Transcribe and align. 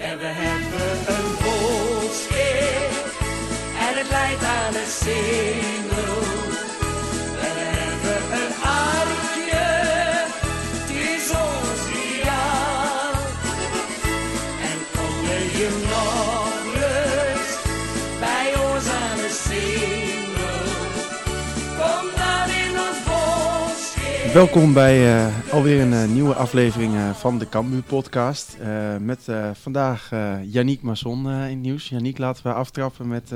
En 0.00 0.18
we 0.18 0.26
hebben 0.26 1.14
een 1.16 1.30
volkskeer. 1.38 2.88
En 3.88 3.98
het 3.98 4.10
leidt 4.10 4.44
aan 4.44 4.74
het 4.74 4.90
singel. 4.90 5.77
Welkom 24.32 24.72
bij 24.72 25.26
eh, 25.26 25.52
alweer 25.52 25.80
een 25.80 25.92
eh, 25.92 26.08
nieuwe 26.08 26.34
aflevering 26.34 26.94
eh, 26.94 27.10
van 27.10 27.38
de 27.38 27.48
Cambuur 27.48 27.82
podcast. 27.82 28.58
Met 29.00 29.28
vandaag 29.52 30.10
Yannick 30.42 30.82
Masson 30.82 31.30
in 31.30 31.32
het 31.32 31.58
nieuws. 31.58 31.88
Yannick, 31.88 32.18
laten 32.18 32.42
we 32.42 32.52
aftrappen 32.52 33.08
met 33.08 33.32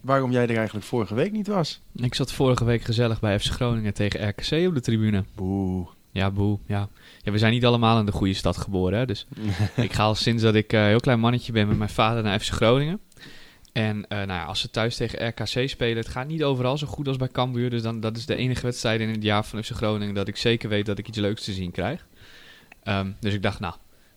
waarom 0.00 0.30
jij 0.30 0.42
er 0.42 0.56
eigenlijk 0.56 0.86
vorige 0.86 1.14
week 1.14 1.32
niet 1.32 1.46
was. 1.46 1.80
Ik 1.92 2.14
zat 2.14 2.32
vorige 2.32 2.64
week 2.64 2.82
gezellig 2.82 3.20
bij 3.20 3.40
FC 3.40 3.52
Groningen 3.52 3.94
tegen 3.94 4.28
RKC 4.28 4.66
op 4.68 4.74
de 4.74 4.80
tribune. 4.80 5.24
Boe. 5.34 5.86
Ja, 6.10 6.30
boe. 6.30 6.58
Ja. 6.66 6.88
ja, 7.22 7.32
we 7.32 7.38
zijn 7.38 7.52
niet 7.52 7.64
allemaal 7.64 7.98
in 7.98 8.06
de 8.06 8.12
goede 8.12 8.34
stad 8.34 8.56
geboren. 8.56 8.98
Hè? 8.98 9.06
Dus 9.06 9.26
ik 9.76 9.92
ga 9.92 10.02
al 10.02 10.14
sinds 10.14 10.42
dat 10.42 10.54
ik 10.54 10.72
een 10.72 10.86
heel 10.86 11.00
klein 11.00 11.20
mannetje 11.20 11.52
ben 11.52 11.68
met 11.68 11.78
mijn 11.78 11.90
vader 11.90 12.22
naar 12.22 12.40
FC 12.40 12.52
Groningen. 12.52 13.00
En 13.74 14.04
eh, 14.08 14.18
nou 14.18 14.28
ja, 14.30 14.44
als 14.44 14.60
ze 14.60 14.70
thuis 14.70 14.96
tegen 14.96 15.28
RKC 15.28 15.68
spelen, 15.68 15.96
het 15.96 16.08
gaat 16.08 16.26
niet 16.26 16.44
overal 16.44 16.78
zo 16.78 16.86
goed 16.86 17.08
als 17.08 17.16
bij 17.16 17.28
Cambuur. 17.28 17.70
Dus 17.70 17.82
dan, 17.82 18.00
dat 18.00 18.16
is 18.16 18.26
de 18.26 18.36
enige 18.36 18.62
wedstrijd 18.62 19.00
in 19.00 19.08
het 19.08 19.22
jaar 19.22 19.44
van 19.44 19.62
FC 19.64 19.70
Groningen 19.70 20.14
dat 20.14 20.28
ik 20.28 20.36
zeker 20.36 20.68
weet 20.68 20.86
dat 20.86 20.98
ik 20.98 21.08
iets 21.08 21.18
leuks 21.18 21.44
te 21.44 21.52
zien 21.52 21.70
krijg. 21.70 22.06
Ehm, 22.82 23.10
dus 23.20 23.34
ik 23.34 23.42
dacht, 23.42 23.60
nou, 23.60 23.74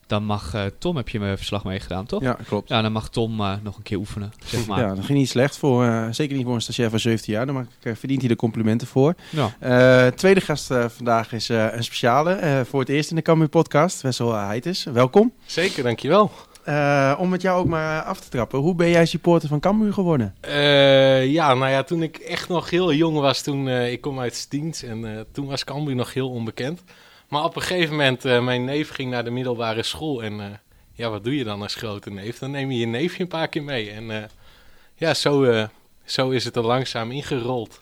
dan 0.08 0.24
mag 0.24 0.54
eh, 0.54 0.66
Tom, 0.80 0.96
heb 0.96 1.10
je 1.10 1.20
me 1.20 1.38
verslag 1.38 1.64
meegedaan, 1.64 2.06
toch? 2.06 2.22
Ja, 2.22 2.38
klopt. 2.48 2.70
Ja, 2.70 2.82
dan 2.82 2.92
mag 2.92 3.10
Tom 3.10 3.40
eh, 3.40 3.54
nog 3.64 3.78
een 3.78 3.84
keer 3.84 3.98
oefenen, 3.98 4.32
zeg 4.46 4.66
maar. 4.68 4.80
Ja, 4.80 4.96
dat 4.96 5.06
ging 5.06 5.18
niet 5.18 5.30
slecht 5.30 5.58
voor, 5.58 5.84
eh, 5.86 6.08
zeker 6.12 6.36
niet 6.36 6.46
voor 6.46 6.56
een 6.56 6.62
stagiair 6.62 6.90
van 6.90 7.00
17 7.00 7.34
jaar. 7.34 7.46
Daar 7.46 7.68
verdient 7.98 8.20
hij 8.20 8.30
de 8.30 8.36
complimenten 8.36 8.88
voor. 8.88 9.16
Ja. 9.30 9.56
Eh, 9.60 10.12
tweede 10.12 10.42
gast 10.42 10.74
vandaag 10.88 11.32
is 11.34 11.50
eh, 11.50 11.66
een 11.72 11.84
speciale. 11.84 12.32
eh, 12.34 12.62
voor 12.62 12.80
het 12.80 12.90
eerst 12.90 13.10
in 13.10 13.16
de 13.16 13.22
Cambuur 13.22 13.50
podcast. 13.50 14.02
Wessel 14.02 14.34
Heites, 14.34 14.84
welkom. 14.84 15.34
Zeker, 15.46 15.84
dankjewel. 15.84 16.32
Eh, 16.68 17.16
om 17.20 17.30
met 17.30 17.42
jou 17.42 17.60
ook 17.60 17.68
maar 17.68 18.02
af 18.02 18.20
te 18.20 18.30
trappen. 18.30 18.60
Hoe 18.60 18.76
ben 18.76 18.90
jij 18.90 19.06
supporter 19.06 19.50
van 19.50 19.60
Cambuur 19.60 19.94
geworden? 19.94 20.36
Eh, 20.40 21.26
ja, 21.32 21.54
nou 21.54 21.72
ja, 21.72 21.84
toen 21.84 22.04
ik 22.04 22.18
echt 22.18 22.50
nog 22.50 22.70
heel 22.70 22.94
jong 22.94 23.20
was, 23.20 23.42
toen 23.42 23.68
eh, 23.68 23.92
ik 23.92 24.02
kom 24.02 24.20
uit 24.20 24.36
Stiens 24.36 24.84
en 24.84 25.18
eh, 25.18 25.22
toen 25.32 25.46
was 25.46 25.64
Cambuur 25.64 25.96
nog 25.96 26.14
heel 26.14 26.30
onbekend. 26.30 26.82
Maar 27.28 27.44
op 27.44 27.56
een 27.56 27.62
gegeven 27.62 27.92
moment, 27.96 28.26
eh, 28.26 28.44
mijn 28.44 28.66
neef 28.66 28.90
ging 28.90 29.12
naar 29.12 29.24
de 29.24 29.30
middelbare 29.30 29.84
school 29.84 30.24
en 30.24 30.40
eh, 30.40 30.46
ja, 30.94 31.10
wat 31.10 31.24
doe 31.24 31.38
je 31.38 31.44
dan 31.44 31.62
als 31.62 31.76
grote 31.76 32.10
neef? 32.10 32.40
Dan 32.40 32.52
neem 32.52 32.72
je 32.72 32.80
je 32.80 32.86
neefje 32.86 33.24
een 33.24 33.30
paar 33.30 33.48
keer 33.48 33.64
mee 33.64 33.92
en 33.92 34.12
eh, 34.12 34.24
ja, 34.96 35.14
zo, 35.14 35.44
eh, 35.44 35.68
zo 36.06 36.30
is 36.30 36.46
het 36.46 36.56
er 36.56 36.66
langzaam 36.66 37.12
ingerold. 37.12 37.82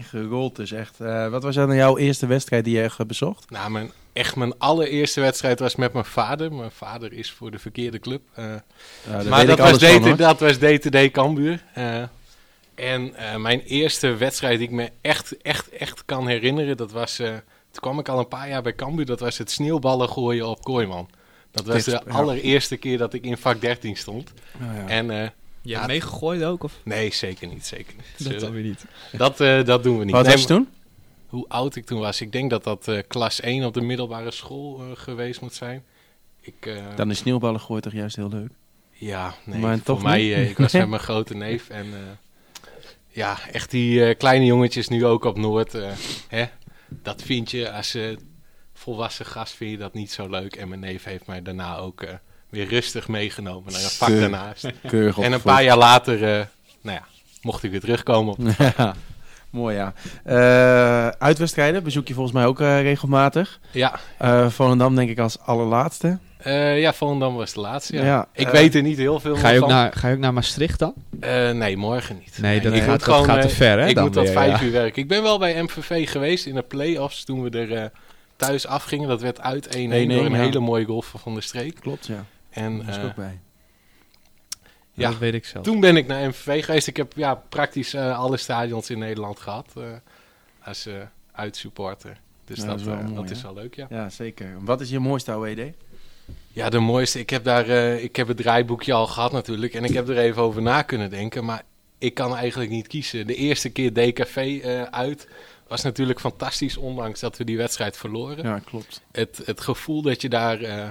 Gerold 0.00 0.56
dus 0.56 0.72
echt. 0.72 1.00
Eh, 1.00 1.28
wat 1.28 1.42
was 1.42 1.54
dan 1.54 1.74
jouw 1.74 1.98
eerste 1.98 2.26
wedstrijd 2.26 2.64
die 2.64 2.76
je 2.76 2.82
echt 2.82 3.06
bezocht? 3.06 3.50
Nou, 3.50 3.70
mijn, 3.70 3.90
echt 4.14 4.36
mijn 4.36 4.58
allereerste 4.58 5.20
wedstrijd 5.20 5.58
was 5.58 5.76
met 5.76 5.92
mijn 5.92 6.04
vader. 6.04 6.52
Mijn 6.52 6.70
vader 6.70 7.12
is 7.12 7.30
voor 7.30 7.50
de 7.50 7.58
verkeerde 7.58 7.98
club. 7.98 8.22
eh, 8.34 8.44
Ja, 9.10 9.22
maar 9.28 9.46
dat 9.46 9.58
was, 9.58 9.70
van, 9.84 10.12
DT, 10.12 10.18
dat 10.18 10.40
was 10.40 10.58
DTD 10.58 11.10
Cambuur. 11.10 11.64
Eh, 11.74 12.02
en 12.74 13.14
eh, 13.14 13.36
mijn 13.36 13.60
eerste 13.60 14.14
wedstrijd 14.16 14.58
die 14.58 14.66
ik 14.68 14.74
me 14.74 14.90
echt, 15.00 15.36
echt, 15.42 15.68
echt 15.68 16.04
kan 16.04 16.26
herinneren, 16.28 16.76
dat 16.76 16.92
was... 16.92 17.18
eh, 17.18 17.26
toen 17.70 17.82
kwam 17.82 17.98
ik 17.98 18.08
al 18.08 18.18
een 18.18 18.28
paar 18.28 18.48
jaar 18.48 18.62
bij 18.62 18.74
Cambuur, 18.74 19.06
dat 19.06 19.20
was 19.20 19.38
het 19.38 19.50
sneeuwballen 19.50 20.08
gooien 20.08 20.48
op 20.48 20.62
Kooiman. 20.62 21.08
Dat 21.50 21.66
was 21.66 21.74
Dit- 21.76 21.84
de 21.84 22.02
ja. 22.06 22.12
allereerste 22.12 22.76
keer 22.76 22.98
dat 22.98 23.14
ik 23.14 23.24
in 23.24 23.36
vak 23.36 23.60
13 23.60 23.96
stond. 23.96 24.32
Ja, 24.60 24.74
ja. 24.74 24.86
En 24.88 25.10
eh, 25.10 25.16
Je 25.16 25.22
hebt 25.22 25.82
Ja. 25.82 25.86
meegegooid 25.86 26.44
ook? 26.44 26.62
Of? 26.62 26.72
nee, 26.82 27.12
zeker 27.14 27.48
niet, 27.48 27.66
zeker 27.66 27.94
niet. 27.96 28.30
Dat 28.30 28.40
dan 28.40 28.52
weer 28.52 28.62
niet. 28.62 28.84
dat, 29.12 29.40
eh, 29.40 29.64
dat 29.64 29.82
doen 29.82 29.98
we 29.98 30.04
niet. 30.04 30.14
Wat 30.14 30.22
Nee, 30.22 30.32
was 30.32 30.40
je 30.40 30.46
toen? 30.46 30.68
Hoe 31.34 31.48
oud 31.48 31.76
ik 31.76 31.86
toen 31.86 32.00
was. 32.00 32.20
Ik 32.20 32.32
denk 32.32 32.50
dat 32.50 32.64
dat 32.64 32.88
eh, 32.88 32.98
klas 33.08 33.40
1 33.40 33.64
op 33.64 33.74
de 33.74 33.80
middelbare 33.80 34.30
school 34.30 34.80
eh, 34.80 34.86
geweest 34.94 35.40
moet 35.40 35.54
zijn. 35.54 35.84
Ik, 36.40 36.66
eh, 36.66 36.96
Dan 36.96 37.10
is 37.10 37.18
sneeuwballen 37.18 37.60
gooien 37.60 37.82
toch 37.82 37.92
juist 37.92 38.16
heel 38.16 38.28
leuk. 38.28 38.50
ja, 38.92 39.34
nee, 39.44 39.58
Maar 39.60 39.74
voor 39.76 39.84
toch 39.84 40.02
mij, 40.02 40.30
ik 40.30 40.58
was 40.58 40.72
met 40.72 40.88
mijn 40.94 41.02
grote 41.02 41.34
neef 41.34 41.68
en 41.68 41.86
ja, 43.08 43.38
echt 43.52 43.70
die 43.70 44.14
kleine 44.14 44.44
jongetjes 44.44 44.88
nu 44.88 45.06
ook 45.06 45.24
op 45.24 45.36
Noord. 45.36 45.72
hè, 46.28 46.44
dat 46.88 47.22
vind 47.22 47.50
je 47.50 47.72
als 47.72 47.98
volwassen 48.72 49.26
gast 49.26 49.54
vind 49.54 49.70
je 49.70 49.76
dat 49.76 49.94
niet 49.94 50.12
zo 50.12 50.28
leuk. 50.28 50.56
En 50.56 50.68
mijn 50.68 50.80
neef 50.80 51.04
heeft 51.04 51.26
mij 51.26 51.42
daarna 51.42 51.76
ook 51.76 52.04
weer 52.48 52.68
rustig 52.68 53.08
meegenomen 53.08 53.72
naar 53.72 53.82
een 53.82 53.88
vak 53.88 54.08
daarnaast. 54.08 54.72
Keurig 54.86 55.18
En 55.18 55.32
een 55.32 55.42
paar 55.42 55.64
jaar 55.64 55.78
later, 55.78 56.20
nou 56.80 56.96
ja, 56.98 57.06
mocht 57.42 57.62
ik 57.62 57.70
weer 57.70 57.80
terugkomen 57.80 58.32
op 58.32 58.38
Ja, 58.76 58.94
mooi 59.54 59.76
ja. 59.76 59.92
Eh, 60.24 61.08
uitwedstrijden 61.08 61.82
bezoek 61.82 62.08
je 62.08 62.14
volgens 62.14 62.34
mij 62.34 62.44
ook 62.46 62.60
eh, 62.60 62.82
regelmatig. 62.82 63.60
Ja, 63.70 63.98
Eh 64.18 64.48
Volendam 64.48 64.94
denk 64.94 65.10
ik 65.10 65.18
als 65.18 65.38
allerlaatste. 65.38 66.18
eh 66.38 66.80
ja, 66.80 66.92
Volendam 66.92 67.34
was 67.34 67.52
de 67.52 67.60
laatste. 67.60 67.96
Ja. 67.96 68.04
Ja, 68.04 68.26
ik 68.32 68.48
weet 68.48 68.74
er 68.74 68.82
niet 68.82 68.96
heel 68.98 69.20
veel 69.20 69.36
Ga 69.36 69.48
je, 69.48 69.54
ook 69.54 69.60
van. 69.64 69.68
naar, 69.74 69.92
ga 69.92 70.08
je 70.08 70.14
ook 70.14 70.20
naar 70.20 70.32
Maastricht 70.32 70.78
dan? 70.78 70.94
Eh, 71.20 71.50
nee, 71.50 71.76
morgen 71.76 72.16
niet. 72.18 72.38
Nee, 72.40 72.60
dat 72.60 72.72
ik 72.72 72.78
gaat- 72.80 72.88
moet 72.90 72.98
dat 73.04 73.14
gewoon, 73.14 73.24
gaat 73.28 73.42
te 73.42 73.48
ver, 73.48 73.78
hè, 73.78 73.86
Ik 73.88 73.94
dan 73.94 74.04
moet 74.04 74.12
tot 74.12 74.24
weer, 74.24 74.32
vijf 74.32 74.58
ja. 74.60 74.66
uur 74.66 74.72
werken. 74.72 75.02
Ik 75.02 75.08
ben 75.08 75.22
wel 75.22 75.38
bij 75.38 75.62
MVV 75.62 76.10
geweest 76.10 76.46
in 76.46 76.54
de 76.54 76.62
play-offs 76.62 77.24
toen 77.24 77.42
we 77.42 77.50
er 77.58 77.72
eh, 77.72 77.84
thuis 78.36 78.66
afgingen. 78.66 79.08
Dat 79.08 79.20
werd 79.20 79.40
uit 79.40 79.66
1-1 79.66 79.70
door 79.70 79.98
1-1, 79.98 80.24
een 80.24 80.30
ja. 80.30 80.36
hele 80.36 80.58
mooie 80.60 80.84
goal 80.84 81.02
van 81.02 81.32
der 81.34 81.42
Streek. 81.42 81.74
Klopt, 81.80 82.06
ja. 82.06 82.24
En 82.50 82.76
Daar 82.76 82.86
was 82.86 82.96
ik 82.96 83.02
eh, 83.02 83.08
ook 83.08 83.14
bij. 83.14 83.38
Ja. 84.94 85.10
dat 85.10 85.18
weet 85.18 85.34
ik 85.34 85.44
zelf. 85.44 85.64
toen 85.64 85.80
ben 85.80 85.96
ik 85.96 86.06
naar 86.06 86.28
MVV 86.28 86.64
geweest. 86.64 86.86
Ik 86.86 86.96
heb 86.96 87.12
ja, 87.16 87.34
praktisch 87.34 87.94
eh, 87.94 88.18
alle 88.18 88.36
stadions 88.36 88.90
in 88.90 88.98
Nederland 88.98 89.40
gehad 89.40 89.72
eh, 89.76 89.82
als 90.62 90.86
eh 90.86 90.94
uitsupporter. 91.32 92.20
Dus 92.44 92.56
Ja, 92.58 92.62
dat, 92.64 92.70
dat 92.70 92.80
is 92.80 92.86
wel 92.86 93.02
mooi, 93.02 93.14
dat 93.14 93.30
is 93.30 93.42
wel 93.42 93.54
leuk, 93.54 93.74
ja. 93.74 93.86
Ja, 93.90 94.08
zeker. 94.08 94.56
Wat 94.60 94.80
is 94.80 94.90
je 94.90 94.98
mooiste 94.98 95.32
AWD? 95.32 95.60
Ja, 96.52 96.70
de 96.70 96.78
mooiste. 96.78 97.18
Ik 97.18 97.30
heb 97.30 97.44
daar, 97.44 97.68
eh, 97.68 98.02
ik 98.02 98.16
heb 98.16 98.28
het 98.28 98.36
draaiboekje 98.36 98.92
al 98.92 99.06
gehad 99.06 99.32
natuurlijk. 99.32 99.74
En 99.74 99.84
ik 99.84 99.92
heb 99.92 100.08
er 100.08 100.18
even 100.18 100.42
over 100.42 100.62
na 100.62 100.82
kunnen 100.82 101.10
denken. 101.10 101.44
Maar 101.44 101.62
ik 101.98 102.14
kan 102.14 102.36
eigenlijk 102.36 102.70
niet 102.70 102.86
kiezen. 102.86 103.26
De 103.26 103.34
eerste 103.34 103.70
keer 103.70 103.92
DKV 103.92 104.60
eh, 104.62 104.82
uit 104.82 105.28
was 105.68 105.82
natuurlijk 105.82 106.20
fantastisch. 106.20 106.76
Ondanks 106.76 107.20
dat 107.20 107.36
we 107.36 107.44
die 107.44 107.56
wedstrijd 107.56 107.96
verloren. 107.96 108.44
Ja, 108.44 108.58
klopt. 108.58 109.00
Het, 109.12 109.42
het 109.44 109.60
gevoel 109.60 110.02
dat 110.02 110.22
je 110.22 110.28
daar 110.28 110.60
eh, 110.60 110.88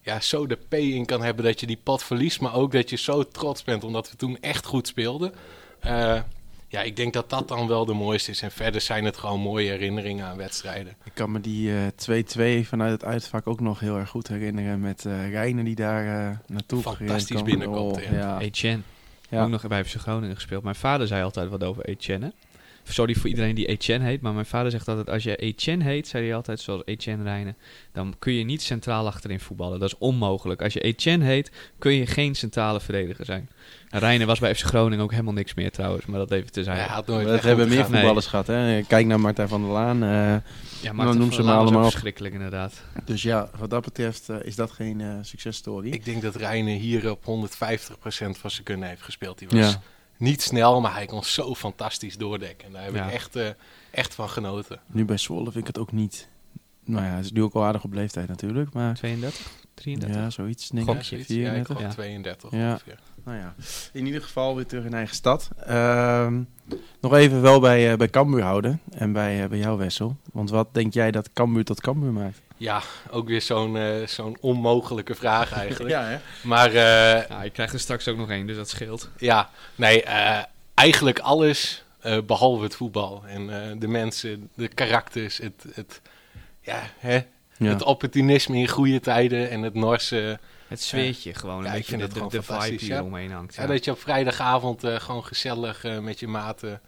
ja, 0.00 0.20
zo 0.20 0.46
de 0.46 0.58
P 0.68 0.74
in 0.74 1.06
kan 1.06 1.22
hebben. 1.22 1.44
Dat 1.44 1.60
je 1.60 1.66
die 1.66 1.80
pot 1.82 2.02
verliest. 2.02 2.40
Maar 2.40 2.54
ook 2.54 2.72
dat 2.72 2.90
je 2.90 2.96
zo 2.96 3.22
trots 3.28 3.64
bent. 3.64 3.84
Omdat 3.84 4.10
we 4.10 4.16
toen 4.16 4.38
echt 4.40 4.66
goed 4.66 4.86
speelden. 4.86 5.32
Eh, 5.80 6.20
ja, 6.68 6.82
ik 6.82 6.96
denk 6.96 7.12
dat 7.12 7.30
dat 7.30 7.48
dan 7.48 7.66
wel 7.68 7.84
de 7.84 7.92
mooiste 7.92 8.30
is. 8.30 8.42
En 8.42 8.50
verder 8.50 8.80
zijn 8.80 9.04
het 9.04 9.16
gewoon 9.16 9.40
mooie 9.40 9.70
herinneringen 9.70 10.26
aan 10.26 10.36
wedstrijden. 10.36 10.94
Ik 11.04 11.14
kan 11.14 11.32
me 11.32 11.40
die 11.40 11.72
eh 11.72 12.62
2-2 12.62 12.66
vanuit 12.66 12.92
het 12.92 13.04
uitvak 13.04 13.46
ook 13.46 13.60
nog 13.60 13.80
heel 13.80 13.96
erg 13.96 14.08
goed 14.08 14.28
herinneren. 14.28 14.80
Met 14.80 15.04
eh 15.04 15.30
Rijnen 15.30 15.64
die 15.64 15.74
daar 15.74 16.30
eh, 16.30 16.36
naartoe 16.46 16.82
Fantastisch 16.82 17.26
gereden 17.26 17.44
binnenkomt, 17.44 17.96
Oh, 17.96 18.02
ja. 18.02 18.12
ja. 18.12 18.40
Etienne. 18.40 18.82
Ja. 19.28 19.42
Ook 19.42 19.48
nog 19.48 19.66
bij 19.66 19.84
FC 19.84 19.94
Groningen 19.96 20.34
gespeeld. 20.34 20.62
Mijn 20.62 20.74
vader 20.74 21.06
zei 21.06 21.22
altijd 21.22 21.48
wat 21.48 21.64
over 21.64 21.84
Etienne. 21.84 22.26
hè. 22.26 22.32
Sorry 22.84 23.14
voor 23.14 23.28
iedereen 23.28 23.54
die 23.54 23.66
Etienne 23.66 24.04
heet, 24.04 24.20
maar 24.20 24.32
mijn 24.32 24.46
vader 24.46 24.70
zegt 24.70 24.88
altijd... 24.88 25.10
als 25.10 25.22
je 25.22 25.36
Etienne 25.36 25.84
heet, 25.84 26.08
zei 26.08 26.24
hij 26.24 26.34
altijd, 26.34 26.60
zoals 26.60 26.82
Etienne 26.84 27.22
Rijnen... 27.22 27.56
dan 27.92 28.14
kun 28.18 28.32
je 28.32 28.44
niet 28.44 28.62
centraal 28.62 29.06
achterin 29.06 29.40
voetballen. 29.40 29.80
Dat 29.80 29.88
is 29.88 29.98
onmogelijk. 29.98 30.62
Als 30.62 30.72
je 30.72 30.80
Etienne 30.80 31.24
heet, 31.24 31.50
kun 31.78 31.92
je 31.92 32.06
geen 32.06 32.34
centrale 32.34 32.80
verdediger 32.80 33.24
zijn. 33.24 33.48
En 33.90 33.98
Rijnen 33.98 34.26
was 34.26 34.38
bij 34.38 34.54
FC 34.54 34.64
Groningen 34.64 35.04
ook 35.04 35.10
helemaal 35.10 35.32
niks 35.32 35.54
meer 35.54 35.70
trouwens, 35.70 36.06
maar 36.06 36.18
dat 36.18 36.30
even 36.30 36.52
te 36.52 36.62
zijn. 36.62 36.88
Nooit 37.06 37.26
Dat 37.26 37.42
hebben 37.42 37.68
meer 37.68 37.78
gaan. 37.78 37.90
Nee. 37.90 38.00
voetballers 38.00 38.26
gehad. 38.26 38.46
Hè? 38.46 38.82
Kijk 38.82 39.06
naar 39.06 39.20
Martijn 39.20 39.48
van 39.48 39.62
der 39.62 39.70
Laan. 39.70 40.02
eh, 40.02 40.08
ja, 40.10 40.40
nou, 40.82 40.94
Marten 40.94 41.18
noem 41.18 41.26
van 41.26 41.36
ze 41.36 41.42
maar 41.42 41.56
allemaal 41.56 41.82
verschrikkelijk 41.90 42.34
inderdaad. 42.34 42.82
dus 43.04 43.22
ja, 43.22 43.50
wat 43.58 43.70
dat 43.70 43.84
betreft 43.84 44.28
eh, 44.28 44.36
is 44.42 44.56
dat 44.56 44.70
geen 44.70 45.00
eh 45.00 45.14
successtory. 45.22 45.90
Ik 45.90 46.04
denk 46.04 46.22
dat 46.22 46.34
Reine 46.36 46.70
hier 46.70 47.10
op 47.10 47.24
150% 47.24 47.26
van 48.40 48.50
zijn 48.50 48.64
kunnen 48.64 48.88
heeft 48.88 49.02
gespeeld. 49.02 49.40
Hij 49.40 49.48
was 49.48 49.72
Ja. 49.72 49.80
Niet 50.20 50.42
snel, 50.42 50.80
maar 50.80 50.94
hij 50.94 51.06
kon 51.06 51.24
zo 51.24 51.54
fantastisch 51.54 52.16
doordekken. 52.16 52.66
En 52.66 52.72
daar 52.72 52.82
heb 52.84 52.94
Ja. 52.94 53.06
ik 53.06 53.12
echt, 53.12 53.36
eh, 53.36 53.48
echt 53.90 54.14
van 54.14 54.28
genoten. 54.28 54.80
Nu 54.86 55.04
bij 55.04 55.16
Zwolle 55.16 55.44
vind 55.44 55.56
ik 55.56 55.66
het 55.66 55.78
ook 55.78 55.92
niet... 55.92 56.28
Nou 56.84 57.04
ja, 57.04 57.10
hij 57.10 57.20
is 57.20 57.32
nu 57.32 57.42
ook 57.42 57.54
al 57.54 57.64
aardig 57.64 57.84
op 57.84 57.92
leeftijd 57.92 58.28
natuurlijk. 58.28 58.72
Maar 58.72 58.94
32, 58.94 59.50
33. 59.80 60.22
ja, 60.22 60.30
zoiets 60.30 60.68
denk 60.68 60.88
ik. 60.90 61.02
Ja, 61.02 61.16
ik 61.16 61.24
34. 61.24 61.66
gok 61.76 61.80
Ja. 61.86 61.88
32 61.92 62.50
Ja. 62.50 62.70
ongeveer. 62.72 62.98
Nou 63.24 63.38
ja, 63.38 63.54
in 63.92 64.06
ieder 64.06 64.22
geval 64.22 64.56
weer 64.56 64.66
terug 64.66 64.84
in 64.84 64.94
eigen 64.94 65.14
stad. 65.14 65.48
Ehm, 65.66 66.42
nog 67.00 67.14
even 67.14 67.42
wel 67.42 67.60
bij, 67.60 67.90
eh, 67.90 67.96
bij 67.96 68.08
Cambuur 68.08 68.42
houden. 68.42 68.80
En 68.90 69.12
bij, 69.12 69.42
eh, 69.42 69.48
bij 69.48 69.58
jou, 69.58 69.78
Wessel. 69.78 70.16
Want 70.32 70.50
wat 70.50 70.74
denk 70.74 70.92
jij 70.94 71.10
dat 71.10 71.32
Cambuur 71.32 71.64
tot 71.64 71.80
Cambuur 71.80 72.12
maakt? 72.12 72.40
Ja, 72.56 72.82
ook 73.10 73.28
weer 73.28 73.42
zo'n 73.42 73.76
eh, 73.76 74.06
zo'n 74.06 74.36
onmogelijke 74.40 75.14
vraag 75.14 75.52
eigenlijk. 75.52 75.94
hè? 76.00 76.18
Maar 76.42 76.68
eh, 76.68 77.28
Ja, 77.28 77.42
ik 77.42 77.52
krijg 77.52 77.72
er 77.72 77.80
straks 77.80 78.08
ook 78.08 78.16
nog 78.16 78.30
één, 78.30 78.46
dus 78.46 78.56
dat 78.56 78.68
scheelt. 78.68 79.08
ja, 79.18 79.50
nee, 79.74 80.02
eh, 80.02 80.42
eigenlijk 80.74 81.18
alles 81.18 81.84
eh, 82.00 82.18
behalve 82.26 82.62
het 82.62 82.74
voetbal. 82.76 83.22
En 83.26 83.62
eh, 83.70 83.76
de 83.78 83.88
mensen, 83.88 84.50
de 84.54 84.68
karakters, 84.68 85.38
het, 85.38 85.64
het, 85.74 86.00
ja, 86.60 86.82
hè, 86.98 87.20
Ja. 87.66 87.72
het 87.72 87.82
opportunisme 87.82 88.56
in 88.56 88.68
goede 88.68 89.00
tijden 89.00 89.50
en 89.50 89.62
het 89.62 89.74
Norse 89.74 90.38
Het 90.68 90.82
zweertje 90.82 91.34
gewoon, 91.34 91.62
Ja, 91.62 91.62
een 91.62 91.66
ik 91.66 91.72
beetje 91.72 91.88
vind 91.96 92.00
de, 92.00 92.04
het 92.06 92.12
de, 92.14 92.16
gewoon 92.20 92.30
de 92.32 92.36
vibe 92.42 92.52
fantastisch, 92.52 92.80
die 92.80 92.88
ja. 92.90 92.96
eromheen 92.98 93.30
hangt. 93.32 93.54
Ja, 93.54 93.62
Ja. 93.62 93.68
dat 93.68 93.84
je 93.84 93.90
op 93.90 94.00
vrijdagavond 94.00 94.84
eh, 94.84 94.94
gewoon 95.00 95.24
gezellig 95.24 95.84
eh, 95.84 95.98
met 95.98 96.20
je 96.20 96.28
maten 96.28 96.80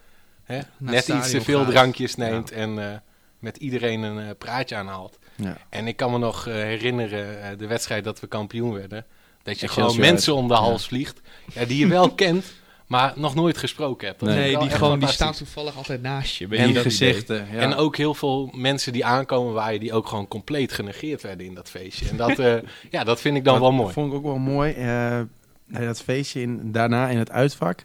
hè, 0.45 0.61
net 0.79 1.09
iets 1.09 1.31
te 1.31 1.41
veel 1.41 1.63
gaat. 1.63 1.71
drankjes 1.71 2.15
neemt 2.15 2.51
en 2.51 2.91
eh, 2.93 2.97
met 3.39 3.57
iedereen 3.57 4.03
een 4.03 4.19
eh, 4.19 4.31
praatje 4.39 4.77
aanhaalt. 4.77 5.19
Ja. 5.37 5.57
En 5.69 5.87
ik 5.87 5.97
kan 5.97 6.11
me 6.11 6.19
nog 6.19 6.45
herinneren, 6.45 7.59
de 7.59 7.67
wedstrijd 7.67 8.05
dat 8.05 8.21
we 8.21 8.27
kampioen 8.27 8.73
werden, 8.73 9.07
dat 9.43 9.61
je 9.61 9.67
Excelsior 9.67 9.91
gewoon 9.91 10.11
mensen 10.11 10.33
uit. 10.33 10.43
om 10.43 10.49
de 10.49 10.55
hals 10.55 10.87
vliegt, 10.87 11.21
ja, 11.55 11.65
die 11.65 11.79
je 11.79 11.87
wel 11.87 12.11
kent, 12.25 12.45
maar 12.93 13.12
nog 13.17 13.35
nooit 13.35 13.59
gesproken 13.59 14.06
hebt. 14.06 14.21
Dat 14.21 14.29
Nee, 14.29 14.59
die, 14.59 14.71
gewoon, 14.71 14.99
die 14.99 15.09
staan 15.09 15.33
toevallig 15.33 15.77
altijd 15.77 16.03
naast 16.03 16.37
je. 16.37 16.49
En 16.49 16.73
dat 16.73 16.83
gezichten. 16.83 17.47
Ja. 17.53 17.59
En 17.59 17.75
ook 17.75 17.97
heel 17.97 18.15
veel 18.15 18.50
mensen 18.55 18.93
die 18.93 19.05
aankomen 19.05 19.53
waar 19.53 19.73
je 19.73 19.79
die 19.79 19.93
ook 19.93 20.06
gewoon 20.06 20.29
compleet 20.29 20.73
genegeerd 20.73 21.23
werden 21.23 21.47
in 21.47 21.55
dat 21.55 21.71
feestje. 21.71 22.09
En 22.09 22.17
dat, 22.17 22.39
eh, 22.49 22.55
ja, 22.91 23.05
dat 23.05 23.21
vind 23.21 23.37
ik 23.37 23.44
dan 23.44 23.53
Dat 23.55 23.62
wel 23.62 23.73
mooi. 23.73 23.93
vond 23.93 24.09
ik 24.12 24.19
ook 24.19 24.25
wel 24.25 24.39
mooi. 24.39 24.73
eh, 24.73 25.21
dat 25.67 26.03
feestje 26.03 26.41
in, 26.41 26.73
daarna 26.73 27.09
in 27.09 27.19
het 27.19 27.31
uitvak. 27.31 27.85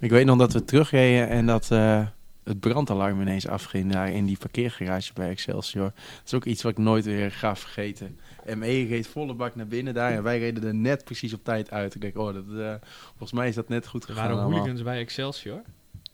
Ik 0.00 0.10
weet 0.10 0.26
nog 0.26 0.38
dat 0.38 0.52
we 0.52 0.64
terugreden 0.64 1.28
en 1.28 1.46
dat 1.46 1.70
eh, 1.70 2.02
het 2.44 2.60
brandalarm 2.60 3.20
ineens 3.20 3.48
afging 3.48 3.92
daar 3.92 4.10
in 4.10 4.24
die 4.24 4.38
parkeergarage 4.38 5.12
bij 5.12 5.30
Excelsior. 5.30 5.84
Dat 5.84 6.26
is 6.26 6.34
ook 6.34 6.44
iets 6.44 6.62
wat 6.62 6.72
ik 6.72 6.78
nooit 6.78 7.04
weer 7.04 7.30
ga 7.30 7.56
vergeten. 7.56 8.18
ME 8.56 8.86
reed 8.88 9.06
volle 9.06 9.34
bak 9.34 9.56
naar 9.56 9.66
binnen 9.66 9.94
daar 9.94 10.12
en 10.12 10.22
wij 10.22 10.38
reden 10.38 10.64
er 10.64 10.74
net 10.74 11.04
precies 11.04 11.32
op 11.32 11.44
tijd 11.44 11.70
uit. 11.70 11.94
Ik 11.94 12.00
denk, 12.00 12.18
oh, 12.18 12.34
dat, 12.34 12.44
eh, 12.58 12.74
volgens 13.08 13.32
mij 13.32 13.48
is 13.48 13.54
dat 13.54 13.68
net 13.68 13.86
goed 13.86 14.04
gegaan 14.04 14.28
waren 14.28 14.44
hooligans 14.44 14.82
bij 14.82 14.98
Excelsior. 14.98 15.62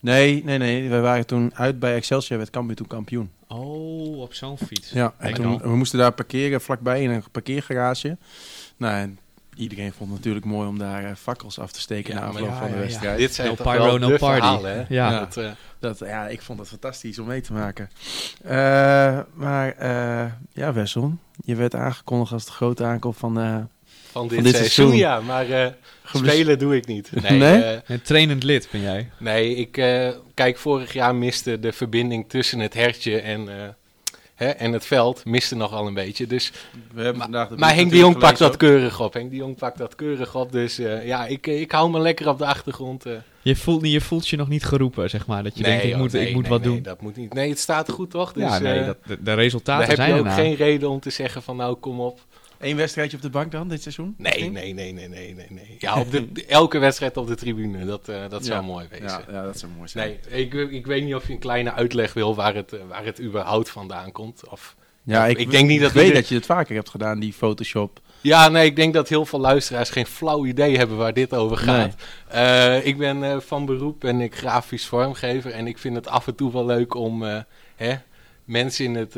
Nee, 0.01 0.45
nee, 0.45 0.59
nee. 0.59 0.89
We 0.89 1.01
waren 1.01 1.27
toen 1.27 1.55
uit 1.55 1.79
bij 1.79 1.95
Excelsior, 1.95 2.39
werd 2.39 2.51
Cambuur 2.51 2.77
toen 2.77 2.87
kampioen. 2.87 3.31
Oh, 3.49 4.21
op 4.21 4.35
zo'n 4.35 4.59
fiets. 4.59 4.91
Ja, 4.91 5.15
en 5.19 5.35
toen, 5.35 5.59
we 5.59 5.77
moesten 5.77 5.99
daar 5.99 6.13
parkeren 6.13 6.61
vlakbij 6.61 7.03
in 7.03 7.11
een 7.11 7.23
parkeergarage. 7.33 8.17
Nou, 8.77 8.95
en 8.95 9.19
iedereen 9.57 9.93
vond 9.93 10.09
het 10.11 10.19
natuurlijk 10.19 10.45
mooi 10.45 10.69
om 10.69 10.79
daar 10.79 11.05
eh, 11.05 11.15
fakkels 11.15 11.59
af 11.59 11.73
te 11.73 11.81
steken 11.81 12.15
Ja, 12.15 12.21
na 12.21 12.27
maar 12.27 12.35
afloop 12.35 12.49
ja, 12.49 12.57
van 12.59 12.67
de 12.67 12.73
ja, 12.73 12.79
ja. 12.79 12.87
wedstrijd. 12.87 13.19
Dit 13.19 13.35
zijn 13.35 13.49
No 13.49 13.55
toch 13.55 13.73
pyro, 13.73 13.85
wel 13.85 13.99
no 13.99 14.09
de 14.09 14.19
party. 14.19 14.41
verhalen, 14.41 14.75
hè? 14.77 14.85
Ja. 14.89 15.19
Dat, 15.19 15.37
eh, 15.37 15.51
Dat, 15.79 15.99
ja, 15.99 16.29
ik 16.29 16.43
vond 16.43 16.59
het 16.59 16.69
fantastisch 16.69 17.19
om 17.19 17.27
mee 17.27 17.41
te 17.41 17.53
maken. 17.53 17.91
Eh, 18.45 19.19
maar 19.35 19.73
eh, 19.73 20.33
ja, 20.53 20.73
Wessel, 20.73 21.19
je 21.45 21.55
werd 21.55 21.75
aangekondigd 21.75 22.33
als 22.33 22.45
de 22.45 22.53
grote 22.53 22.85
aankoop 22.85 23.17
van... 23.17 23.41
eh 23.41 23.57
van 24.11 24.29
dit, 24.29 24.45
dit 24.45 24.57
seizoen, 24.57 24.97
ja. 24.97 25.21
Maar 25.21 25.51
eh, 25.51 25.71
spelen 26.13 26.59
doe 26.59 26.77
ik 26.77 26.87
niet. 26.87 27.11
Nee, 27.23 27.39
Nee? 27.39 27.81
Een 27.87 28.03
trainend 28.03 28.43
lid 28.43 28.69
ben 28.73 28.81
jij. 28.81 29.11
nee 29.19 29.55
ik 29.55 29.77
eh, 29.77 30.11
kijk, 30.35 30.57
vorig 30.59 30.93
jaar 30.93 31.15
miste 31.15 31.59
de 31.61 31.73
verbinding 31.73 32.29
tussen 32.29 32.59
het 32.59 32.75
hertje 32.75 33.21
en, 33.21 33.49
eh, 33.49 33.69
hè, 34.37 34.47
en 34.49 34.73
het 34.73 34.87
veld 34.87 35.25
miste 35.25 35.57
nogal 35.57 35.87
een 35.87 35.95
beetje. 35.95 36.27
Dus, 36.27 36.53
We 36.73 37.03
hebben 37.03 37.17
maar 37.17 37.23
vandaag 37.23 37.49
de 37.49 37.57
maar 37.57 37.75
Henk 37.75 37.91
de 37.91 37.97
Jong 37.97 38.19
pakt 38.19 38.39
dat 38.39 38.57
keurig 38.57 39.01
op. 39.01 39.13
Henk 39.13 39.31
de 39.31 39.37
Jong 39.37 39.57
pakt 39.57 39.79
dat 39.79 39.95
keurig 39.95 40.35
op. 40.35 40.53
Dus 40.53 40.79
eh, 40.79 41.07
ja, 41.07 41.27
ik, 41.27 41.47
ik 41.47 41.71
hou 41.73 41.91
me 41.91 41.99
lekker 42.01 42.29
op 42.29 42.39
de 42.39 42.47
achtergrond. 42.47 43.07
eh. 43.07 43.13
Je 43.43 43.57
voelt, 43.57 43.83
niet- 43.83 43.93
je 43.93 44.01
voelt 44.01 44.29
je 44.29 44.37
nog 44.37 44.49
niet 44.49 44.65
geroepen, 44.65 45.11
zeg 45.11 45.27
maar. 45.27 45.43
Dat 45.43 45.57
je 45.57 45.63
denkt, 45.63 45.85
ik 45.85 45.91
joh, 45.91 45.99
moet, 45.99 46.13
nee, 46.13 46.27
ik 46.29 46.33
moet 46.35 46.43
nee, 46.43 46.51
wat 46.51 46.61
nee, 46.61 46.71
doen. 46.75 46.83
dat 46.83 47.01
moet 47.01 47.17
niet. 47.17 47.35
Nee, 47.35 47.49
het 47.49 47.59
staat 47.59 47.91
goed 47.91 48.11
toch? 48.11 48.33
Dus, 48.33 48.43
ja, 48.43 48.59
nee, 48.59 48.79
eh, 48.79 48.87
dat, 48.87 48.97
de, 49.07 49.17
de 49.17 49.23
daar 49.23 49.37
resultaten 49.37 49.87
heb 49.89 49.97
zijn 49.97 50.15
je 50.15 50.21
ook 50.21 50.31
geen 50.33 50.55
reden 50.55 50.89
om 50.91 51.01
te 51.01 51.11
zeggen 51.11 51.43
van 51.43 51.57
nou 51.57 51.75
kom 51.75 52.01
op. 52.01 52.21
Eén 52.61 52.77
wedstrijdje 52.77 53.17
op 53.17 53.23
de 53.23 53.31
bank 53.31 53.53
dan, 53.53 53.69
dit 53.69 53.83
seizoen? 53.83 54.15
Nee, 54.19 54.51
nee, 54.51 54.73
nee, 54.75 54.93
nee, 54.93 55.09
nee, 55.09 55.35
nee. 55.35 55.47
nee. 55.51 55.77
Ja, 55.79 56.01
op 56.01 56.11
de, 56.11 56.29
elke 56.49 56.79
wedstrijd 56.79 57.17
op 57.17 57.27
de 57.27 57.35
tribune, 57.35 57.85
dat, 57.85 58.09
eh, 58.09 58.29
dat 58.29 58.45
zou 58.45 58.61
Ja. 58.61 58.67
mooi 58.67 58.87
wezen. 58.91 59.07
Ja, 59.07 59.23
ja, 59.31 59.43
dat 59.43 59.59
zou 59.59 59.73
mooi 59.77 59.89
zijn. 59.89 60.19
Nee, 60.31 60.41
ik, 60.45 60.55
ik 60.55 60.87
weet 60.87 61.05
niet 61.05 61.15
of 61.15 61.27
je 61.27 61.33
een 61.33 61.39
kleine 61.39 61.73
uitleg 61.73 62.13
wil 62.13 62.35
waar 62.35 62.55
het, 62.55 62.73
eh, 62.73 62.81
waar 62.89 63.05
het 63.05 63.21
überhaupt 63.21 63.71
vandaan 63.71 64.13
komt. 64.13 64.49
Of, 64.49 64.77
Ja, 65.03 65.27
ik 65.27 65.51
denk 65.51 65.69
niet 65.69 65.81
dat 65.81 65.93
weet 65.93 66.05
ieder- 66.05 66.21
dat 66.21 66.29
je 66.29 66.35
het 66.35 66.47
vaker 66.47 66.75
hebt 66.75 66.91
gedaan, 66.91 67.19
die 67.21 67.33
Photoshop. 67.33 68.01
ja, 68.21 68.49
nee, 68.49 68.65
ik 68.67 68.77
denk 68.77 68.95
dat 68.95 69.09
heel 69.09 69.27
veel 69.27 69.41
luisteraars 69.41 69.91
geen 69.91 70.07
flauw 70.07 70.47
idee 70.47 70.77
hebben 70.77 70.97
waar 70.97 71.13
dit 71.15 71.33
over 71.35 71.57
gaat. 71.57 71.95
Eh, 72.29 72.87
ik 72.87 72.99
ben 72.99 73.43
van 73.43 73.67
beroep 73.67 74.01
ben 74.01 74.21
ik 74.21 74.35
grafisch 74.37 74.87
vormgever 74.87 75.51
en 75.51 75.67
ik 75.67 75.79
vind 75.79 75.97
het 75.97 76.09
af 76.09 76.27
en 76.27 76.35
toe 76.35 76.53
wel 76.53 76.67
leuk 76.67 76.95
om 76.95 77.23
hè, 77.77 77.95
mensen 78.45 78.85
in 78.85 78.95
het 78.95 79.17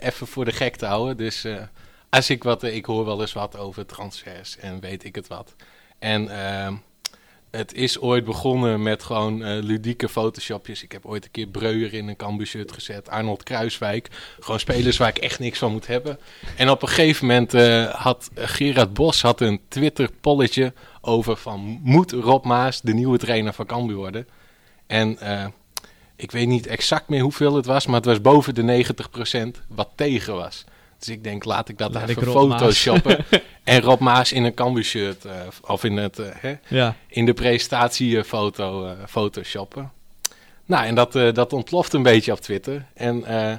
even 0.00 0.26
voor 0.26 0.44
de 0.44 0.52
gek 0.52 0.76
te 0.76 0.86
houden. 0.86 1.16
Dus 1.16 1.46
als 2.10 2.30
ik 2.30 2.42
wat, 2.42 2.62
ik 2.62 2.84
hoor 2.84 3.04
wel 3.04 3.20
eens 3.20 3.32
wat 3.32 3.56
over 3.56 3.86
transfers 3.86 4.56
en 4.56 4.80
weet 4.80 5.04
ik 5.04 5.14
het 5.14 5.28
wat. 5.28 5.54
En 5.98 6.28
ehm, 6.28 6.74
het 7.50 7.74
is 7.74 8.00
ooit 8.00 8.24
begonnen 8.24 8.82
met 8.82 9.02
gewoon 9.02 9.44
eh, 9.44 9.62
ludieke 9.62 10.08
photoshopjes. 10.08 10.82
Ik 10.82 10.92
heb 10.92 11.06
ooit 11.06 11.24
een 11.24 11.30
keer 11.30 11.46
Breuer 11.46 11.94
in 11.94 12.08
een 12.08 12.16
Cambuur 12.16 12.46
shirt 12.46 12.72
gezet. 12.72 13.08
Arnold 13.08 13.42
Kruiswijk. 13.42 14.08
Gewoon 14.40 14.60
spelers 14.60 14.96
waar 14.96 15.08
ik 15.08 15.18
echt 15.18 15.38
niks 15.38 15.58
van 15.58 15.72
moet 15.72 15.86
hebben. 15.86 16.18
En 16.56 16.70
op 16.70 16.82
een 16.82 16.88
gegeven 16.88 17.26
moment 17.26 17.54
eh, 17.54 17.94
had 17.94 18.30
eh, 18.34 18.44
Gerard 18.46 18.94
Bos 18.94 19.22
had 19.22 19.40
een 19.40 19.60
Twitter-polletje 19.68 20.72
over 21.00 21.36
van... 21.36 21.80
Moet 21.82 22.12
Rob 22.12 22.44
Maas 22.44 22.80
de 22.80 22.94
nieuwe 22.94 23.18
trainer 23.18 23.52
van 23.52 23.66
Cambuur 23.66 23.96
worden? 23.96 24.28
En 24.86 25.18
ik 26.16 26.30
weet 26.30 26.46
niet 26.46 26.66
exact 26.66 27.08
meer 27.08 27.22
hoeveel 27.22 27.54
het 27.54 27.66
was... 27.66 27.86
maar 27.86 27.96
het 27.96 28.04
was 28.04 28.20
boven 28.20 28.54
de 28.54 28.84
90% 29.58 29.66
wat 29.68 29.88
tegen 29.94 30.34
was. 30.34 30.64
Dus 31.00 31.08
ik 31.08 31.24
denk, 31.24 31.44
laat 31.44 31.68
ik 31.68 31.78
dat 31.78 31.94
Laat 31.94 32.08
even 32.08 32.22
photoshoppen. 32.26 33.24
en 33.64 33.80
Rob 33.80 34.00
Maas 34.00 34.32
in 34.32 34.44
een 34.44 34.54
Cambuur 34.54 34.84
shirt... 34.84 35.24
eh, 35.24 35.32
of 35.66 35.84
in 35.84 35.96
het... 35.96 36.18
eh, 36.18 36.26
hè, 36.34 36.54
Ja, 36.68 36.96
in 37.08 37.26
de 37.26 37.32
presentatiefoto 37.34 38.86
eh 38.86 38.92
photoshoppen. 39.08 39.90
Nou, 40.66 40.86
en 40.86 40.94
dat, 40.94 41.14
eh, 41.16 41.32
dat 41.32 41.52
ontploft 41.52 41.92
een 41.92 42.02
beetje 42.02 42.32
op 42.32 42.40
Twitter. 42.40 42.86
En 42.94 43.24
eh, 43.24 43.56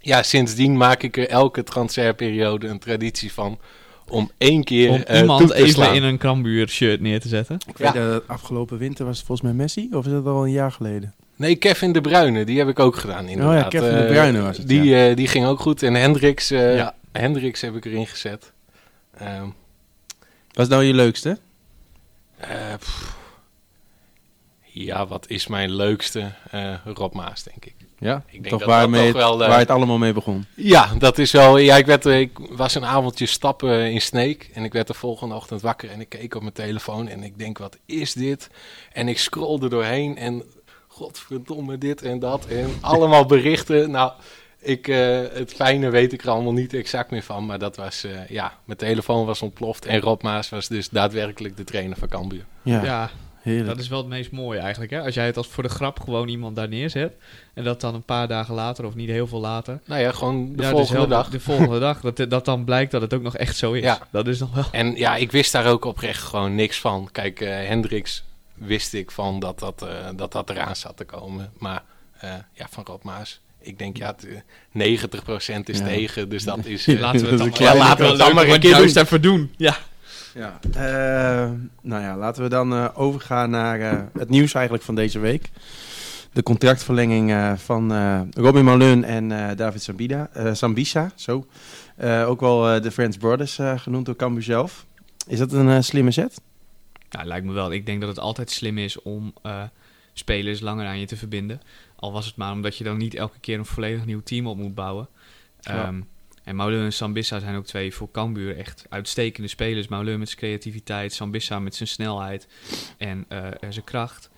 ja, 0.00 0.22
sindsdien 0.22 0.76
maak 0.76 1.02
ik 1.02 1.16
er 1.16 1.28
elke 1.28 1.62
transferperiode 1.62 2.66
een 2.68 2.78
traditie 2.78 3.32
van 3.32 3.58
om 4.08 4.30
één 4.38 4.64
keer 4.64 4.90
om 4.90 5.02
eh, 5.02 5.20
iemand 5.20 5.40
toe 5.40 5.48
te 5.48 5.54
even 5.54 5.70
slaan. 5.70 5.94
in 5.94 6.02
een 6.02 6.18
Krambuur 6.18 6.68
shirt 6.68 7.00
neer 7.00 7.20
te 7.20 7.28
zetten. 7.28 7.58
Ik 7.66 7.78
Ja. 7.78 7.92
weet 7.92 8.28
afgelopen 8.28 8.78
winter 8.78 9.04
was 9.04 9.16
het 9.16 9.26
volgens 9.26 9.48
mij 9.48 9.56
Messi, 9.56 9.88
of 9.92 10.06
is 10.06 10.12
dat 10.12 10.26
al 10.26 10.44
een 10.44 10.50
jaar 10.52 10.72
geleden? 10.72 11.14
Nee, 11.38 11.56
Kevin 11.56 11.92
de 11.92 12.00
Bruyne, 12.00 12.44
die 12.44 12.58
heb 12.58 12.68
ik 12.68 12.78
ook 12.78 12.96
gedaan 12.96 13.28
inderdaad. 13.28 13.62
Oh 13.64 13.68
Kevin 13.68 13.90
de 13.96 14.02
Eh, 14.02 14.06
Bruyne 14.10 14.40
was 14.42 14.56
het, 14.56 14.68
Die, 14.68 14.96
eh, 15.08 15.16
die 15.16 15.28
ging 15.28 15.46
ook 15.46 15.60
goed. 15.60 15.82
En 15.82 15.94
Hendricks, 15.94 16.50
eh, 16.50 16.76
Ja. 16.76 16.94
Hendricks 17.12 17.60
heb 17.60 17.76
ik 17.76 17.84
erin 17.84 18.06
gezet. 18.06 18.52
Ehm, 19.18 19.46
Wat 20.52 20.66
is 20.66 20.68
nou 20.68 20.82
je 20.84 20.94
leukste? 20.94 21.38
ja, 24.62 25.06
wat 25.06 25.28
is 25.28 25.46
mijn 25.46 25.70
leukste? 25.74 26.32
Rob 26.84 27.14
Maas, 27.14 27.42
denk 27.42 27.64
ik. 27.64 27.74
Ja, 27.98 28.16
Ik 28.26 28.32
denk 28.32 28.48
toch 28.48 28.58
dat 28.60 28.68
waarmee 28.68 29.12
dat 29.12 29.20
toch 29.20 29.30
het- 29.30 29.38
wel, 29.38 29.48
waar 29.48 29.58
het 29.58 29.70
allemaal 29.70 29.98
mee 29.98 30.12
begon. 30.12 30.44
Ja, 30.54 30.90
dat 30.98 31.18
is 31.18 31.32
wel. 31.32 31.56
Ja, 31.58 31.76
ik, 31.76 31.86
werd, 31.86 32.04
ik 32.06 32.38
was 32.50 32.74
een 32.74 32.84
avondje 32.84 33.26
stappen 33.26 33.90
in 33.92 34.00
Sneek. 34.00 34.50
En 34.54 34.64
ik 34.64 34.72
werd 34.72 34.86
de 34.86 34.94
volgende 34.94 35.34
ochtend 35.34 35.60
wakker 35.60 35.90
en 35.90 36.00
ik 36.00 36.08
keek 36.08 36.34
op 36.34 36.42
mijn 36.42 36.54
telefoon. 36.54 37.08
En 37.08 37.22
ik 37.22 37.38
denk, 37.38 37.58
wat 37.58 37.76
is 37.86 38.12
dit? 38.12 38.50
En 38.92 39.08
ik 39.08 39.18
scrolde 39.18 39.68
doorheen 39.68 40.16
en 40.16 40.42
godverdomme 40.98 41.78
dit 41.78 42.02
en 42.02 42.18
dat. 42.18 42.46
En 42.46 42.70
allemaal 42.80 43.26
berichten. 43.26 43.90
Nou, 43.90 44.12
ik, 44.60 44.88
eh, 44.88 45.20
het 45.32 45.54
fijne 45.54 45.90
weet 45.90 46.12
ik 46.12 46.22
er 46.22 46.30
allemaal 46.30 46.52
niet 46.52 46.74
exact 46.74 47.10
meer 47.10 47.22
van. 47.22 47.46
Maar 47.46 47.58
dat 47.58 47.76
was, 47.76 48.04
eh, 48.04 48.28
ja, 48.28 48.52
mijn 48.64 48.78
telefoon 48.78 49.26
was 49.26 49.42
ontploft. 49.42 49.86
En 49.86 50.00
Rob 50.00 50.22
Maas 50.22 50.48
was 50.48 50.68
dus 50.68 50.88
daadwerkelijk 50.88 51.56
de 51.56 51.64
trainer 51.64 51.96
van 51.98 52.08
Cambuur. 52.08 52.44
Ja, 52.62 52.84
Ja, 52.84 53.10
heerlijk. 53.40 53.66
dat 53.68 53.78
is 53.78 53.88
wel 53.88 53.98
het 53.98 54.08
meest 54.08 54.30
mooie 54.30 54.58
eigenlijk. 54.58 54.90
Hè? 54.90 55.00
Als 55.02 55.14
jij 55.14 55.26
het 55.26 55.36
als 55.36 55.46
voor 55.46 55.62
de 55.62 55.68
grap 55.68 56.00
gewoon 56.00 56.28
iemand 56.28 56.56
daar 56.56 56.68
neerzet. 56.68 57.12
En 57.54 57.64
dat 57.64 57.80
dan 57.80 57.94
een 57.94 58.02
paar 58.02 58.28
dagen 58.28 58.54
later, 58.54 58.84
of 58.84 58.94
niet 58.94 59.08
heel 59.08 59.26
veel 59.26 59.40
later. 59.40 59.80
Nou 59.84 60.00
ja, 60.00 60.12
gewoon 60.12 60.52
de 60.56 60.62
ja, 60.62 60.70
dus 60.70 60.70
volgende 60.70 61.06
dag. 61.06 61.30
De 61.30 61.40
volgende 61.40 61.78
dag. 61.78 62.00
Dat, 62.00 62.30
dat 62.30 62.44
dan 62.44 62.64
blijkt 62.64 62.90
dat 62.90 63.00
het 63.00 63.14
ook 63.14 63.22
nog 63.22 63.36
echt 63.36 63.56
zo 63.56 63.72
is. 63.72 63.82
Ja. 63.82 63.98
Dat 64.10 64.26
is 64.26 64.38
nog 64.38 64.54
wel. 64.54 64.64
En 64.72 64.96
ja, 64.96 65.16
ik 65.16 65.32
wist 65.32 65.52
daar 65.52 65.66
ook 65.66 65.84
oprecht 65.84 66.22
gewoon 66.22 66.54
niks 66.54 66.80
van. 66.80 67.08
Kijk, 67.12 67.40
eh 67.40 67.48
Hendricks 67.66 68.24
wist 68.58 68.92
ik 68.94 69.10
van 69.10 69.40
dat 69.40 69.58
dat, 69.58 69.82
eh, 69.82 69.88
dat 70.16 70.32
dat 70.32 70.50
eraan 70.50 70.76
zat 70.76 70.96
te 70.96 71.04
komen. 71.04 71.52
Maar 71.58 71.82
eh, 72.20 72.30
ja, 72.52 72.66
van 72.70 72.84
Rob 72.84 73.02
Maas. 73.04 73.40
Ik 73.60 73.78
denk, 73.78 73.96
ja, 73.96 74.06
het, 74.06 74.26
eh, 74.26 74.36
90% 74.72 75.68
is 75.68 75.78
Ja. 75.78 75.84
tegen, 75.84 76.28
dus 76.28 76.44
dat 76.44 76.64
is... 76.64 76.86
Laten 77.00 77.20
we 77.24 77.44
het 77.44 77.56
dan, 77.56 77.76
laten 77.76 78.04
we 78.04 78.10
het 78.10 78.18
dan 78.18 78.34
maar 78.34 78.48
een 78.48 78.60
keer 78.60 78.82
even 78.96 79.22
doen. 79.22 79.52
Ja. 79.56 79.76
Ja. 80.34 80.58
Eh, 80.74 81.50
nou 81.82 82.02
ja, 82.02 82.16
laten 82.16 82.42
we 82.42 82.48
dan 82.48 82.72
eh, 82.72 82.88
overgaan 82.94 83.50
naar 83.50 83.80
eh, 83.80 83.98
het 84.18 84.28
nieuws 84.28 84.54
eigenlijk 84.54 84.84
van 84.84 84.94
deze 84.94 85.18
week. 85.18 85.50
De 86.32 86.42
contractverlenging 86.42 87.30
eh, 87.30 87.52
van 87.56 87.92
eh, 87.92 88.20
Robin 88.30 88.64
Malun 88.64 89.04
en 89.04 89.32
eh, 89.32 89.56
David 89.56 89.82
Sambida, 89.82 90.28
eh, 90.32 90.54
Sambisa. 90.54 91.10
Zo. 91.14 91.46
Eh, 91.96 92.28
ook 92.28 92.40
wel 92.40 92.68
eh, 92.70 92.82
de 92.82 92.90
Friends 92.90 93.16
Brothers 93.16 93.58
eh, 93.58 93.78
genoemd 93.78 94.06
door 94.06 94.16
Cambuur 94.16 94.42
zelf. 94.42 94.86
Is 95.26 95.38
dat 95.38 95.52
een 95.52 95.84
slimme 95.84 96.10
zet? 96.10 96.40
Ja, 97.10 97.24
lijkt 97.24 97.46
me 97.46 97.52
wel. 97.52 97.72
Ik 97.72 97.86
denk 97.86 98.00
dat 98.00 98.08
het 98.08 98.18
altijd 98.18 98.50
slim 98.50 98.78
is 98.78 99.02
om 99.02 99.32
eh, 99.42 99.62
spelers 100.12 100.60
langer 100.60 100.86
aan 100.86 100.98
je 100.98 101.06
te 101.06 101.16
verbinden. 101.16 101.60
Al 101.96 102.12
was 102.12 102.26
het 102.26 102.36
maar 102.36 102.52
omdat 102.52 102.76
je 102.76 102.84
dan 102.84 102.96
niet 102.96 103.14
elke 103.14 103.38
keer 103.40 103.58
een 103.58 103.64
volledig 103.64 104.04
nieuw 104.04 104.22
team 104.22 104.46
op 104.46 104.56
moet 104.56 104.74
bouwen. 104.74 105.08
Ja. 105.60 105.84
Ehm, 105.84 106.00
en 106.44 106.56
Mauleur 106.56 106.84
en 106.84 106.92
Sambissa 106.92 107.38
zijn 107.38 107.56
ook 107.56 107.66
twee 107.66 107.94
voor 107.94 108.10
Cambuur 108.10 108.56
echt 108.56 108.86
uitstekende 108.88 109.48
spelers. 109.48 109.88
Mauleur 109.88 110.18
met 110.18 110.28
zijn 110.28 110.40
creativiteit, 110.40 111.12
Sambissa 111.12 111.58
met 111.58 111.74
zijn 111.74 111.88
snelheid 111.88 112.48
en 112.98 113.24
eh, 113.28 113.44
en 113.60 113.72
zijn 113.72 113.84
kracht. 113.84 114.30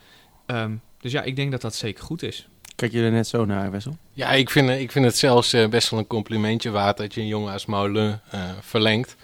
Ehm, 0.47 0.75
dus 1.01 1.13
ja, 1.13 1.23
ik 1.23 1.37
denk 1.37 1.51
dat 1.51 1.61
dat 1.61 1.75
zeker 1.75 2.05
goed 2.05 2.23
is. 2.23 2.49
Kijk 2.77 2.93
je 2.93 3.03
er 3.03 3.11
net 3.11 3.27
zo 3.27 3.45
naar, 3.45 3.71
Wessel? 3.71 3.97
Ja, 4.13 4.31
ik 4.31 4.51
vind, 4.51 4.71
ik 4.71 4.91
vind 4.91 5.05
het 5.05 5.17
zelfs 5.17 5.53
eh, 5.53 5.69
best 5.69 5.91
wel 5.91 6.01
een 6.01 6.07
complimentje 6.07 6.71
waard 6.71 6.97
dat 6.97 7.15
je 7.15 7.21
een 7.21 7.27
jongen 7.27 7.53
als 7.53 7.67
Moulin 7.67 8.21
eh 8.31 8.51
verlengt. 8.61 9.17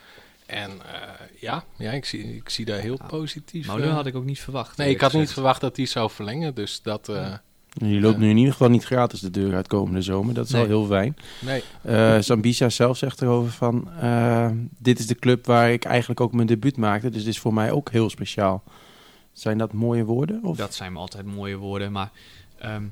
En 0.46 0.70
eh, 0.70 1.00
Ja, 1.46 1.64
ja 1.76 1.92
ik, 1.92 2.04
zie, 2.04 2.36
ik 2.36 2.48
zie 2.48 2.64
daar 2.64 2.78
heel 2.78 2.96
Ja. 3.00 3.06
positief. 3.06 3.66
Molen 3.66 3.88
eh, 3.88 3.94
had 3.94 4.06
ik 4.06 4.14
ook 4.16 4.24
niet 4.24 4.40
verwacht. 4.40 4.76
nee, 4.76 4.90
ik 4.90 5.00
had 5.00 5.12
niet 5.12 5.32
verwacht 5.32 5.60
dat 5.60 5.76
hij 5.76 5.86
zou 5.86 6.10
verlengen. 6.10 6.54
Dus 6.54 6.82
dat. 6.82 7.08
eh, 7.08 7.32
Je 7.72 8.00
loopt 8.00 8.14
Ja. 8.14 8.20
nu 8.20 8.30
in 8.30 8.36
ieder 8.36 8.52
geval 8.52 8.68
niet 8.68 8.84
gratis 8.84 9.20
de 9.20 9.30
deur 9.30 9.54
uit 9.54 9.66
komende 9.66 10.02
zomer. 10.02 10.34
Dat 10.34 10.44
is 10.46 10.50
Nee. 10.52 10.62
al 10.62 10.66
heel 10.68 10.86
fijn. 10.86 11.16
nee. 11.40 11.62
Eh 11.82 12.18
Zambisa 12.18 12.68
zelf 12.68 12.96
zegt 12.96 13.22
erover 13.22 13.52
van... 13.52 13.90
eh, 14.00 14.50
dit 14.78 14.98
is 14.98 15.06
de 15.06 15.14
club 15.14 15.46
waar 15.46 15.72
ik 15.72 15.84
eigenlijk 15.84 16.20
ook 16.20 16.32
mijn 16.32 16.46
debuut 16.46 16.76
maakte. 16.76 17.08
Dus 17.10 17.24
dit 17.24 17.32
is 17.32 17.38
voor 17.40 17.54
mij 17.54 17.70
ook 17.70 17.90
heel 17.90 18.10
speciaal. 18.10 18.62
Zijn 19.32 19.58
dat 19.58 19.72
mooie 19.72 20.04
woorden? 20.04 20.40
Of? 20.44 20.56
Dat 20.56 20.74
zijn 20.74 20.92
me 20.92 20.98
altijd 20.98 21.26
mooie 21.26 21.56
woorden. 21.56 21.92
Maar 21.92 22.10
ehm, 22.58 22.82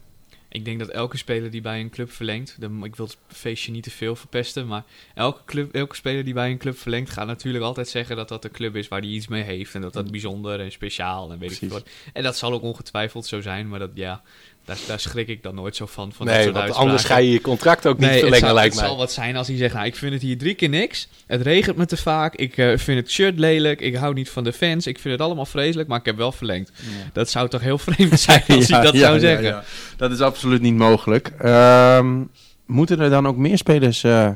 ik 0.54 0.64
denk 0.64 0.78
dat 0.78 0.88
elke 0.88 1.16
speler 1.16 1.50
die 1.50 1.60
bij 1.60 1.80
een 1.80 1.90
club 1.90 2.10
verlengt. 2.10 2.56
Ik 2.82 2.96
wil 2.96 3.06
het 3.06 3.16
feestje 3.26 3.72
niet 3.72 3.82
te 3.82 3.90
veel 3.90 4.16
verpesten. 4.16 4.66
Maar 4.66 4.84
elke, 5.14 5.40
club, 5.44 5.74
elke 5.74 5.94
speler 5.94 6.24
die 6.24 6.34
bij 6.34 6.50
een 6.50 6.58
club 6.58 6.78
verlengt. 6.78 7.10
gaat 7.10 7.26
natuurlijk 7.26 7.64
altijd 7.64 7.88
zeggen 7.88 8.16
dat 8.16 8.28
dat 8.28 8.42
de 8.42 8.50
club 8.50 8.76
is 8.76 8.88
waar 8.88 9.00
hij 9.00 9.08
iets 9.08 9.28
mee 9.28 9.42
heeft. 9.42 9.74
En 9.74 9.80
dat 9.80 9.92
dat 9.92 10.10
bijzonder 10.10 10.60
en 10.60 10.72
speciaal 10.72 11.32
en 11.32 11.38
weet 11.38 11.50
ik 11.50 11.58
Precies. 11.58 11.76
wat. 11.76 11.88
En 12.12 12.22
dat 12.22 12.36
zal 12.36 12.52
ook 12.52 12.62
ongetwijfeld 12.62 13.26
zo 13.26 13.40
zijn. 13.40 13.68
Maar 13.68 13.78
dat, 13.78 13.90
ja, 13.94 14.22
daar, 14.64 14.78
daar 14.86 15.00
schrik 15.00 15.28
ik 15.28 15.42
dan 15.42 15.54
nooit 15.54 15.76
zo 15.76 15.86
van. 15.86 16.12
van 16.12 16.26
dat 16.26 16.34
nee, 16.34 16.44
soort 16.44 16.56
want 16.56 16.72
anders 16.72 17.04
ga 17.04 17.16
je 17.16 17.30
je 17.30 17.40
contract 17.40 17.86
ook 17.86 17.98
niet 17.98 18.08
Nee, 18.10 18.18
verlengen, 18.18 18.36
het, 18.38 18.46
zal, 18.46 18.54
lijkt 18.54 18.72
het 18.72 18.80
mij. 18.80 18.90
zal 18.90 18.98
wat 18.98 19.12
zijn 19.12 19.36
als 19.36 19.46
hij 19.48 19.56
zegt, 19.56 19.74
nou, 19.74 19.86
ik 19.86 19.96
vind 19.96 20.12
het 20.12 20.22
hier 20.22 20.38
drie 20.38 20.54
keer 20.54 20.68
niks. 20.68 21.08
Het 21.26 21.42
regent 21.42 21.76
me 21.76 21.86
te 21.86 21.96
vaak. 21.96 22.34
Ik 22.34 22.56
eh, 22.56 22.78
vind 22.78 23.00
het 23.00 23.10
shirt 23.10 23.38
lelijk. 23.38 23.80
Ik 23.80 23.94
hou 23.94 24.14
niet 24.14 24.30
van 24.30 24.44
de 24.44 24.52
fans. 24.52 24.86
Ik 24.86 24.98
vind 24.98 25.14
het 25.14 25.22
allemaal 25.22 25.46
vreselijk, 25.46 25.88
maar 25.88 25.98
ik 25.98 26.04
heb 26.04 26.16
wel 26.16 26.32
verlengd. 26.32 26.72
Dat 27.12 27.30
zou 27.30 27.48
toch 27.48 27.60
heel 27.60 27.78
vreemd 27.88 28.20
zijn 28.20 28.42
als 28.48 28.66
Ja, 28.66 28.74
hij 28.76 28.84
dat 28.84 28.94
ja, 28.94 29.00
zou 29.00 29.14
ja, 29.14 29.20
zeggen. 29.20 29.44
ja. 29.46 29.64
Dat 29.96 30.10
is 30.10 30.20
absoluut 30.20 30.60
niet 30.60 30.74
mogelijk. 30.76 31.32
Ehm, 31.38 32.22
moeten 32.66 33.00
er 33.00 33.10
dan 33.10 33.26
ook 33.26 33.36
meer 33.36 33.58
spelers 33.58 34.04
eh, 34.04 34.26
eh, 34.26 34.34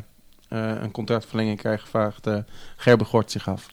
een 0.49 0.91
contractverlenging 0.91 1.59
krijgen? 1.59 1.89
Vraagt 1.89 2.27
Gerber 2.77 3.07
Gort 3.07 3.31
zich 3.31 3.49
af. 3.49 3.67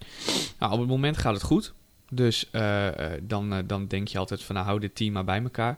Nou, 0.60 0.74
op 0.74 0.80
het 0.80 0.88
moment 0.88 1.18
gaat 1.18 1.34
het 1.34 1.44
goed. 1.44 1.74
Dus 2.10 2.48
eh, 2.52 2.88
eh, 2.88 3.22
dan, 3.22 3.64
dan 3.68 3.88
denk 3.88 4.08
je 4.08 4.18
altijd 4.18 4.44
van, 4.44 4.56
nou, 4.56 4.68
hou 4.68 4.80
dit 4.80 4.96
team 4.96 5.14
maar 5.14 5.24
bij 5.24 5.42
elkaar. 5.44 5.78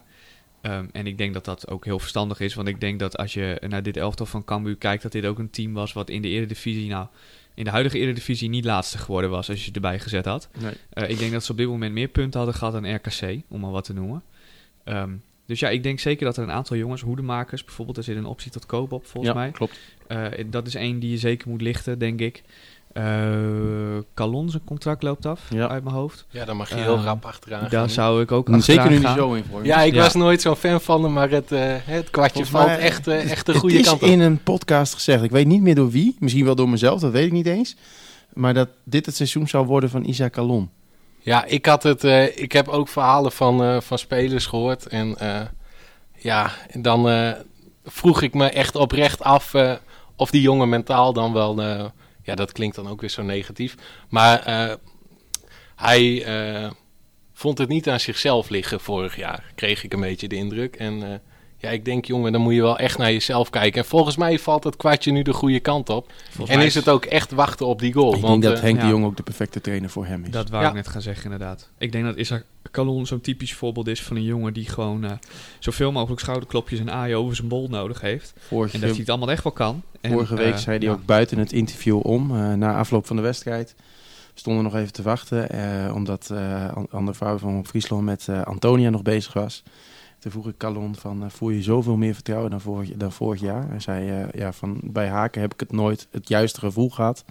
Ehm, 0.60 0.86
en 0.92 1.06
ik 1.06 1.18
denk 1.18 1.34
dat 1.34 1.44
dat 1.44 1.70
ook 1.70 1.84
heel 1.84 1.98
verstandig 1.98 2.40
is. 2.40 2.54
Want 2.54 2.68
ik 2.68 2.80
denk 2.80 2.98
dat 2.98 3.16
als 3.16 3.34
je 3.34 3.62
naar 3.68 3.82
dit 3.82 3.96
elftal 3.96 4.26
van 4.26 4.44
Cambuur 4.44 4.76
kijkt... 4.76 5.02
dat 5.02 5.12
dit 5.12 5.26
ook 5.26 5.38
een 5.38 5.50
team 5.50 5.72
was 5.72 5.92
wat 5.92 6.10
in 6.10 6.22
de 6.22 6.28
Eredivisie... 6.28 6.88
nou, 6.88 7.06
in 7.54 7.64
de 7.64 7.70
huidige 7.70 7.98
Eredivisie 7.98 8.48
niet 8.48 8.64
laatste 8.64 8.98
geworden 8.98 9.30
was... 9.30 9.48
als 9.48 9.60
je 9.60 9.66
het 9.66 9.74
erbij 9.74 9.98
gezet 9.98 10.24
had. 10.24 10.48
Nee. 10.60 10.72
Eh, 10.90 11.10
ik 11.10 11.18
denk 11.18 11.32
dat 11.32 11.44
ze 11.44 11.52
op 11.52 11.58
dit 11.58 11.66
moment 11.66 11.92
meer 11.92 12.08
punten 12.08 12.40
hadden 12.40 12.58
gehad 12.58 12.72
dan 12.72 12.94
RKC, 12.94 13.42
om 13.48 13.60
maar 13.60 13.70
wat 13.70 13.84
te 13.84 13.92
noemen. 13.92 14.22
Ehm, 14.84 15.12
dus 15.46 15.60
ja, 15.60 15.68
ik 15.68 15.82
denk 15.82 16.00
zeker 16.00 16.24
dat 16.24 16.36
er 16.36 16.42
een 16.42 16.50
aantal 16.50 16.76
jongens, 16.76 17.00
hoedemakers 17.00 17.64
bijvoorbeeld, 17.64 17.96
er 17.96 18.04
zit 18.04 18.16
een 18.16 18.24
optie 18.24 18.50
tot 18.50 18.66
koop 18.66 18.92
op 18.92 19.06
volgens 19.06 19.32
ja, 19.34 19.38
mij. 19.40 19.50
klopt. 19.50 19.78
Eh, 20.06 20.26
dat 20.46 20.66
is 20.66 20.74
één 20.74 20.98
die 20.98 21.10
je 21.10 21.18
zeker 21.18 21.48
moet 21.48 21.60
lichten, 21.60 21.98
denk 21.98 22.20
ik. 22.20 22.42
Eh 22.92 23.04
Calon, 24.14 24.50
zijn 24.50 24.64
contract 24.64 25.02
loopt 25.02 25.26
af, 25.26 25.40
Ja. 25.50 25.68
uit 25.68 25.84
mijn 25.84 25.96
hoofd. 25.96 26.26
Ja, 26.30 26.44
daar 26.44 26.56
mag 26.56 26.68
je 26.68 26.74
heel 26.74 26.96
Eh, 26.96 27.04
rap 27.04 27.24
achteraan 27.24 27.60
gaan. 27.60 27.68
Daar 27.70 27.90
zou 27.90 28.22
ik 28.22 28.32
ook 28.32 28.48
Zeker 28.58 28.90
nu 28.90 28.98
niet 28.98 29.08
zo 29.16 29.32
in 29.34 29.44
vorm. 29.50 29.64
Ja, 29.64 29.80
ik 29.82 29.94
Ja. 29.94 30.02
was 30.02 30.14
nooit 30.14 30.40
zo'n 30.40 30.56
fan 30.56 30.80
van 30.80 31.02
hem, 31.02 31.12
maar 31.12 31.30
het, 31.30 31.52
eh, 31.52 31.60
het 31.84 32.10
kwartje 32.10 32.32
Volgens 32.44 32.50
valt 32.50 32.66
mij- 32.66 32.78
echt, 32.78 33.06
eh, 33.06 33.30
echt 33.30 33.46
de 33.46 33.52
Het 33.52 33.60
goede 33.60 33.78
is 33.78 33.86
kant 33.86 34.02
op. 34.02 34.08
in 34.08 34.20
een 34.20 34.42
podcast 34.42 34.94
gezegd. 34.94 35.22
Ik 35.22 35.30
weet 35.30 35.46
niet 35.46 35.62
meer 35.62 35.74
door 35.74 35.90
wie. 35.90 36.16
Misschien 36.18 36.44
wel 36.44 36.54
door 36.54 36.68
mezelf, 36.68 37.00
dat 37.00 37.12
weet 37.12 37.26
ik 37.26 37.32
niet 37.32 37.46
eens. 37.46 37.76
Maar 38.32 38.54
dat 38.54 38.68
dit 38.84 39.06
het 39.06 39.16
seizoen 39.16 39.48
zou 39.48 39.66
worden 39.66 39.90
van 39.90 40.04
Isaac 40.04 40.32
Calon. 40.32 40.70
Ja, 41.20 41.44
ik, 41.44 41.66
had 41.66 41.82
het, 41.82 42.04
eh, 42.04 42.38
ik 42.38 42.52
heb 42.52 42.68
ook 42.68 42.88
verhalen 42.88 43.32
van, 43.32 43.62
eh, 43.62 43.80
van 43.80 43.98
spelers 43.98 44.46
gehoord. 44.46 44.86
En 44.86 45.18
eh, 45.18 45.40
ja, 46.16 46.50
dan 46.80 47.08
eh, 47.08 47.30
vroeg 47.84 48.22
ik 48.22 48.34
me 48.34 48.46
echt 48.48 48.76
oprecht 48.76 49.22
af 49.22 49.54
eh, 49.54 49.72
of 50.16 50.30
die 50.30 50.40
jongen 50.42 50.68
mentaal 50.68 51.12
dan 51.12 51.32
wel... 51.32 51.60
ja, 52.28 52.34
dat 52.34 52.52
klinkt 52.52 52.76
dan 52.76 52.88
ook 52.88 53.00
weer 53.00 53.10
zo 53.10 53.22
negatief. 53.22 53.74
Maar 54.08 54.42
eh, 54.42 54.74
hij 55.76 56.24
eh, 56.24 56.70
vond 57.32 57.58
het 57.58 57.68
niet 57.68 57.88
aan 57.88 58.00
zichzelf 58.00 58.48
liggen 58.48 58.80
vorig 58.80 59.16
jaar, 59.16 59.52
kreeg 59.54 59.84
ik 59.84 59.92
een 59.92 60.00
beetje 60.00 60.28
de 60.28 60.36
indruk. 60.36 60.76
En 60.76 61.02
eh, 61.02 61.18
ja, 61.56 61.68
ik 61.70 61.84
denk 61.84 62.04
jongen, 62.04 62.32
dan 62.32 62.40
moet 62.40 62.54
je 62.54 62.62
wel 62.62 62.78
echt 62.78 62.98
naar 62.98 63.12
jezelf 63.12 63.50
kijken. 63.50 63.82
En 63.82 63.88
volgens 63.88 64.16
mij 64.16 64.38
valt 64.38 64.64
het 64.64 64.76
kwartje 64.76 65.12
nu 65.12 65.22
de 65.22 65.32
goede 65.32 65.60
kant 65.60 65.88
op. 65.88 66.12
Volgens 66.30 66.58
en 66.58 66.64
is 66.64 66.74
het 66.74 66.88
ook 66.88 67.04
echt 67.04 67.30
wachten 67.30 67.66
op 67.66 67.78
die 67.78 67.92
goal. 67.92 68.14
ik 68.14 68.20
want, 68.20 68.42
denk 68.42 68.54
dat 68.54 68.62
Henk 68.62 68.80
de. 68.80 68.86
Jong 68.86 69.04
ook 69.04 69.16
de 69.16 69.22
perfecte 69.22 69.60
trainer 69.60 69.90
voor 69.90 70.06
hem 70.06 70.24
is. 70.24 70.30
Dat 70.30 70.50
wou 70.50 70.62
Ja. 70.62 70.68
ik 70.68 70.74
net 70.74 70.88
gaan 70.88 71.02
zeggen, 71.02 71.24
inderdaad. 71.24 71.70
Ik 71.78 71.92
denk 71.92 72.04
dat 72.04 72.16
Isaac 72.16 72.44
Calon 72.70 73.06
zo'n 73.06 73.20
typisch 73.20 73.54
voorbeeld 73.54 73.86
is 73.88 74.02
van 74.02 74.16
een 74.16 74.22
jongen 74.22 74.52
die 74.52 74.68
gewoon 74.68 75.04
eh, 75.04 75.10
zoveel 75.58 75.92
mogelijk 75.92 76.20
schouderklopjes 76.20 76.78
en 76.80 76.90
aaien 76.92 77.18
over 77.18 77.36
zijn 77.36 77.48
bol 77.48 77.68
nodig 77.68 78.00
heeft. 78.00 78.32
vorige, 78.38 78.74
En 78.74 78.80
dat 78.80 78.90
hij 78.90 78.98
het 78.98 79.08
allemaal 79.08 79.30
echt 79.30 79.42
wel 79.42 79.52
kan. 79.52 79.82
En, 80.00 80.12
vorige 80.12 80.34
week 80.36 80.52
eh, 80.52 80.58
zei 80.58 80.78
hij 80.78 80.86
ja. 80.86 80.92
ook 80.92 81.04
buiten 81.06 81.38
het 81.38 81.52
interview 81.52 82.00
om, 82.06 82.30
eh, 82.36 82.52
na 82.52 82.76
afloop 82.76 83.06
van 83.06 83.16
de 83.16 83.22
wedstrijd. 83.22 83.74
We 84.34 84.44
stonden 84.44 84.64
nog 84.64 84.74
even 84.74 84.92
te 84.92 85.02
wachten, 85.02 85.50
omdat 85.94 86.30
eh 86.30 86.74
an- 86.74 86.86
andere 86.90 87.16
vrouw 87.16 87.38
van 87.38 87.66
Friesland 87.66 88.04
met 88.04 88.28
Antonia 88.44 88.90
nog 88.90 89.02
bezig 89.02 89.32
was. 89.32 89.62
Toen 90.18 90.30
vroeg 90.30 90.48
ik 90.48 90.56
Calon 90.56 90.94
van, 90.94 91.22
eh, 91.24 91.30
voel 91.30 91.50
je 91.50 91.62
zoveel 91.62 91.96
meer 91.96 92.14
vertrouwen 92.14 92.50
dan 92.50 92.60
vorig, 92.60 92.90
dan 92.96 93.12
vorig 93.12 93.40
jaar? 93.40 93.64
Hij 93.68 93.80
zei, 93.80 94.08
eh, 94.10 94.40
ja, 94.40 94.52
van 94.52 94.80
bij 94.82 95.08
Haken 95.08 95.40
heb 95.40 95.52
ik 95.54 95.60
het 95.60 95.72
nooit 95.72 96.06
het 96.10 96.28
juiste 96.28 96.60
gevoel 96.60 96.90
gehad. 96.90 97.24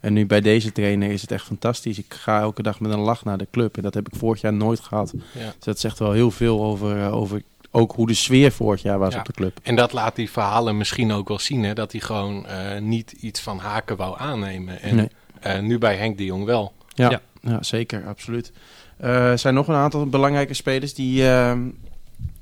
En 0.00 0.12
nu 0.12 0.26
bij 0.26 0.40
deze 0.40 0.72
trainer 0.72 1.10
is 1.10 1.20
het 1.22 1.30
echt 1.30 1.44
fantastisch. 1.46 1.98
Ik 1.98 2.14
ga 2.14 2.40
elke 2.40 2.62
dag 2.62 2.80
met 2.80 2.92
een 2.92 2.98
lach 3.00 3.24
naar 3.24 3.38
de 3.38 3.48
club. 3.50 3.76
En 3.76 3.82
dat 3.82 3.94
heb 3.94 4.08
ik 4.08 4.14
vorig 4.18 4.40
jaar 4.40 4.52
nooit 4.52 4.80
gehad. 4.80 5.12
Ja. 5.32 5.44
Dus 5.44 5.64
dat 5.64 5.78
zegt 5.78 5.98
wel 5.98 6.12
heel 6.12 6.30
veel 6.30 6.62
over, 6.64 7.00
eh, 7.04 7.14
over 7.14 7.42
ook 7.70 7.92
hoe 7.92 8.06
de 8.06 8.14
sfeer 8.14 8.52
vorig 8.52 8.82
jaar 8.82 8.98
was 8.98 9.12
Ja. 9.14 9.18
op 9.20 9.26
de 9.26 9.32
club. 9.32 9.58
En 9.62 9.76
dat 9.76 9.92
laat 9.92 10.16
die 10.16 10.30
verhalen 10.30 10.76
misschien 10.76 11.12
ook 11.12 11.28
wel 11.28 11.38
zien, 11.38 11.62
hè? 11.64 11.72
dat 11.74 11.92
hij 11.92 12.00
gewoon 12.00 12.46
eh, 12.46 12.80
niet 12.80 13.12
iets 13.12 13.40
van 13.40 13.58
Haken 13.58 13.96
wou 13.96 14.14
aannemen. 14.18 14.80
En 14.82 14.94
Nee. 14.96 15.08
eh, 15.40 15.58
nu 15.60 15.78
bij 15.78 15.96
Henk 15.96 16.18
de 16.18 16.24
Jong 16.24 16.44
wel. 16.44 16.72
Ja, 16.94 17.10
Ja. 17.10 17.20
ja. 17.40 17.62
zeker, 17.62 18.06
absoluut. 18.06 18.52
Eh, 18.96 19.30
Er 19.30 19.38
zijn 19.38 19.54
nog 19.54 19.68
een 19.68 19.74
aantal 19.74 20.06
belangrijke 20.06 20.54
spelers 20.54 20.94
die 20.94 21.28
ehm, 21.28 21.60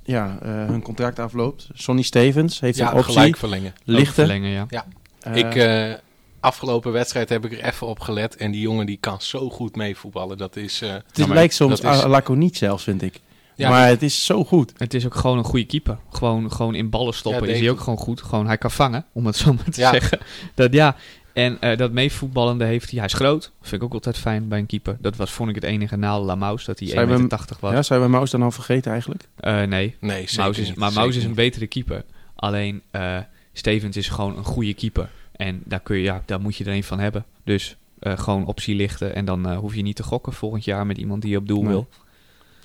ja, 0.09 0.39
eh, 0.43 0.49
hun 0.67 0.83
contract 0.83 1.19
afloopt. 1.19 1.69
Sonny 1.75 2.03
Stevens 2.03 2.61
heeft 2.61 2.79
Ja, 2.79 2.91
een 2.91 2.97
optie. 2.99 3.13
gelijk 3.13 3.37
verlengen. 3.37 3.71
Ook 3.71 3.81
Lichten. 3.85 4.15
verlengen, 4.15 4.51
ja. 4.51 4.85
Eh, 5.21 5.37
ik, 5.37 5.55
eh, 5.55 5.93
afgelopen 6.41 6.93
wedstrijd 6.93 7.29
heb 7.29 7.45
ik 7.45 7.53
er 7.53 7.65
even 7.65 7.87
op 7.87 8.01
gelet. 8.01 8.37
En 8.37 8.51
die 8.51 8.61
jongen 8.61 8.87
die 8.87 8.97
kan 9.01 9.21
zo 9.21 9.51
goed 9.51 9.77
meevoetballen. 9.77 10.39
Dat 10.39 10.57
is... 10.57 10.83
eh, 10.83 10.93
het 10.93 11.03
is, 11.13 11.19
nou, 11.19 11.35
lijkt 11.35 11.55
soms 11.55 11.81
is- 11.81 12.05
laconiek 12.05 12.57
zelfs, 12.57 12.85
vind 12.85 13.03
ik. 13.03 13.21
Ja, 13.55 13.69
maar 13.69 13.89
het 13.89 14.03
is 14.03 14.25
zo 14.25 14.45
goed. 14.45 14.73
Het 14.77 14.95
is 14.95 15.07
ook 15.07 15.15
gewoon 15.15 15.39
een 15.39 15.45
goede 15.45 15.65
keeper. 15.67 15.99
Gewoon, 16.11 16.53
gewoon 16.53 16.75
in 16.75 16.91
ballen 16.91 17.15
stoppen 17.15 17.47
Ja, 17.49 17.55
is 17.55 17.61
hij 17.61 17.71
ook 17.71 17.81
gewoon 17.81 17.99
goed. 17.99 18.23
Gewoon, 18.23 18.47
hij 18.47 18.59
kan 18.59 18.71
vangen, 18.71 19.07
om 19.13 19.27
het 19.27 19.37
zo 19.37 19.53
maar 19.53 19.65
te 19.71 19.81
Ja. 19.81 19.91
zeggen. 19.91 20.19
Dat, 20.55 20.73
ja. 20.73 20.97
En 21.39 21.61
eh, 21.61 21.77
dat 21.77 21.93
meevoetballende 21.93 22.65
heeft 22.65 22.91
hij. 22.91 22.99
Hij 22.99 23.07
is 23.09 23.15
groot. 23.15 23.53
Vind 23.61 23.75
ik 23.83 23.83
ook 23.89 23.93
altijd 23.95 24.19
fijn 24.19 24.49
bij 24.49 24.59
een 24.59 24.67
keeper. 24.67 24.97
Dat 25.01 25.17
was, 25.17 25.31
vond 25.31 25.49
ik 25.49 25.55
het 25.55 25.65
enige 25.65 25.97
nadeel 25.97 26.31
aan 26.31 26.39
Maus. 26.39 26.65
Dat 26.65 26.79
hij 26.79 26.89
Zijn 26.89 27.07
we 27.07 27.13
1,80 27.13 27.19
hem- 27.19 27.29
meter 27.31 27.57
was. 27.61 27.73
Ja, 27.73 27.83
zijn 27.83 28.01
we 28.01 28.09
Maus 28.09 28.31
dan 28.31 28.43
al 28.43 28.51
vergeten 28.51 28.91
eigenlijk? 28.93 29.29
Eh, 29.37 29.63
nee, 29.63 29.97
Nee, 30.01 30.27
zeker 30.29 30.45
Maus 30.45 30.59
is, 30.59 30.69
niet. 30.69 30.77
maar 30.77 30.93
Maus 30.93 31.17
is 31.17 31.25
een 31.25 31.35
betere 31.35 31.67
keeper. 31.67 32.05
Alleen 32.35 32.83
eh, 32.91 33.19
Stevens 33.53 33.97
is 33.97 34.09
gewoon 34.09 34.37
een 34.37 34.45
goede 34.45 34.75
keeper. 34.75 35.09
En 35.33 35.61
daar, 35.65 35.81
kun 35.81 35.97
je, 35.97 36.03
ja, 36.03 36.23
daar 36.27 36.41
moet 36.41 36.57
je 36.57 36.65
er 36.65 36.73
een 36.73 36.85
van 36.85 36.99
hebben. 36.99 37.25
Dus 37.45 37.77
eh, 37.99 38.19
gewoon 38.19 38.47
optie 38.47 38.75
lichten. 38.75 39.15
En 39.15 39.25
dan 39.25 39.49
eh, 39.49 39.59
hoef 39.59 39.75
je 39.75 39.83
niet 39.83 39.97
te 39.97 40.03
gokken 40.03 40.33
volgend 40.33 40.65
jaar 40.65 40.87
met 40.87 40.99
iemand 40.99 41.23
die 41.23 41.31
je 41.31 41.37
op 41.37 41.49
doel 41.49 41.63
Nee. 41.63 41.69
wil. 41.69 41.89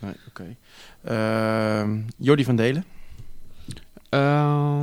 Nee, 0.01 0.13
oké. 0.27 0.55
Ehm, 1.03 1.99
Jordi 2.17 2.43
van 2.43 2.55
Delen. 2.55 2.83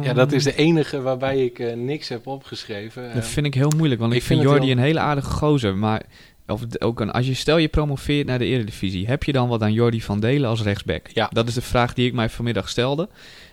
Ja, 0.03 0.13
dat 0.15 0.33
is 0.33 0.45
de 0.45 0.55
enige 0.55 1.01
waarbij 1.01 1.45
ik 1.45 1.59
eh, 1.59 1.75
niks 1.77 2.09
heb 2.09 2.27
opgeschreven. 2.27 3.03
Dat 3.03 3.23
Eh, 3.23 3.29
vind 3.29 3.47
ik 3.47 3.55
heel 3.55 3.73
moeilijk, 3.77 4.01
want 4.01 4.13
ik, 4.13 4.19
ik 4.19 4.25
vind, 4.25 4.43
Jordi 4.43 4.67
heel- 4.67 4.77
een 4.77 4.83
hele 4.83 5.01
aardige 5.01 5.31
gozer. 5.31 5.77
Maar 5.77 6.03
of 6.47 6.63
ook 6.79 7.01
een, 7.01 7.11
als 7.11 7.27
je 7.27 7.35
stel 7.35 7.57
je 7.59 7.69
promoveert 7.69 8.27
naar 8.27 8.39
de 8.39 8.45
Eredivisie, 8.45 9.07
heb 9.07 9.23
je 9.25 9.33
dan 9.33 9.49
wat 9.49 9.63
aan 9.63 9.73
Jordi 9.73 10.01
van 10.03 10.21
Delen 10.21 10.49
als 10.51 10.63
rechtsback? 10.63 11.07
Ja. 11.15 11.29
Dat 11.33 11.49
is 11.49 11.55
de 11.55 11.63
vraag 11.63 11.95
die 11.95 12.07
ik 12.07 12.13
mij 12.13 12.29
vanmiddag 12.29 12.69
stelde. 12.69 13.09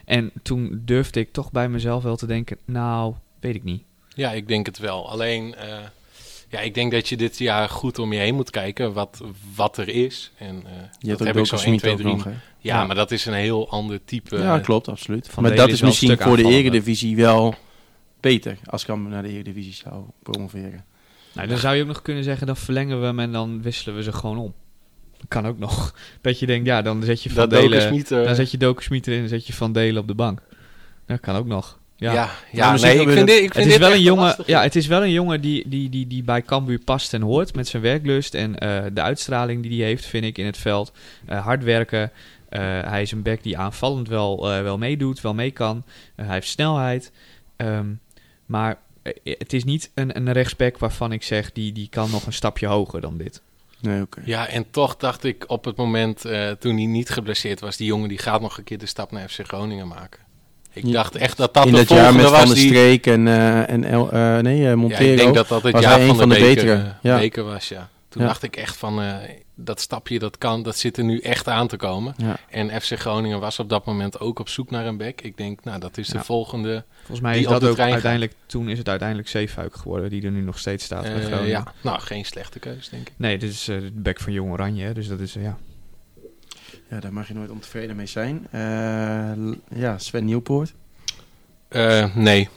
En 0.06 0.32
toen 0.42 0.82
durfde 0.86 1.20
ik 1.20 1.32
toch 1.32 1.52
bij 1.52 1.70
mezelf 1.70 2.04
wel 2.04 2.16
te 2.16 2.26
denken, 2.26 2.58
nou, 2.66 3.14
weet 3.40 3.56
ik 3.56 3.64
niet. 3.64 3.84
Ja, 4.16 4.32
ik 4.32 4.48
denk 4.48 4.66
het 4.66 4.78
wel. 4.80 5.10
Alleen, 5.10 5.56
eh, 5.56 5.68
ja, 6.48 6.60
ik 6.60 6.74
denk 6.74 6.92
dat 6.92 7.10
je 7.10 7.18
dit 7.18 7.38
jaar 7.38 7.70
goed 7.70 8.00
om 8.00 8.14
je 8.14 8.20
heen 8.20 8.36
moet 8.36 8.50
kijken 8.50 8.94
wat, 8.94 9.22
wat 9.56 9.78
er 9.78 9.88
is. 9.90 10.32
En 10.38 10.56
eh, 10.66 10.72
Je 11.00 11.08
dat 11.08 11.20
hebt 11.20 11.20
heb 11.20 11.36
ook 11.38 11.42
ik 11.44 11.46
zo 11.46 11.56
Doken 11.56 11.72
1, 11.72 11.80
Smit 11.80 11.80
2, 11.80 11.92
ook 11.92 12.00
3. 12.00 12.14
nog, 12.14 12.24
hè? 12.24 12.30
Ja, 12.30 12.38
Ja. 12.60 12.86
maar 12.86 12.96
dat 12.96 13.12
is 13.12 13.26
een 13.26 13.34
heel 13.34 13.70
ander 13.70 14.04
type. 14.06 14.38
Ja, 14.38 14.58
eh, 14.58 14.64
klopt, 14.64 14.88
absoluut. 14.88 15.30
Van 15.30 15.44
maar 15.44 15.56
dat 15.56 15.70
is 15.70 15.82
misschien 15.82 16.18
voor 16.18 16.38
de. 16.38 16.44
Eredivisie 16.44 17.16
wel 17.16 17.56
beter 18.20 18.58
als 18.66 18.86
Cambuur 18.86 19.12
naar 19.12 19.24
de 19.24 19.30
Eredivisie 19.30 19.74
zou 19.74 20.04
promoveren. 20.24 20.86
Nou, 21.34 21.48
dan 21.48 21.58
zou 21.58 21.76
je 21.76 21.82
ook 21.82 21.88
nog 21.88 22.02
kunnen 22.02 22.24
zeggen, 22.24 22.48
dan 22.48 22.58
verlengen 22.58 23.00
we 23.00 23.06
hem 23.06 23.20
en 23.20 23.32
dan 23.32 23.62
wisselen 23.62 23.96
we 23.96 24.04
ze 24.04 24.12
gewoon 24.12 24.38
om. 24.38 24.54
Dat 25.18 25.28
kan 25.28 25.48
ook 25.48 25.58
nog. 25.60 25.96
Dat 26.22 26.40
je 26.40 26.46
denkt, 26.46 26.66
ja, 26.66 26.82
dan 26.82 27.04
zet 27.04 27.24
je 27.24 27.30
Van 27.30 27.50
dat 27.50 27.50
Delen, 27.50 27.92
eh, 28.06 28.10
dan 28.26 28.36
zet 28.36 28.52
je 28.52 28.58
Doken 28.58 28.84
Smit 28.84 29.08
erin 29.08 29.22
en 29.22 29.30
zet 29.30 29.48
je 29.48 29.54
Van 29.54 29.72
Delen 29.72 30.02
op 30.02 30.08
de 30.08 30.16
bank. 30.16 30.42
Dat 31.06 31.20
kan 31.20 31.36
ook 31.36 31.46
nog. 31.48 31.77
Ja, 31.98 32.14
Ja. 32.14 32.30
ja, 32.52 32.70
Nou, 32.70 32.82
nee, 32.82 33.00
ik 33.00 33.10
vind 33.10 33.28
dit, 33.28 33.44
ik 33.44 33.54
vind 33.54 33.54
Het 33.54 33.66
is, 33.66 33.72
dit 33.72 33.80
wel 33.80 33.92
een 33.92 34.02
jongen, 34.02 34.36
ja, 34.46 34.62
het 34.62 34.76
is 34.76 34.88
wel 34.88 35.04
een 35.04 35.12
jongen 35.12 35.42
die, 35.42 35.70
die, 35.70 35.90
die, 35.90 36.08
die 36.08 36.24
bij 36.24 36.42
Cambuur 36.42 36.80
past 36.80 37.14
en 37.14 37.22
hoort. 37.22 37.56
Met 37.56 37.68
zijn 37.68 37.82
werklust 37.82 38.34
en 38.34 38.58
eh, 38.58 38.84
de 38.94 39.02
uitstraling 39.02 39.64
die 39.64 39.80
hij 39.80 39.88
heeft, 39.88 40.06
vind 40.06 40.26
ik, 40.26 40.38
in 40.38 40.46
het 40.46 40.58
veld. 40.58 40.92
Eh, 41.26 41.44
hard 41.44 41.64
werken. 41.64 42.12
Eh, 42.50 42.62
hij 42.62 43.02
is 43.02 43.12
een 43.12 43.22
back 43.22 43.44
die 43.44 43.58
aanvallend 43.58 44.08
wel, 44.08 44.52
eh, 44.52 44.62
wel 44.62 44.78
meedoet, 44.78 45.22
wel 45.22 45.34
mee 45.34 45.52
kan. 45.52 45.84
Hij 46.16 46.34
heeft 46.34 46.48
snelheid. 46.48 47.12
Ehm, 47.56 47.88
maar 48.46 48.78
het 49.24 49.54
is 49.54 49.64
niet 49.64 49.92
een, 49.94 50.18
een 50.18 50.32
rechtsback 50.32 50.78
waarvan 50.78 51.12
ik 51.12 51.24
zeg, 51.24 51.52
die, 51.52 51.72
die 51.72 51.88
kan 51.90 52.12
nog 52.12 52.26
een 52.26 52.34
stapje 52.34 52.68
hoger 52.68 53.02
dan 53.02 53.18
dit. 53.18 53.42
Nee, 53.80 54.02
oké. 54.02 54.22
Ja, 54.26 54.48
en 54.48 54.70
toch 54.72 54.98
dacht 54.98 55.24
ik 55.24 55.44
op 55.48 55.66
het 55.66 55.76
moment 55.76 56.26
eh, 56.26 56.52
toen 56.52 56.76
hij 56.76 56.86
niet 56.86 57.10
geblesseerd 57.10 57.60
was, 57.60 57.78
die 57.78 57.88
jongen 57.88 58.10
die 58.10 58.18
gaat 58.18 58.42
nog 58.42 58.58
een 58.58 58.64
keer 58.64 58.78
de 58.78 58.86
stap 58.86 59.12
naar 59.12 59.30
FC 59.30 59.40
Groningen 59.48 59.88
maken. 59.88 60.20
Ik 60.78 60.86
Ja. 60.86 60.92
dacht 60.92 61.16
echt 61.16 61.38
dat 61.38 61.54
dat 61.54 61.66
In 61.66 61.72
de 61.72 61.78
dat 61.78 61.90
jaar 61.90 62.14
met 62.16 62.30
was 62.30 62.38
Van 62.40 62.46
der 62.48 62.56
die... 62.56 62.68
Streek 62.68 63.06
en, 63.08 63.28
eh, 63.28 63.70
en 63.70 63.84
El, 63.84 64.12
eh, 64.12 64.38
nee, 64.38 64.58
eh, 64.58 64.64
Ja, 64.64 64.76
Montero. 64.76 65.12
ik 65.12 65.18
denk 65.18 65.34
dat 65.36 65.48
dat 65.48 65.64
het 65.64 65.80
jaar 65.80 66.00
van, 66.02 66.16
van 66.16 66.30
de, 66.30 66.36
de 66.36 66.42
beker, 66.42 66.66
betere. 66.66 66.94
Ja. 67.02 67.18
beker 67.18 67.44
was, 67.44 67.68
ja. 67.70 67.90
Toen 68.10 68.22
Ja. 68.22 68.28
dacht 68.28 68.44
ik 68.44 68.56
echt 68.56 68.78
van, 68.78 69.02
eh, 69.02 69.16
dat 69.56 69.80
stapje 69.82 70.20
dat 70.20 70.38
kan, 70.38 70.64
dat 70.64 70.78
zit 70.78 70.98
er 70.98 71.04
nu 71.04 71.20
echt 71.20 71.48
aan 71.48 71.68
te 71.68 71.78
komen. 71.78 72.14
Ja. 72.18 72.38
En 72.50 72.82
FC 72.82 73.00
Groningen 73.00 73.40
was 73.40 73.60
op 73.60 73.70
dat 73.70 73.86
moment 73.86 74.20
ook 74.20 74.40
op 74.40 74.50
zoek 74.50 74.70
naar 74.72 74.86
een 74.86 74.98
back. 74.98 75.22
Ik 75.22 75.38
denk, 75.38 75.64
nou, 75.64 75.80
dat 75.80 75.98
is 75.98 76.08
de 76.08 76.18
Ja. 76.18 76.24
volgende. 76.24 76.84
Volgens 76.98 77.20
mij 77.22 77.32
Die 77.32 77.42
is 77.42 77.48
op 77.48 77.52
dat 77.54 77.62
de 77.62 77.68
ook 77.68 77.74
trein 77.74 77.88
gaat. 77.94 78.04
uiteindelijk, 78.04 78.34
toen 78.46 78.70
is 78.70 78.78
het 78.78 78.90
uiteindelijk 78.90 79.30
Zeefuik 79.30 79.76
geworden, 79.76 80.10
die 80.10 80.24
er 80.24 80.32
nu 80.32 80.42
nog 80.42 80.60
steeds 80.60 80.84
staat 80.86 81.02
bij 81.04 81.14
eh, 81.16 81.26
Groningen. 81.26 81.48
ja, 81.50 81.74
nou, 81.82 82.00
geen 82.00 82.26
slechte 82.26 82.60
keus, 82.60 82.90
denk 82.90 83.08
ik. 83.08 83.14
Nee, 83.18 83.38
dit 83.38 83.52
is 83.52 83.68
eh, 83.68 83.78
de 83.80 83.92
back 83.94 84.20
van 84.20 84.34
Jong 84.34 84.52
Oranje, 84.52 84.94
dus 84.94 85.08
dat 85.08 85.20
is, 85.20 85.34
ja. 85.34 85.58
Ja, 86.90 87.00
daar 87.00 87.14
mag 87.14 87.28
je 87.28 87.34
nooit 87.34 87.50
ontevreden 87.50 87.96
mee 87.96 88.06
zijn. 88.06 88.48
Eh, 88.52 89.80
ja, 89.80 89.98
Sven 89.98 90.26
Nieuwpoort. 90.26 90.74
Eh, 91.68 92.16
nee. 92.16 92.50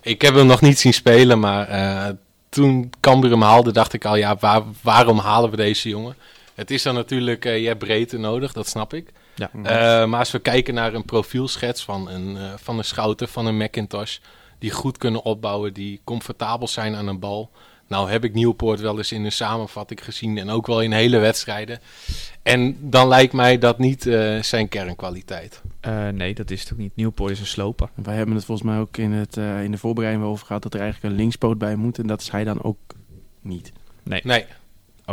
Ik 0.00 0.22
heb 0.22 0.34
hem 0.34 0.46
nog 0.46 0.60
niet 0.60 0.78
zien 0.78 0.92
spelen, 0.94 1.38
maar 1.40 1.68
eh, 1.68 2.08
toen 2.48 2.92
Cambuur 3.00 3.30
hem 3.30 3.42
haalde, 3.42 3.72
dacht 3.72 3.92
ik 3.92 4.04
al, 4.04 4.16
ja, 4.16 4.36
waar- 4.36 4.62
waarom 4.82 5.18
halen 5.18 5.50
we 5.50 5.56
deze 5.56 5.88
jongen? 5.88 6.16
Het 6.54 6.70
is 6.70 6.82
dan 6.82 6.94
natuurlijk, 6.94 7.44
eh, 7.44 7.60
je 7.60 7.66
hebt 7.66 7.78
breedte 7.78 8.18
nodig, 8.18 8.52
dat 8.52 8.68
snap 8.68 8.94
ik. 8.94 9.12
Ja. 9.34 9.50
Eh, 9.52 10.08
maar 10.08 10.18
als 10.18 10.30
we 10.30 10.38
kijken 10.38 10.74
naar 10.74 10.94
een 10.94 11.04
profielschets 11.04 11.84
van 11.84 12.08
een, 12.10 12.36
eh, 12.36 12.52
van 12.56 12.78
een 12.78 12.84
Schouten, 12.84 13.28
van 13.28 13.46
een 13.46 13.56
Macintosh, 13.56 14.18
die 14.58 14.70
goed 14.70 14.98
kunnen 14.98 15.22
opbouwen, 15.22 15.72
die 15.72 16.00
comfortabel 16.04 16.68
zijn 16.68 16.94
aan 16.94 17.06
een 17.06 17.18
bal. 17.18 17.50
Nou 17.92 18.10
heb 18.10 18.24
ik 18.24 18.34
Nieuwpoort 18.34 18.80
wel 18.80 18.98
eens 18.98 19.12
in 19.12 19.24
een 19.24 19.32
samenvatting 19.32 20.04
gezien 20.04 20.38
en 20.38 20.50
ook 20.50 20.66
wel 20.66 20.82
in 20.82 20.92
hele 20.92 21.18
wedstrijden. 21.18 21.80
En 22.42 22.76
dan 22.80 23.08
lijkt 23.08 23.32
mij 23.32 23.58
dat 23.58 23.78
niet 23.78 24.06
eh, 24.06 24.42
zijn 24.42 24.68
kernkwaliteit. 24.68 25.62
Eh, 25.80 26.08
nee, 26.08 26.34
dat 26.34 26.50
is 26.50 26.60
het 26.60 26.72
ook 26.72 26.78
niet. 26.78 26.96
Nieuwpoort 26.96 27.30
is 27.30 27.40
een 27.40 27.46
sloper. 27.46 27.88
Wij 27.94 28.14
hebben 28.14 28.34
het 28.34 28.44
volgens 28.44 28.68
mij 28.68 28.78
ook 28.78 28.96
in, 28.96 29.12
het, 29.12 29.36
eh, 29.36 29.64
in 29.64 29.70
de 29.70 29.78
voorbereiding 29.78 30.24
over 30.26 30.46
gehad 30.46 30.62
dat 30.62 30.74
er 30.74 30.80
eigenlijk 30.80 31.12
een 31.12 31.20
linkspoot 31.20 31.58
bij 31.58 31.76
moet. 31.76 31.98
En 31.98 32.06
dat 32.06 32.20
is 32.20 32.30
hij 32.30 32.44
dan 32.44 32.62
ook 32.62 32.78
niet. 33.40 33.72
Nee, 34.02 34.20
Nee, 34.24 34.44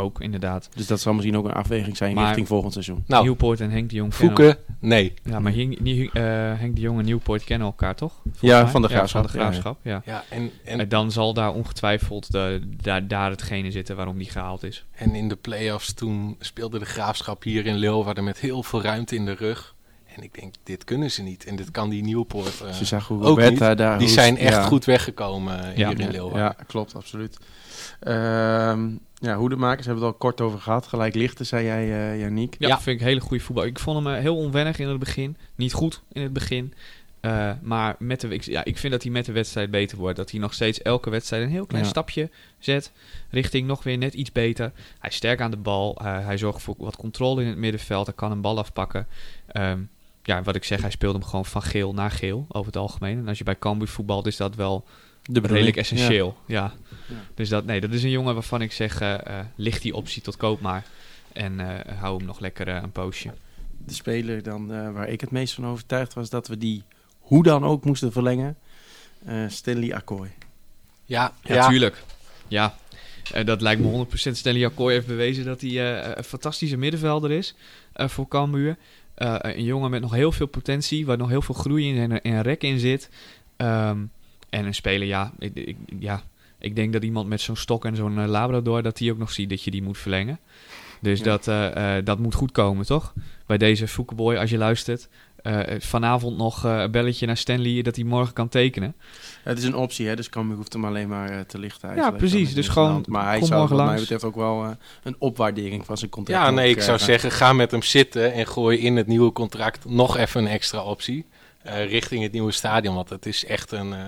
ook 0.00 0.20
inderdaad. 0.20 0.68
Dus 0.74 0.86
dat 0.86 1.00
zal 1.00 1.12
misschien 1.14 1.36
ook 1.36 1.44
een 1.44 1.52
afweging 1.52 1.96
zijn 1.96 2.14
Maar- 2.14 2.24
richting 2.26 2.46
volgend 2.46 2.72
seizoen. 2.72 3.04
nou, 3.06 3.22
Nieuwpoort 3.22 3.60
en 3.60 3.70
Henk 3.70 3.90
de 3.90 3.96
Jong 3.96 4.14
Voeken, 4.14 4.56
nee. 4.78 5.14
Ja, 5.24 5.38
maar 5.40 5.52
Henk, 5.54 5.78
eh, 5.78 6.22
Henk 6.60 6.74
de 6.74 6.80
Jong 6.80 6.98
en 6.98 7.04
Nieuwpoort 7.04 7.44
kennen 7.44 7.66
elkaar 7.66 7.94
toch? 7.94 8.12
Volgens 8.22 8.40
Ja, 8.40 8.62
mij? 8.62 8.70
van 8.70 8.82
de 8.82 8.88
van 8.88 8.96
Graafschap, 8.96 9.22
de 9.30 9.38
ja, 9.38 9.44
ja. 9.44 9.50
Graafschap, 9.50 9.78
ja. 9.82 10.02
Ja, 10.04 10.24
en, 10.30 10.50
en, 10.64 10.80
En 10.80 10.88
dan 10.88 11.12
zal 11.12 11.34
daar 11.34 11.52
ongetwijfeld 11.54 12.32
de, 12.32 12.60
daar, 12.82 13.08
daar 13.08 13.30
hetgene 13.30 13.70
zitten 13.70 13.96
waarom 13.96 14.18
die 14.18 14.30
gehaald 14.30 14.62
is. 14.62 14.84
en 14.92 15.14
in 15.14 15.28
de 15.28 15.36
play-offs 15.36 15.92
toen 15.94 16.36
speelde 16.38 16.78
de 16.78 16.84
graafschap 16.84 17.42
hier 17.42 17.66
in 17.66 17.74
Leeuwarden 17.76 18.24
met 18.24 18.38
heel 18.40 18.62
veel 18.62 18.82
ruimte 18.82 19.14
in 19.14 19.24
de 19.24 19.34
rug. 19.34 19.74
En 20.16 20.22
ik 20.22 20.34
denk, 20.40 20.54
dit 20.62 20.84
kunnen 20.84 21.10
ze 21.10 21.22
niet. 21.22 21.44
En 21.44 21.56
dit 21.56 21.70
kan 21.70 21.88
die 21.90 22.02
Nieuwpoort. 22.02 22.60
eh, 22.66 22.72
Ze 22.72 22.84
zagen 22.84 23.14
hoe 23.14 23.24
ook 23.24 23.28
Roberta 23.38 23.68
niet. 23.68 23.78
daar... 23.78 23.98
die 23.98 24.06
hoe- 24.06 24.16
zijn 24.16 24.36
echt 24.38 24.54
ja. 24.54 24.62
goed 24.62 24.84
weggekomen 24.84 25.60
eh, 25.64 25.76
Ja. 25.76 25.88
hier 25.88 25.98
in 26.00 26.04
Ja, 26.06 26.10
Leeuwarden. 26.12 26.40
ja, 26.42 26.56
klopt, 26.66 26.94
absoluut. 26.94 27.36
Ehm 28.00 28.88
ja, 29.20 29.36
hoedemakers 29.36 29.86
hebben 29.86 30.02
we 30.04 30.08
het 30.10 30.14
al 30.20 30.28
kort 30.28 30.40
over 30.40 30.60
gehad. 30.60 30.86
Gelijk 30.86 31.14
lichten, 31.14 31.46
zei 31.46 31.64
jij, 31.64 31.82
eh 32.12 32.20
Janiek. 32.20 32.56
Ja, 32.58 32.68
Ja. 32.68 32.80
vind 32.80 32.96
ik 32.96 33.02
een 33.02 33.08
hele 33.08 33.20
goede 33.20 33.42
voetbal. 33.42 33.64
Ik 33.64 33.78
vond 33.78 34.04
hem 34.04 34.14
eh, 34.14 34.20
heel 34.20 34.36
onwennig 34.36 34.78
in 34.78 34.88
het 34.88 34.98
begin. 34.98 35.36
Niet 35.54 35.72
goed 35.72 36.00
in 36.12 36.22
het 36.22 36.32
begin. 36.32 36.74
Eh, 37.20 37.50
maar 37.62 37.96
met 37.98 38.20
de, 38.20 38.28
ik, 38.28 38.42
ja, 38.42 38.64
ik 38.64 38.78
vind 38.78 38.92
dat 38.92 39.02
hij 39.02 39.12
met 39.12 39.24
de 39.24 39.32
wedstrijd 39.32 39.70
beter 39.70 39.98
wordt. 39.98 40.16
Dat 40.16 40.30
hij 40.30 40.40
nog 40.40 40.54
steeds 40.54 40.82
elke 40.82 41.10
wedstrijd 41.10 41.42
een 41.42 41.48
heel 41.50 41.66
klein 41.66 41.84
Ja. 41.84 41.90
stapje 41.90 42.30
zet. 42.58 42.92
Richting 43.30 43.66
nog 43.66 43.82
weer 43.82 43.98
net 43.98 44.14
iets 44.14 44.32
beter. 44.32 44.72
Hij 44.98 45.10
is 45.10 45.16
sterk 45.16 45.40
aan 45.40 45.50
de 45.50 45.56
bal. 45.56 45.96
Eh, 46.00 46.24
hij 46.26 46.38
zorgt 46.38 46.62
voor 46.62 46.74
wat 46.78 46.96
controle 46.96 47.42
in 47.42 47.48
het 47.48 47.56
middenveld. 47.58 48.06
Hij 48.06 48.14
kan 48.14 48.30
een 48.30 48.40
bal 48.40 48.58
afpakken. 48.58 49.06
Ehm, 49.46 49.78
ja, 50.22 50.42
wat 50.42 50.54
ik 50.54 50.64
zeg, 50.64 50.80
hij 50.80 50.90
speelt 50.90 51.14
hem 51.14 51.24
gewoon 51.24 51.44
van 51.44 51.62
geel 51.62 51.92
naar 51.94 52.10
geel 52.10 52.46
over 52.48 52.66
het 52.66 52.76
algemeen. 52.80 53.18
En 53.18 53.28
als 53.28 53.38
je 53.38 53.44
bij 53.44 53.58
Cambuur 53.58 53.88
voetbalt, 53.88 54.26
is 54.26 54.36
dat 54.36 54.54
wel 54.54 54.84
De 55.22 55.40
redelijk 55.40 55.76
essentieel. 55.76 56.36
Ja. 56.46 56.72
Ja. 56.89 56.89
Dus 57.34 57.48
dat, 57.48 57.64
nee, 57.64 57.80
dat 57.80 57.92
is 57.92 58.02
een 58.02 58.10
jongen 58.10 58.34
waarvan 58.34 58.62
ik 58.62 58.72
zeg, 58.72 59.00
eh 59.00 59.14
eh, 59.14 59.46
ligt 59.54 59.82
die 59.82 59.94
optie 59.94 60.22
tot 60.22 60.36
koop 60.36 60.60
maar. 60.60 60.84
En 61.32 61.60
eh, 61.60 61.98
hou 61.98 62.16
hem 62.16 62.26
nog 62.26 62.40
lekker 62.40 62.68
een 62.68 62.92
poosje. 62.92 63.30
De 63.86 63.94
speler 63.94 64.42
dan, 64.42 64.72
eh, 64.72 64.92
waar 64.92 65.08
ik 65.08 65.20
het 65.20 65.30
meest 65.30 65.54
van 65.54 65.66
overtuigd 65.66 66.14
was 66.14 66.30
dat 66.30 66.48
we 66.48 66.58
die 66.58 66.82
hoe 67.18 67.42
dan 67.42 67.64
ook 67.64 67.84
moesten 67.84 68.12
verlengen. 68.12 68.56
Eh, 69.24 69.44
Stanley 69.48 69.94
Akkooi. 69.94 70.30
Ja, 71.04 71.32
Ja, 71.42 71.54
ja, 71.54 71.68
tuurlijk. 71.68 72.02
Ja, 72.48 72.74
eh, 73.32 73.44
dat 73.44 73.60
lijkt 73.60 73.80
me 73.80 73.86
100%. 73.88 74.36
Stanley 74.36 74.66
Akkooi 74.66 74.94
heeft 74.94 75.06
bewezen 75.06 75.44
dat 75.44 75.60
hij 75.60 75.70
eh, 75.70 76.12
een 76.14 76.24
fantastische 76.24 76.76
middenvelder 76.76 77.30
is 77.30 77.54
eh, 77.92 78.08
voor 78.08 78.28
Cambuur. 78.28 78.76
Eh, 79.14 79.36
een 79.40 79.64
jongen 79.64 79.90
met 79.90 80.00
nog 80.00 80.12
heel 80.12 80.32
veel 80.32 80.46
potentie, 80.46 81.06
waar 81.06 81.16
nog 81.16 81.28
heel 81.28 81.42
veel 81.42 81.54
groei 81.54 81.88
in 81.88 82.10
en, 82.10 82.22
en 82.22 82.42
rek 82.42 82.62
in 82.62 82.78
zit. 82.78 83.10
Ehm, 83.56 83.98
en 84.50 84.66
een 84.66 84.74
speler, 84.74 85.06
ja 85.06 85.32
ik, 85.38 85.54
ik, 85.54 85.76
ja, 85.98 86.22
ik 86.60 86.76
denk 86.76 86.92
dat 86.92 87.02
iemand 87.04 87.28
met 87.28 87.40
zo'n 87.40 87.56
stok 87.56 87.84
en 87.84 87.96
zo'n 87.96 88.18
eh, 88.18 88.26
Labrador, 88.28 88.82
dat 88.82 88.96
die 88.96 89.12
ook 89.12 89.18
nog 89.18 89.32
ziet 89.32 89.48
dat 89.50 89.62
je 89.62 89.70
die 89.70 89.82
moet 89.82 89.98
verlengen. 89.98 90.38
Dus 91.00 91.18
Ja. 91.18 91.24
dat, 91.24 91.48
eh, 91.48 91.96
eh, 91.96 92.04
dat 92.04 92.18
moet 92.18 92.34
goed 92.34 92.52
komen, 92.52 92.86
toch? 92.86 93.12
Bij 93.46 93.58
deze 93.58 93.88
Foukeboy, 93.88 94.36
als 94.36 94.50
je 94.50 94.58
luistert. 94.58 95.08
Eh, 95.42 95.60
vanavond 95.78 96.36
nog 96.36 96.64
eh, 96.64 96.78
een 96.80 96.90
belletje 96.90 97.26
naar 97.26 97.36
Stanley 97.36 97.82
dat 97.82 97.96
hij 97.96 98.04
morgen 98.04 98.32
kan 98.34 98.48
tekenen. 98.48 98.94
Het 99.42 99.58
is 99.58 99.64
een 99.64 99.74
optie, 99.74 100.06
hè, 100.08 100.16
dus 100.16 100.28
Cambuur 100.28 100.56
hoeft 100.56 100.72
hem 100.72 100.84
alleen 100.84 101.08
maar 101.08 101.46
te 101.46 101.58
lichten. 101.58 101.94
Ja, 101.94 102.10
precies. 102.10 102.54
Dus 102.54 102.68
gewoon. 102.68 103.04
Maar 103.08 103.24
hij 103.26 103.38
kom 103.38 103.46
zou 103.46 103.58
morgen 103.60 103.76
wat 103.76 103.86
mij 103.86 103.96
betreft 103.98 104.24
ook 104.24 104.34
wel 104.34 104.64
eh, 104.64 104.70
een 105.02 105.16
opwaardering 105.18 105.84
van 105.86 105.96
zijn 105.98 106.10
contract 106.10 106.42
ja, 106.44 106.50
nee, 106.50 106.70
ik 106.70 106.82
zou 106.82 106.98
zeggen, 106.98 107.30
ga 107.30 107.52
met 107.52 107.70
hem 107.70 107.82
zitten 107.82 108.32
en 108.32 108.46
gooi 108.46 108.78
in 108.78 108.96
het 108.96 109.06
nieuwe 109.06 109.32
contract 109.32 109.84
nog 109.84 110.16
even 110.16 110.40
een 110.44 110.50
extra 110.50 110.82
optie. 110.82 111.26
eh, 111.62 111.88
richting 111.90 112.22
het 112.22 112.32
nieuwe 112.32 112.52
stadion, 112.52 112.94
want 112.94 113.08
het 113.08 113.26
is 113.26 113.44
echt 113.44 113.70
een, 113.72 113.92
eh, 113.92 113.98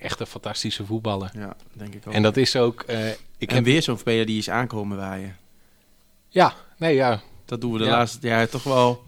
echt 0.00 0.20
een 0.20 0.26
fantastische 0.26 0.84
voetballer. 0.86 1.30
Ja, 1.34 1.56
denk 1.72 1.94
ik 1.94 2.02
ook. 2.06 2.12
En 2.14 2.22
dat 2.22 2.36
is 2.36 2.56
ook... 2.56 2.82
eh, 2.82 3.08
ik 3.38 3.48
en 3.48 3.54
heb, 3.54 3.64
weer 3.64 3.82
zo'n 3.82 3.98
speler 3.98 4.26
die 4.26 4.38
is 4.38 4.50
aankomen 4.50 4.96
waaien. 4.96 5.36
ja, 6.28 6.52
nee, 6.78 6.94
ja. 6.94 7.20
Dat 7.44 7.60
doen 7.60 7.72
we 7.72 7.78
de 7.78 7.84
Ja. 7.84 7.90
laatste 7.90 8.26
jaren 8.26 8.50
toch 8.50 8.62
wel 8.62 9.02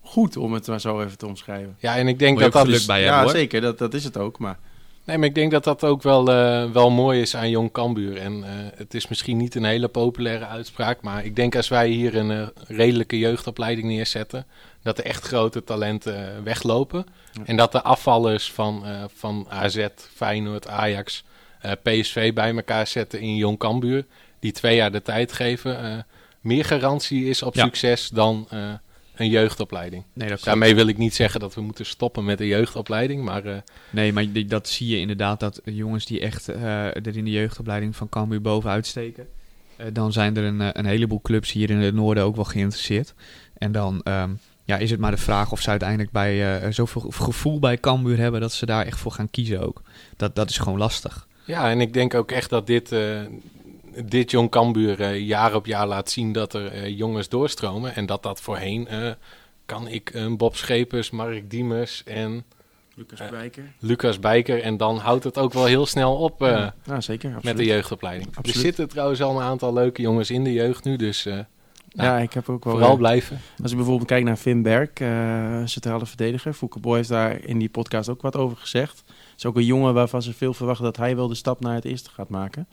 goed, 0.00 0.36
om 0.36 0.52
het 0.52 0.66
maar 0.66 0.80
zo 0.80 1.00
even 1.02 1.18
te 1.18 1.26
omschrijven. 1.26 1.76
ja, 1.78 1.96
en 1.96 2.08
ik 2.08 2.18
denk 2.18 2.38
dat 2.38 2.46
ook 2.46 2.52
dat... 2.52 2.64
geluk 2.64 2.86
bij 2.86 2.98
ja, 3.00 3.04
hebben, 3.04 3.22
hoor. 3.22 3.32
zeker, 3.32 3.60
dat, 3.60 3.78
dat 3.78 3.94
is 3.94 4.04
het 4.04 4.16
ook. 4.16 4.38
Maar 4.38 4.58
Nee, 5.08 5.18
maar 5.18 5.28
ik 5.28 5.34
denk 5.34 5.50
dat 5.50 5.64
dat 5.64 5.84
ook 5.84 6.02
wel, 6.02 6.28
eh, 6.32 6.70
wel 6.70 6.90
mooi 6.90 7.20
is 7.20 7.36
aan 7.36 7.50
Jong 7.50 7.72
Cambuur. 7.72 8.16
En 8.16 8.44
eh, 8.44 8.50
het 8.74 8.94
is 8.94 9.08
misschien 9.08 9.36
niet 9.36 9.54
een 9.54 9.64
hele 9.64 9.88
populaire 9.88 10.46
uitspraak, 10.46 11.00
maar 11.00 11.24
ik 11.24 11.36
denk 11.36 11.56
als 11.56 11.68
wij 11.68 11.88
hier 11.88 12.16
een 12.16 12.30
eh, 12.30 12.46
redelijke 12.66 13.18
jeugdopleiding 13.18 13.86
neerzetten, 13.86 14.46
dat 14.82 14.98
er 14.98 15.04
echt 15.04 15.24
grote 15.24 15.64
talenten 15.64 16.44
weglopen. 16.44 17.06
Ja. 17.32 17.42
En 17.44 17.56
dat 17.56 17.72
de 17.72 17.82
afvallers 17.82 18.52
van, 18.52 18.84
van 19.14 19.46
AZ, 19.48 19.86
Feyenoord, 20.14 20.68
Ajax, 20.68 21.24
PSV 21.82 22.32
bij 22.32 22.54
elkaar 22.54 22.86
zetten 22.86 23.20
in 23.20 23.36
Jong 23.36 23.58
Cambuur, 23.58 24.06
die 24.40 24.52
twee 24.52 24.76
jaar 24.76 24.92
de 24.92 25.02
tijd 25.02 25.32
geven, 25.32 26.06
meer 26.40 26.64
garantie 26.64 27.24
is 27.28 27.42
op 27.42 27.54
Ja. 27.54 27.64
succes 27.64 28.08
dan 28.08 28.48
een 29.18 29.28
jeugdopleiding. 29.28 30.04
Nee, 30.12 30.28
dat 30.28 30.42
daarmee 30.44 30.74
wil 30.74 30.86
ik 30.86 30.98
niet 30.98 31.14
zeggen 31.14 31.40
dat 31.40 31.54
we 31.54 31.60
moeten 31.60 31.86
stoppen 31.86 32.24
met 32.24 32.38
de 32.38 32.46
jeugdopleiding, 32.46 33.24
maar... 33.24 33.44
eh, 33.44 33.56
Nee, 33.90 34.12
maar 34.12 34.26
dat 34.46 34.68
zie 34.68 34.88
je 34.88 34.98
inderdaad, 34.98 35.40
dat 35.40 35.60
jongens 35.64 36.06
die 36.06 36.20
echt 36.20 36.48
eh, 36.48 36.84
er 36.84 37.16
in 37.16 37.24
de 37.24 37.30
jeugdopleiding 37.30 37.96
van 37.96 38.08
Cambuur 38.08 38.40
bovenuit 38.40 38.86
steken, 38.86 39.26
eh, 39.76 39.86
dan 39.92 40.12
zijn 40.12 40.36
er 40.36 40.44
een, 40.44 40.78
een 40.78 40.86
heleboel 40.86 41.20
clubs 41.20 41.52
hier 41.52 41.70
in 41.70 41.78
het 41.78 41.94
noorden 41.94 42.24
ook 42.24 42.36
wel 42.36 42.44
geïnteresseerd. 42.44 43.14
En 43.58 43.72
dan 43.72 44.00
ehm, 44.02 44.30
ja, 44.64 44.76
is 44.76 44.90
het 44.90 45.00
maar 45.00 45.10
de 45.10 45.16
vraag 45.16 45.52
of 45.52 45.60
ze 45.60 45.70
uiteindelijk 45.70 46.10
bij, 46.10 46.72
zoveel 46.72 47.00
gevoel 47.10 47.58
bij 47.58 47.78
Cambuur 47.78 48.18
hebben 48.18 48.40
dat 48.40 48.52
ze 48.52 48.66
daar 48.66 48.86
echt 48.86 48.98
voor 48.98 49.12
gaan 49.12 49.30
kiezen 49.30 49.60
ook. 49.66 49.82
Dat, 50.16 50.34
dat 50.34 50.50
is 50.50 50.58
gewoon 50.58 50.78
lastig. 50.78 51.26
Ja, 51.48 51.70
en 51.70 51.80
ik 51.80 51.92
denk 51.92 52.14
ook 52.14 52.30
echt 52.30 52.50
dat 52.50 52.66
dit, 52.66 52.92
eh, 52.92 53.20
dit 54.04 54.30
Jong 54.30 54.50
Cambuur 54.50 55.00
eh, 55.00 55.26
jaar 55.26 55.54
op 55.54 55.66
jaar 55.66 55.86
laat 55.86 56.10
zien 56.10 56.32
dat 56.32 56.54
er 56.54 56.72
eh, 56.72 56.98
jongens 56.98 57.28
doorstromen. 57.28 57.94
En 57.94 58.06
dat 58.06 58.22
dat 58.22 58.40
voorheen 58.40 58.88
eh, 58.88 59.10
kan 59.66 59.88
ik 59.88 60.10
een 60.14 60.36
Bob 60.36 60.56
Schepers, 60.56 61.10
Mark 61.10 61.50
Diemers 61.50 62.04
en 62.04 62.44
Lucas. 62.94 63.30
Bijker. 63.30 63.62
Lucas 63.78 64.18
Bijker. 64.18 64.62
En 64.62 64.76
dan 64.76 64.96
houdt 64.96 65.24
het 65.24 65.38
ook 65.38 65.52
wel 65.52 65.64
heel 65.64 65.86
snel 65.86 66.16
op 66.16 66.40
ja, 66.40 66.74
ja, 66.84 67.00
zeker. 67.00 67.36
met 67.42 67.56
de 67.56 67.64
jeugdopleiding. 67.64 68.28
Absoluut. 68.28 68.54
Er 68.54 68.60
zitten 68.60 68.88
trouwens 68.88 69.22
al 69.22 69.36
een 69.36 69.46
aantal 69.46 69.72
leuke 69.72 70.02
jongens 70.02 70.30
in 70.30 70.44
de 70.44 70.52
jeugd 70.52 70.84
nu, 70.84 70.96
dus 70.96 71.28
Ja, 71.88 72.18
ik 72.18 72.32
heb 72.32 72.48
ook 72.48 72.64
wel... 72.64 72.72
vooral 72.72 72.96
blijven. 72.96 73.40
Als 73.62 73.70
ik 73.70 73.76
bijvoorbeeld 73.76 74.08
kijk 74.08 74.24
naar 74.24 74.36
Finn 74.36 74.62
Berg, 74.62 74.90
centrale 75.68 76.06
verdediger. 76.06 76.52
Fouke 76.52 76.78
Boy 76.78 76.96
heeft 76.96 77.08
daar 77.08 77.44
in 77.44 77.58
die 77.58 77.68
podcast 77.68 78.08
ook 78.08 78.22
wat 78.22 78.36
over 78.36 78.56
gezegd. 78.56 79.02
Het 79.38 79.46
is 79.46 79.52
ook 79.52 79.56
een 79.56 79.68
jongen 79.68 79.94
waarvan 79.94 80.22
ze 80.22 80.32
veel 80.32 80.54
verwachten 80.54 80.84
dat 80.84 80.96
hij 80.96 81.16
wel 81.16 81.28
de 81.28 81.34
stap 81.34 81.60
naar 81.60 81.74
het 81.74 81.84
eerste 81.84 82.10
gaat 82.10 82.28
maken. 82.28 82.68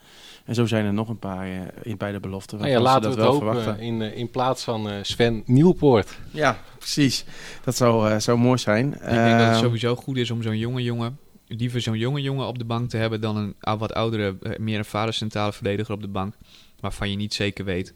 En 0.45 0.55
zo 0.55 0.65
zijn 0.65 0.85
er 0.85 0.93
nog 0.93 1.09
een 1.09 1.19
paar 1.19 1.45
eh, 1.45 1.61
in 1.83 1.97
bij 1.97 2.11
de 2.11 2.19
belofte. 2.19 2.55
Nou 2.55 2.67
ja, 2.67 2.81
waarvan 2.81 3.01
ze 3.01 3.07
laten 3.07 3.09
we 3.09 3.15
dat 3.15 3.33
het 3.33 3.41
wel 3.41 3.49
hopen 3.49 3.63
verwachten. 3.63 3.85
in, 3.85 4.01
eh, 4.01 4.17
in 4.17 4.29
plaats 4.29 4.63
van 4.63 4.89
eh, 4.89 4.95
Sven 5.01 5.43
Nieuwpoort. 5.45 6.17
Ja, 6.31 6.59
precies. 6.77 7.25
Dat 7.63 7.75
zou, 7.75 8.09
eh, 8.09 8.19
zou 8.19 8.37
mooi 8.37 8.57
zijn. 8.57 8.93
ik 8.93 8.99
denk 8.99 9.01
dat 9.01 9.39
het 9.39 9.49
Ehm, 9.49 9.59
sowieso 9.59 9.95
goed 9.95 10.17
is 10.17 10.31
om 10.31 10.41
zo'n 10.41 10.57
jonge 10.57 10.83
jongen 10.83 11.19
liever 11.47 11.81
zo'n 11.81 11.97
jonge 11.97 12.21
jongen 12.21 12.47
op 12.47 12.57
de 12.57 12.65
bank 12.65 12.89
te 12.89 12.97
hebben 12.97 13.21
dan 13.21 13.37
een 13.37 13.55
ah, 13.59 13.79
wat 13.79 13.93
oudere, 13.93 14.37
meer 14.57 14.77
ervaren 14.77 15.13
centrale 15.13 15.53
verdediger 15.53 15.93
op 15.93 16.01
de 16.01 16.07
bank. 16.07 16.35
Waarvan 16.79 17.09
je 17.09 17.15
niet 17.15 17.33
zeker 17.33 17.65
weet 17.65 17.93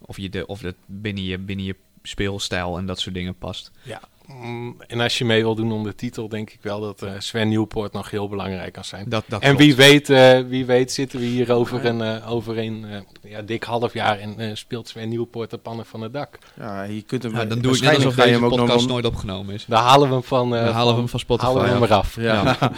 of, 0.00 0.16
je 0.18 0.28
de, 0.28 0.46
of 0.46 0.60
dat 0.60 0.74
binnen 0.86 1.24
je, 1.24 1.38
binnen 1.38 1.66
je 1.66 1.76
speelstijl 2.02 2.78
en 2.78 2.86
dat 2.86 3.00
soort 3.00 3.14
dingen 3.14 3.38
past. 3.38 3.70
Ja, 3.82 4.00
mm, 4.26 4.76
en 4.86 5.00
als 5.00 5.18
je 5.18 5.24
mee 5.24 5.42
wil 5.42 5.54
doen 5.54 5.72
om 5.72 5.84
de 5.84 5.94
titel, 5.94 6.28
denk 6.28 6.50
ik 6.50 6.58
wel 6.62 6.80
dat 6.80 7.02
eh, 7.02 7.12
Sven 7.18 7.48
Nieuwpoort 7.48 7.92
nog 7.92 8.10
heel 8.10 8.28
belangrijk 8.28 8.72
kan 8.72 8.84
zijn. 8.84 9.08
Dat, 9.08 9.24
dat 9.28 9.42
en 9.42 9.48
klopt. 9.56 9.64
wie 9.64 9.74
weet, 9.74 10.10
eh, 10.10 10.40
wie 10.48 10.64
weet 10.64 10.92
zitten 10.92 11.18
we 11.18 11.24
hier 11.24 11.52
over 11.52 11.84
een, 11.84 12.00
eh, 12.00 12.32
over 12.32 12.58
een 12.58 12.84
eh, 12.84 13.30
ja, 13.30 13.42
dik 13.42 13.62
half 13.62 13.92
jaar 13.92 14.18
en 14.18 14.38
eh, 14.38 14.50
speelt 14.54 14.88
Sven 14.88 15.08
Nieuwpoort 15.08 15.50
de 15.50 15.58
pannen 15.58 15.86
van 15.86 16.00
het 16.00 16.12
dak. 16.12 16.38
Ja, 16.56 16.82
je 16.82 17.02
kunt 17.02 17.22
hem... 17.22 17.32
Ja, 17.32 17.44
dan 17.44 17.58
doe 17.58 17.76
ik 17.76 17.82
net 17.82 17.94
alsof 17.94 18.14
deze 18.14 18.28
hem 18.28 18.44
ook 18.44 18.50
nog 18.50 18.60
podcast 18.60 18.88
nooit 18.88 19.04
opgenomen 19.04 19.54
is. 19.54 19.64
Daar 19.68 19.82
halen 19.82 20.08
we 20.08 20.14
hem 20.14 20.22
van, 20.22 20.54
eh, 20.54 20.64
Dan 20.64 20.74
halen 20.74 20.92
we 20.92 20.98
hem 20.98 21.08
van 21.08 21.20
Spotify 21.20 21.46
halen 21.46 21.64
we 21.64 21.70
hem 21.70 21.82
af. 21.82 21.88
eraf. 21.88 22.16
Ja. 22.16 22.56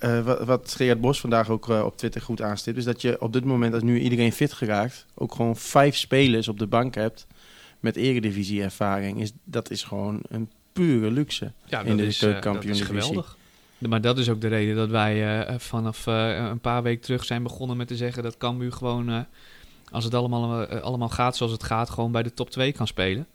Eh, 0.00 0.18
eh, 0.18 0.24
wat, 0.24 0.44
wat 0.44 0.74
Gerard 0.76 1.00
Bos 1.00 1.20
vandaag 1.20 1.48
ook 1.48 1.68
eh, 1.68 1.84
op 1.84 1.96
Twitter 1.96 2.20
goed 2.20 2.42
aanstipt, 2.42 2.76
is 2.76 2.84
dat 2.84 3.02
je 3.02 3.20
op 3.20 3.32
dit 3.32 3.44
moment, 3.44 3.74
als 3.74 3.82
nu 3.82 3.98
iedereen 3.98 4.32
fit 4.32 4.52
geraakt, 4.52 5.06
ook 5.14 5.34
gewoon 5.34 5.56
vijf 5.56 5.96
spelers 5.96 6.48
op 6.48 6.58
de 6.58 6.66
bank 6.66 6.94
hebt 6.94 7.26
met 7.80 7.96
eredivisie-ervaring. 7.96 9.20
Is, 9.20 9.32
dat 9.44 9.70
is 9.70 9.82
gewoon 9.82 10.20
een 10.28 10.50
pure 10.72 11.10
luxe. 11.10 11.52
Ja, 11.66 11.80
in 11.80 11.96
de 11.96 12.06
is, 12.06 12.22
eh, 12.22 12.42
dat 12.42 12.64
is 12.64 12.80
geweldig. 12.80 13.36
Maar 13.78 14.00
dat 14.00 14.18
is 14.18 14.28
ook 14.28 14.40
de 14.40 14.48
reden 14.48 14.76
dat 14.76 14.88
wij 14.88 15.44
eh, 15.46 15.58
vanaf 15.58 16.06
eh, 16.06 16.46
een 16.50 16.60
paar 16.60 16.82
weken 16.82 17.02
terug 17.02 17.24
zijn 17.24 17.42
begonnen 17.42 17.76
met 17.76 17.88
te 17.88 17.96
zeggen 17.96 18.22
dat 18.22 18.36
Cambuur 18.36 18.72
gewoon, 18.72 19.10
eh, 19.10 19.20
als 19.90 20.04
het 20.04 20.14
allemaal, 20.14 20.66
allemaal 20.66 21.08
gaat 21.08 21.36
zoals 21.36 21.52
het 21.52 21.62
gaat, 21.62 21.90
gewoon 21.90 22.12
bij 22.12 22.22
de 22.22 22.34
top 22.34 22.50
2 22.50 22.72
kan 22.72 22.86
spelen. 22.86 23.26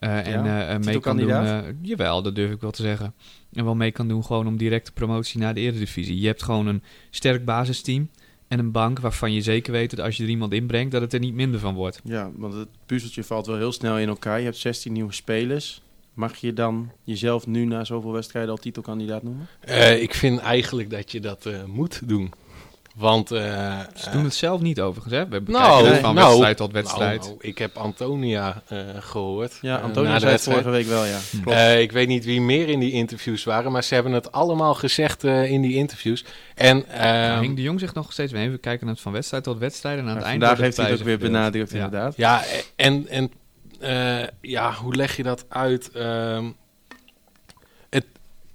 Eh, 0.00 0.26
en 0.26 0.80
mee 0.84 1.00
kan 1.00 1.16
doen. 1.16 1.76
jawel, 1.82 2.22
dat 2.22 2.34
durf 2.34 2.50
ik 2.50 2.60
wel 2.60 2.70
te 2.70 2.82
zeggen. 2.82 3.14
En 3.52 3.64
wel 3.64 3.74
mee 3.74 3.90
kan 3.90 4.08
doen 4.08 4.24
gewoon 4.24 4.46
om 4.46 4.56
directe 4.56 4.92
promotie 4.92 5.40
naar 5.40 5.54
de 5.54 5.60
Eredivisie. 5.60 6.20
Je 6.20 6.26
hebt 6.26 6.42
gewoon 6.42 6.66
een 6.66 6.82
sterk 7.10 7.44
basisteam 7.44 8.08
en 8.50 8.58
een 8.58 8.70
bank 8.70 8.98
waarvan 8.98 9.32
je 9.32 9.40
zeker 9.40 9.72
weet 9.72 9.90
dat 9.90 10.00
als 10.00 10.16
je 10.16 10.22
er 10.22 10.28
iemand 10.28 10.52
inbrengt, 10.52 10.92
dat 10.92 11.00
het 11.00 11.12
er 11.12 11.20
niet 11.20 11.34
minder 11.34 11.60
van 11.60 11.74
wordt. 11.74 12.00
Ja, 12.04 12.30
want 12.36 12.54
het 12.54 12.68
puzzeltje 12.86 13.24
valt 13.24 13.46
wel 13.46 13.56
heel 13.56 13.72
snel 13.72 13.98
in 13.98 14.08
elkaar. 14.08 14.38
Je 14.38 14.44
hebt 14.44 14.56
16 14.56 14.92
nieuwe 14.92 15.12
spelers. 15.12 15.82
Mag 16.14 16.36
je 16.36 16.52
dan 16.52 16.90
jezelf 17.04 17.46
nu 17.46 17.64
na 17.64 17.84
zoveel 17.84 18.12
wedstrijden 18.12 18.50
al 18.50 18.56
titelkandidaat 18.56 19.22
noemen? 19.22 19.48
Eh, 19.60 20.02
ik 20.02 20.14
vind 20.14 20.40
eigenlijk 20.40 20.90
dat 20.90 21.12
je 21.12 21.20
dat 21.20 21.46
eh, 21.46 21.64
moet 21.64 22.08
doen. 22.08 22.32
Want... 22.96 23.30
eh, 23.30 23.78
Ze 23.94 24.10
doen 24.10 24.24
het 24.24 24.34
zelf 24.34 24.60
niet 24.60 24.80
overigens, 24.80 25.14
hè? 25.14 25.20
We 25.22 25.40
bekijken 25.40 25.52
Nou, 25.52 25.86
het 25.86 26.00
van 26.00 26.14
nou, 26.14 26.26
wedstrijd 26.26 26.56
tot 26.56 26.72
wedstrijd. 26.72 27.20
Nou, 27.20 27.30
nou, 27.32 27.48
ik 27.48 27.58
heb 27.58 27.76
Antonia 27.76 28.62
eh, 28.68 28.78
gehoord. 28.98 29.58
Ja, 29.60 29.80
eh, 29.80 29.94
de 29.94 30.18
zei 30.20 30.32
het 30.32 30.42
vorige 30.42 30.70
week 30.70 30.86
wel, 30.86 31.04
ja. 31.04 31.18
Klopt. 31.42 31.56
Eh, 31.58 31.80
ik 31.80 31.92
weet 31.92 32.08
niet 32.08 32.24
wie 32.24 32.40
meer 32.40 32.68
in 32.68 32.78
die 32.78 32.92
interviews 32.92 33.44
waren, 33.44 33.72
maar 33.72 33.84
ze 33.84 33.94
hebben 33.94 34.12
het 34.12 34.32
allemaal 34.32 34.74
gezegd 34.74 35.24
eh, 35.24 35.50
in 35.50 35.60
die 35.62 35.74
interviews. 35.74 36.24
En 36.54 36.76
Nou, 36.76 36.98
ehm, 36.98 37.42
Henk 37.42 37.56
de 37.56 37.62
Jong 37.62 37.80
zegt 37.80 37.94
nog 37.94 38.12
steeds, 38.12 38.32
even 38.32 38.60
kijken 38.60 38.84
naar 38.86 38.94
het 38.94 39.02
van 39.02 39.12
wedstrijd 39.12 39.44
tot 39.44 39.58
wedstrijd. 39.58 39.98
En 39.98 40.08
aan 40.08 40.16
het 40.16 40.24
eind 40.24 40.42
vandaag 40.42 40.58
heeft 40.58 40.76
hij 40.76 40.90
het 40.90 40.98
ook 40.98 41.04
weer 41.04 41.18
benadrukt, 41.18 41.70
Ja. 41.70 41.76
inderdaad. 41.84 42.16
ja, 42.16 42.42
en, 42.76 43.08
en 43.08 43.30
eh, 43.80 44.26
ja, 44.40 44.72
hoe 44.74 44.94
leg 44.94 45.16
je 45.16 45.22
dat 45.22 45.44
uit? 45.48 45.90
Ehm, 45.90 46.44
het, 47.90 48.06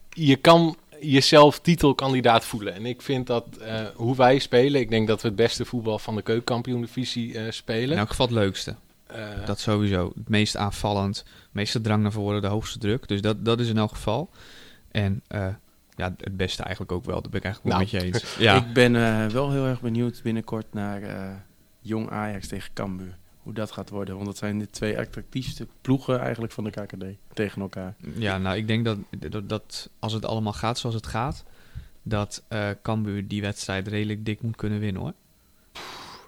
je 0.09 0.35
kan 0.35 0.75
jezelf 1.01 1.60
titelkandidaat 1.60 2.45
voelen. 2.45 2.73
En 2.73 2.86
ik 2.86 3.01
vind 3.01 3.27
dat 3.27 3.45
eh, 3.58 3.86
hoe 3.95 4.15
wij 4.15 4.39
spelen, 4.39 4.81
ik 4.81 4.89
denk 4.89 5.08
dat 5.08 5.21
we 5.21 5.27
het 5.27 5.38
beste 5.38 5.65
voetbal 5.65 5.99
van 5.99 6.15
de 6.15 6.21
keukenkampioen-divisie 6.21 7.38
eh, 7.39 7.51
spelen. 7.51 7.91
In 7.91 7.97
elk 7.97 8.10
geval 8.10 8.25
het 8.25 8.36
leukste. 8.36 8.75
Eh, 9.08 9.45
Dat 9.45 9.60
sowieso. 9.60 10.12
Het 10.15 10.29
meest 10.29 10.58
aanvallend, 10.58 11.17
het 11.17 11.27
meeste 11.51 11.81
drang 11.81 12.01
naar 12.01 12.12
voren, 12.12 12.41
de 12.41 12.47
hoogste 12.47 12.79
druk. 12.79 13.08
Dus 13.08 13.21
dat, 13.21 13.45
dat 13.45 13.60
is 13.60 13.69
in 13.69 13.77
elk 13.77 13.89
geval. 13.91 14.29
En 14.91 15.21
eh, 15.27 15.47
ja, 15.95 16.15
het 16.17 16.38
beste 16.38 16.63
eigenlijk 16.63 16.91
ook 16.91 17.05
wel. 17.05 17.21
Dat 17.21 17.31
ben 17.31 17.39
ik 17.39 17.45
eigenlijk 17.45 17.75
wel 17.75 17.86
Nou, 17.86 17.93
met 17.93 18.01
je 18.21 18.27
eens. 18.27 18.36
Ja, 18.47 18.55
Ik 18.55 18.73
ben 18.73 18.95
eh, 18.95 19.25
wel 19.27 19.51
heel 19.51 19.65
erg 19.65 19.81
benieuwd 19.81 20.21
binnenkort 20.23 20.73
naar 20.73 21.01
eh, 21.01 21.29
Jong 21.81 22.10
Ajax 22.10 22.47
tegen 22.47 22.69
Cambuur. 22.73 23.17
Hoe 23.45 23.53
dat 23.53 23.71
gaat 23.71 23.89
worden. 23.89 24.13
Want 24.15 24.25
dat 24.27 24.38
zijn 24.38 24.60
de 24.60 24.69
twee 24.69 24.97
attractiefste 24.99 25.67
ploegen 25.81 26.19
eigenlijk 26.19 26.53
van 26.53 26.63
de 26.63 26.69
KKD 26.69 27.03
tegen 27.34 27.62
elkaar. 27.62 27.95
ja, 28.17 28.38
nou 28.38 28.58
ik 28.58 28.67
denk 28.67 28.86
dat, 28.86 28.97
dat, 29.29 29.49
dat 29.49 29.89
als 29.99 30.13
het 30.13 30.25
allemaal 30.25 30.53
gaat 30.53 30.77
zoals 30.79 30.95
het 30.95 31.08
gaat, 31.08 31.43
dat 32.03 32.43
eh 32.47 32.69
Cambuur 32.81 33.27
die 33.27 33.41
wedstrijd 33.41 33.88
redelijk 33.88 34.25
dik 34.25 34.41
moet 34.41 34.55
kunnen 34.55 34.79
winnen 34.79 35.01
hoor. 35.01 35.13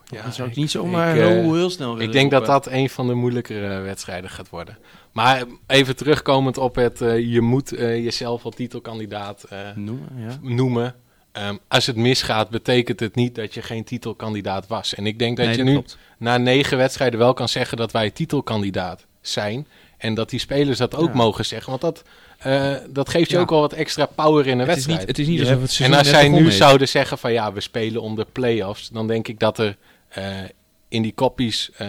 ja, 0.06 0.23
dat 0.23 0.36
zou 0.36 0.47
ik 0.47 0.53
ik- 0.53 0.60
niet 0.62 0.71
zomaar 0.71 1.15
ik, 1.15 1.21
eh, 1.21 1.27
heel, 1.27 1.53
heel 1.53 1.69
snel 1.69 1.89
willen 1.91 2.06
Ik 2.08 2.12
denk 2.13 2.32
dat 2.32 2.47
roepen. 2.47 2.63
dat 2.63 2.73
een 2.73 2.89
van 2.89 3.08
de 3.08 3.13
moeilijkere 3.13 3.80
wedstrijden 3.80 4.30
gaat 4.30 4.49
worden. 4.49 4.77
Maar 5.12 5.43
even 5.67 5.95
terugkomend 5.95 6.58
op 6.58 6.75
het, 6.75 7.01
eh, 7.01 7.34
je 7.34 7.41
moet 7.41 7.71
eh, 7.73 8.03
jezelf 8.03 8.43
al 8.45 8.51
titelkandidaat 8.51 9.43
eh, 9.43 9.75
Noemen, 9.75 10.10
ja. 10.17 10.38
noemen. 10.41 10.95
Ehm, 11.38 11.56
als 11.67 11.86
het 11.86 11.95
misgaat, 11.95 12.50
betekent 12.50 13.00
het 13.00 13.15
niet 13.15 13.36
dat 13.36 13.54
je 13.54 13.62
geen 13.62 13.84
titelkandidaat 13.84 14.67
was. 14.67 14.95
En 14.95 15.06
ik 15.08 15.19
denk 15.19 15.38
dat 15.38 15.45
Nee, 15.45 15.58
je 15.58 15.63
nu 15.63 15.71
klopt. 15.71 15.97
na 16.17 16.38
negen 16.38 16.78
wedstrijden 16.78 17.19
wel 17.19 17.34
kan 17.34 17.50
zeggen 17.50 17.78
dat 17.78 17.91
wij 17.91 18.10
titelkandidaat 18.12 19.06
zijn. 19.21 19.67
En 19.97 20.13
dat 20.13 20.30
die 20.30 20.39
spelers 20.39 20.78
dat 20.78 20.95
ook 20.95 21.08
Ja. 21.08 21.15
mogen 21.15 21.45
zeggen. 21.45 21.69
Want 21.69 21.82
dat, 21.82 22.04
eh, 22.38 22.76
dat 22.89 23.10
geeft 23.10 23.30
je 23.30 23.36
Ja. 23.36 23.41
ook 23.41 23.50
wel 23.50 23.60
wat 23.60 23.73
extra 23.73 24.06
power 24.06 24.47
in 24.47 24.60
een 24.60 24.67
Het 24.67 24.67
is 24.67 24.73
wedstrijd. 24.73 25.00
niet, 25.00 25.08
het 25.08 25.19
is 25.19 25.28
niet 25.28 25.39
alsof 25.39 25.62
het 25.62 25.80
En 25.80 25.93
als 25.93 26.10
zij 26.10 26.28
nu 26.30 26.52
zouden 26.52 26.88
zeggen 26.88 27.17
van 27.17 27.32
ja, 27.32 27.54
we 27.54 27.62
spelen 27.62 28.02
om 28.02 28.15
de 28.15 28.26
play-offs, 28.32 28.89
dan 28.89 29.08
denk 29.08 29.28
ik 29.28 29.39
dat 29.39 29.58
er 29.60 29.78
eh, 30.08 30.23
in 30.88 31.02
die 31.02 31.13
koppies 31.13 31.69
eh, 31.78 31.88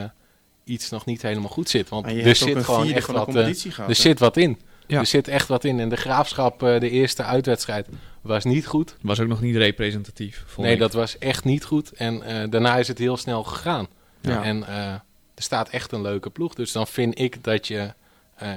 iets 0.64 0.90
nog 0.90 1.04
niet 1.04 1.22
helemaal 1.22 1.48
goed 1.50 1.68
zit. 1.70 1.88
Want 1.88 2.06
er 2.06 2.36
zit 2.36 2.64
gewoon 2.64 2.90
echt 2.92 3.06
wat, 3.06 3.30
gehad. 3.30 3.88
er 3.88 3.94
zit 3.94 4.18
wat 4.18 4.36
in. 4.36 4.58
Ja. 4.88 4.98
Er 4.98 5.06
zit 5.06 5.28
echt 5.28 5.48
wat 5.48 5.64
in. 5.64 5.80
En 5.80 5.88
de 5.88 5.96
graafschap, 5.96 6.62
eh, 6.62 6.80
de 6.80 6.90
eerste 6.90 7.22
uitwedstrijd, 7.22 7.88
was 8.28 8.44
niet 8.44 8.66
goed. 8.66 8.96
Was 9.00 9.20
ook 9.20 9.28
nog 9.28 9.40
niet 9.40 9.56
representatief. 9.56 10.44
nee, 10.56 10.72
ik. 10.72 10.78
dat 10.78 10.92
was 10.92 11.18
echt 11.18 11.44
niet 11.44 11.64
goed. 11.64 11.92
En 11.92 12.22
eh, 12.22 12.50
daarna 12.50 12.76
is 12.76 12.88
het 12.88 12.98
heel 12.98 13.16
snel 13.16 13.44
gegaan. 13.44 13.86
Ja. 14.20 14.42
En 14.42 14.66
eh, 14.66 14.92
er 15.34 15.42
staat 15.42 15.68
echt 15.68 15.92
een 15.92 16.02
leuke 16.02 16.30
ploeg. 16.30 16.54
Dus 16.54 16.72
dan 16.72 16.86
vind 16.86 17.18
ik 17.18 17.44
dat 17.44 17.66
je 17.66 17.92
eh, 18.34 18.50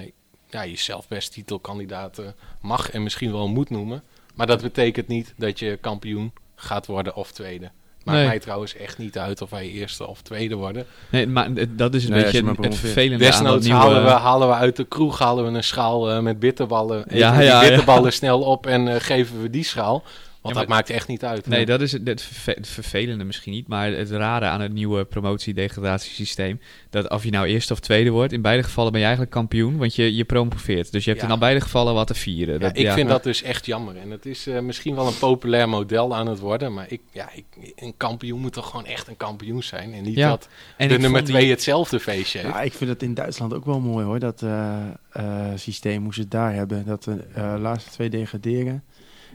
ja, 0.50 0.66
jezelf 0.66 1.08
best 1.08 1.32
titelkandidaat 1.32 2.22
mag 2.62 2.92
en 2.92 3.04
misschien 3.04 3.32
wel 3.32 3.48
moet 3.48 3.70
noemen. 3.70 4.04
Maar 4.36 4.48
dat 4.48 4.62
betekent 4.62 5.08
niet 5.08 5.34
dat 5.38 5.60
je 5.60 5.78
kampioen 5.82 6.34
gaat 6.56 6.86
worden 6.86 7.16
of 7.16 7.32
tweede. 7.32 7.72
Maakt 8.04 8.18
Nee. 8.18 8.28
mij 8.28 8.40
trouwens 8.40 8.76
echt 8.76 8.98
niet 8.98 9.18
uit 9.18 9.42
of 9.42 9.50
wij 9.50 9.70
eerste 9.70 10.08
of 10.08 10.22
tweede 10.22 10.56
worden. 10.56 10.86
Nee, 11.10 11.28
maar 11.28 11.50
dat 11.70 11.94
is 11.94 12.04
een 12.06 12.12
Nee, 12.12 12.24
beetje 12.24 12.44
maar 12.44 12.56
het, 12.56 12.76
vervelende 12.76 13.26
aan 13.26 13.32
dat 13.32 13.42
Desnoods 13.42 13.66
nieuwe... 13.66 13.80
halen, 13.82 14.04
we, 14.04 14.10
halen 14.10 14.48
we 14.48 14.54
uit 14.54 14.76
de 14.76 14.84
kroeg 14.84 15.20
halen 15.20 15.52
we 15.52 15.58
een 15.58 15.64
schaal 15.64 16.12
eh, 16.12 16.20
met 16.20 16.40
bitterballen. 16.40 16.98
Ja, 17.10 17.32
die 17.38 17.44
ja, 17.44 17.62
ja. 17.62 17.68
bitterballen 17.70 18.14
snel 18.14 18.42
op 18.42 18.66
en 18.66 18.88
eh, 18.88 18.96
geven 19.00 19.42
we 19.42 19.50
die 19.50 19.64
schaal. 19.64 20.04
Want 20.42 20.56
Ja, 20.56 20.62
dat 20.62 20.70
maakt 20.70 20.90
echt 20.90 21.08
niet 21.08 21.24
uit. 21.26 21.48
Nee, 21.48 21.66
dat 21.66 21.82
is 21.82 21.92
het, 21.92 22.08
het, 22.08 22.22
verve- 22.22 22.52
het 22.52 22.68
vervelende 22.68 23.24
misschien 23.24 23.54
niet, 23.54 23.68
maar 23.68 23.92
het 23.92 24.12
rare 24.12 24.46
aan 24.46 24.62
het 24.62 24.74
nieuwe 24.74 25.06
promotie-degradatiesysteem, 25.06 26.60
dat 26.90 27.10
of 27.10 27.24
je 27.24 27.30
nou 27.32 27.48
eerste 27.48 27.74
of 27.74 27.80
tweede 27.80 28.10
wordt, 28.10 28.34
in 28.34 28.42
beide 28.42 28.64
gevallen 28.64 28.92
ben 28.92 29.00
je 29.00 29.06
eigenlijk 29.06 29.36
kampioen, 29.36 29.78
want 29.78 29.96
je, 29.96 30.16
je 30.16 30.24
promoveert. 30.24 30.92
Dus 30.92 31.04
je 31.04 31.10
hebt 31.10 31.22
Ja. 31.22 31.28
in 31.28 31.34
al 31.34 31.40
beide 31.40 31.62
gevallen 31.62 31.94
wat 31.94 32.08
te 32.08 32.14
vieren. 32.14 32.54
Ja, 32.54 32.60
Dat- 32.60 32.78
ik 32.78 32.82
ja. 32.84 32.94
vind 32.94 33.10
dat 33.10 33.24
dus 33.24 33.42
echt 33.42 33.66
jammer. 33.66 33.98
En 33.98 34.12
het 34.12 34.26
is 34.26 34.48
eh, 34.48 34.60
misschien 34.60 34.96
wel 34.96 35.08
een 35.08 35.18
populair 35.18 35.70
model 35.70 36.16
aan 36.16 36.28
het 36.28 36.40
worden. 36.40 36.74
Maar 36.74 36.86
ik, 36.90 37.02
ja, 37.12 37.30
ik, 37.34 37.46
een 37.76 37.94
kampioen 37.98 38.40
moet 38.40 38.54
toch 38.54 38.70
gewoon 38.70 38.86
echt 38.86 39.08
een 39.08 39.18
kampioen 39.18 39.64
zijn. 39.64 39.94
En 39.94 40.04
niet 40.04 40.16
Ja, 40.16 40.30
dat 40.30 40.48
En 40.78 40.88
de 40.88 40.98
nummer 40.98 41.24
die- 41.24 41.34
twee 41.34 41.50
hetzelfde 41.50 42.00
feestje 42.00 42.40
heeft. 42.40 42.54
Ja, 42.54 42.62
ik 42.62 42.74
vind 42.74 42.90
het 42.90 43.04
in 43.04 43.14
Duitsland 43.14 43.54
ook 43.54 43.66
wel 43.66 43.80
mooi 43.80 44.06
hoor, 44.06 44.20
dat 44.20 44.42
eh, 44.42 44.78
eh, 45.12 45.46
systeem 45.56 46.04
hoe 46.04 46.14
ze 46.14 46.22
het 46.22 46.32
daar 46.32 46.54
hebben. 46.54 46.86
Dat 46.86 47.04
de 47.04 47.24
laatste 47.60 47.90
twee 47.92 48.10
degraderen. 48.10 48.84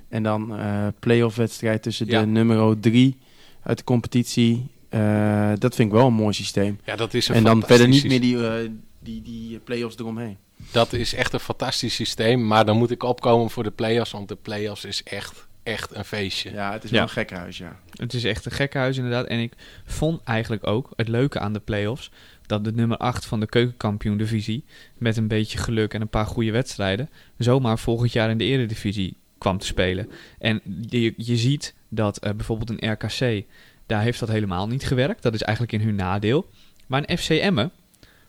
En 0.09 0.23
dan 0.23 0.57
eh 0.59 0.87
play-off 0.99 1.37
wedstrijd 1.37 1.83
tussen 1.83 2.07
Ja. 2.07 2.21
de 2.21 2.27
nummer 2.27 2.81
drie 2.81 3.17
uit 3.63 3.79
de 3.79 3.85
competitie. 3.85 4.67
Eh, 4.89 5.53
dat 5.59 5.75
vind 5.75 5.89
ik 5.89 5.95
wel 5.95 6.07
een 6.07 6.13
mooi 6.13 6.35
systeem. 6.35 6.79
Ja, 6.85 6.97
dat 6.97 7.15
is 7.15 7.29
een 7.29 7.35
En 7.35 7.45
dan 7.45 7.63
verder 7.67 7.89
niet 7.89 8.05
meer 8.07 8.21
die, 8.21 8.49
eh, 8.49 8.69
die, 8.99 9.23
die 9.23 9.59
play-offs 9.59 9.99
eromheen. 9.99 10.37
Dat 10.73 10.93
is 10.93 11.15
echt 11.15 11.33
een 11.33 11.41
fantastisch 11.41 11.95
systeem. 11.95 12.47
Maar 12.47 12.65
dan 12.65 12.77
moet 12.77 12.91
ik 12.91 13.03
opkomen 13.03 13.51
voor 13.51 13.63
de 13.63 13.71
play-offs. 13.71 14.11
Want 14.13 14.29
de 14.29 14.37
play-offs 14.43 14.85
is 14.85 15.03
echt, 15.03 15.47
echt 15.63 15.95
een 15.95 16.05
feestje. 16.05 16.51
Ja, 16.53 16.73
het 16.73 16.85
is 16.85 16.91
Ja. 16.91 16.95
wel 16.97 17.05
een 17.05 17.09
gekhuis, 17.11 17.59
ja. 17.59 17.81
Het 17.91 18.15
is 18.15 18.25
echt 18.25 18.45
een 18.47 18.53
gekkenhuis 18.53 18.97
inderdaad. 18.97 19.27
En 19.27 19.39
ik 19.39 19.53
vond 19.85 20.21
eigenlijk 20.25 20.67
ook 20.67 20.91
het 20.97 21.09
leuke 21.09 21.39
aan 21.39 21.53
de 21.53 21.61
play-offs, 21.61 22.11
dat 22.47 22.65
de 22.65 22.73
nummer 22.73 22.97
8 22.97 23.27
van 23.27 23.41
de 23.41 23.47
keukenkampioen-divisie, 23.47 24.65
met 24.99 25.17
een 25.17 25.29
beetje 25.29 25.59
geluk 25.59 25.95
en 25.95 26.01
een 26.01 26.09
paar 26.09 26.27
goede 26.27 26.51
wedstrijden, 26.51 27.11
zomaar 27.39 27.79
volgend 27.79 28.13
jaar 28.13 28.31
in 28.31 28.39
de 28.39 28.45
eredivisie 28.45 29.17
kwam 29.39 29.59
te 29.59 29.67
spelen. 29.67 30.11
En 30.39 30.61
je, 30.89 31.15
je 31.17 31.37
ziet 31.37 31.75
dat 31.89 32.19
eh, 32.19 32.33
bijvoorbeeld 32.33 32.71
een 32.71 32.93
RKC, 32.93 33.45
daar 33.87 34.03
heeft 34.03 34.21
dat 34.21 34.29
helemaal 34.29 34.67
niet 34.69 34.87
gewerkt. 34.87 35.23
Dat 35.23 35.35
is 35.35 35.43
eigenlijk 35.43 35.79
in 35.79 35.87
hun 35.87 35.95
nadeel. 35.95 36.49
Maar 36.87 37.03
een 37.07 37.19
FC 37.19 37.31
Emmen, 37.31 37.71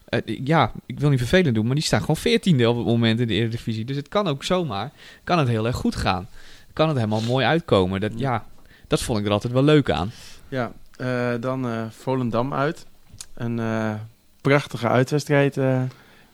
eh, 0.06 0.20
ja, 0.43 0.72
ik 0.86 1.00
wil 1.00 1.10
niet 1.10 1.20
vervelend 1.20 1.56
doen, 1.56 1.65
maar 1.65 1.76
die 1.76 1.84
staan 1.84 2.00
gewoon 2.00 2.17
veertiende 2.17 2.70
op 2.70 2.78
het 2.78 2.86
moment 2.86 3.20
in 3.20 3.28
de 3.28 3.34
Eredivisie. 3.34 3.86
Dus 3.86 3.96
het 3.96 4.08
kan 4.08 4.28
ook 4.28 4.43
zomaar, 4.43 4.91
kan 5.24 5.39
het 5.39 5.48
heel 5.48 5.65
erg 5.65 5.76
goed 5.76 5.96
gaan. 5.96 6.28
Kan 6.74 6.88
het 6.88 6.98
helemaal 6.98 7.22
mooi 7.22 7.46
uitkomen. 7.46 8.02
Dat, 8.02 8.12
ja, 8.15 8.46
dat 8.88 9.02
vond 9.02 9.20
ik 9.20 9.26
er 9.26 9.32
altijd 9.32 9.54
wel 9.54 9.63
leuk 9.63 9.89
aan. 9.89 10.12
Ja, 10.50 10.72
eh, 10.98 11.34
dan 11.39 11.91
Volendam 11.91 12.54
uit. 12.54 12.86
Een 13.34 13.60
prachtige 14.41 14.88
uitwedstrijd. 14.88 15.58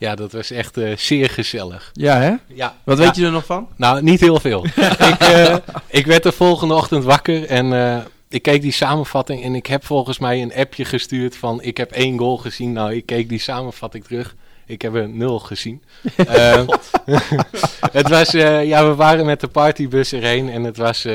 Ja, 0.03 0.15
dat 0.15 0.31
was 0.31 0.51
echt 0.51 0.77
eh, 0.77 0.97
zeer 0.97 1.29
gezellig. 1.29 1.89
Ja, 1.93 2.19
hè? 2.19 2.33
Ja, 2.47 2.75
Wat 2.83 2.97
ja. 2.97 3.03
weet 3.03 3.15
je 3.15 3.25
er 3.25 3.31
nog 3.31 3.45
van? 3.45 3.67
Nou, 3.75 4.01
niet 4.01 4.19
heel 4.19 4.39
veel. 4.39 4.65
ik, 5.11 5.19
eh, 5.19 5.55
ik 5.87 6.05
werd 6.05 6.23
de 6.23 6.31
volgende 6.31 6.73
ochtend 6.73 7.03
wakker 7.03 7.45
en 7.45 7.73
eh, 7.73 7.97
ik 8.29 8.41
keek 8.41 8.61
die 8.61 8.71
samenvatting 8.71 9.43
en 9.43 9.55
ik 9.55 9.65
heb 9.65 9.85
volgens 9.85 10.19
mij 10.19 10.41
een 10.41 10.53
appje 10.55 10.85
gestuurd 10.85 11.35
van 11.35 11.61
ik 11.61 11.77
heb 11.77 11.91
één 11.91 12.17
goal 12.17 12.37
gezien. 12.37 12.71
Nou, 12.71 12.93
ik 12.93 13.05
keek 13.05 13.29
die 13.29 13.39
samenvatting 13.39 14.03
terug. 14.03 14.35
Ik 14.65 14.81
heb 14.81 14.95
er 14.95 15.09
nul 15.09 15.39
gezien. 15.39 15.83
Eh, 16.27 16.63
het 17.99 18.09
was, 18.09 18.31
ja, 18.31 18.87
we 18.87 18.95
waren 18.95 19.25
met 19.25 19.39
de 19.39 19.47
partybus 19.47 20.13
erheen 20.13 20.49
en 20.49 20.63
het 20.63 20.77
was, 20.77 21.07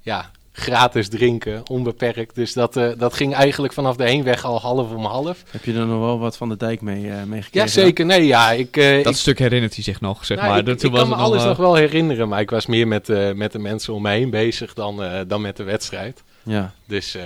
ja, 0.00 0.30
gratis 0.58 1.08
drinken, 1.08 1.68
onbeperkt. 1.70 2.34
Dus 2.34 2.52
dat, 2.52 2.76
eh, 2.76 2.90
dat 2.98 3.14
ging 3.14 3.34
eigenlijk 3.34 3.72
vanaf 3.72 3.96
de 3.96 4.04
heenweg 4.04 4.44
al 4.44 4.60
half 4.60 4.90
om 4.92 5.04
half. 5.04 5.42
Heb 5.50 5.64
je 5.64 5.72
er 5.74 5.86
nog 5.86 6.00
wel 6.00 6.18
wat 6.18 6.36
van 6.36 6.48
de 6.48 6.56
dijk 6.56 6.80
mee, 6.80 7.10
eh 7.10 7.22
mee 7.22 7.38
Ja, 7.38 7.44
gekregen? 7.44 7.68
zeker. 7.70 8.06
Nee, 8.06 8.26
ja, 8.26 8.50
ik, 8.52 8.76
eh, 8.76 9.02
Dat 9.04 9.12
ik, 9.12 9.18
stuk 9.20 9.38
herinnert 9.38 9.74
hij 9.74 9.84
zich 9.84 10.00
nog, 10.00 10.24
zeg 10.24 10.36
nou, 10.36 10.48
maar. 10.50 10.58
ik, 10.58 10.64
Dat, 10.66 10.74
ik 10.74 10.80
toen 10.80 10.90
kan 10.90 10.98
was 11.00 11.08
me 11.08 11.14
nog, 11.16 11.24
alles 11.24 11.44
nog 11.44 11.56
wel 11.56 11.74
herinneren, 11.74 12.28
maar 12.28 12.40
ik 12.40 12.50
was 12.50 12.66
meer 12.66 12.88
met, 12.88 13.08
eh, 13.08 13.32
met 13.32 13.52
de 13.52 13.58
mensen 13.58 13.94
om 13.94 14.02
me 14.02 14.10
heen 14.10 14.30
bezig 14.30 14.74
dan, 14.74 15.02
eh, 15.02 15.20
dan 15.26 15.40
met 15.40 15.56
de 15.56 15.62
wedstrijd. 15.62 16.22
Ja. 16.42 16.72
Dus 16.86 17.14
eh, 17.14 17.22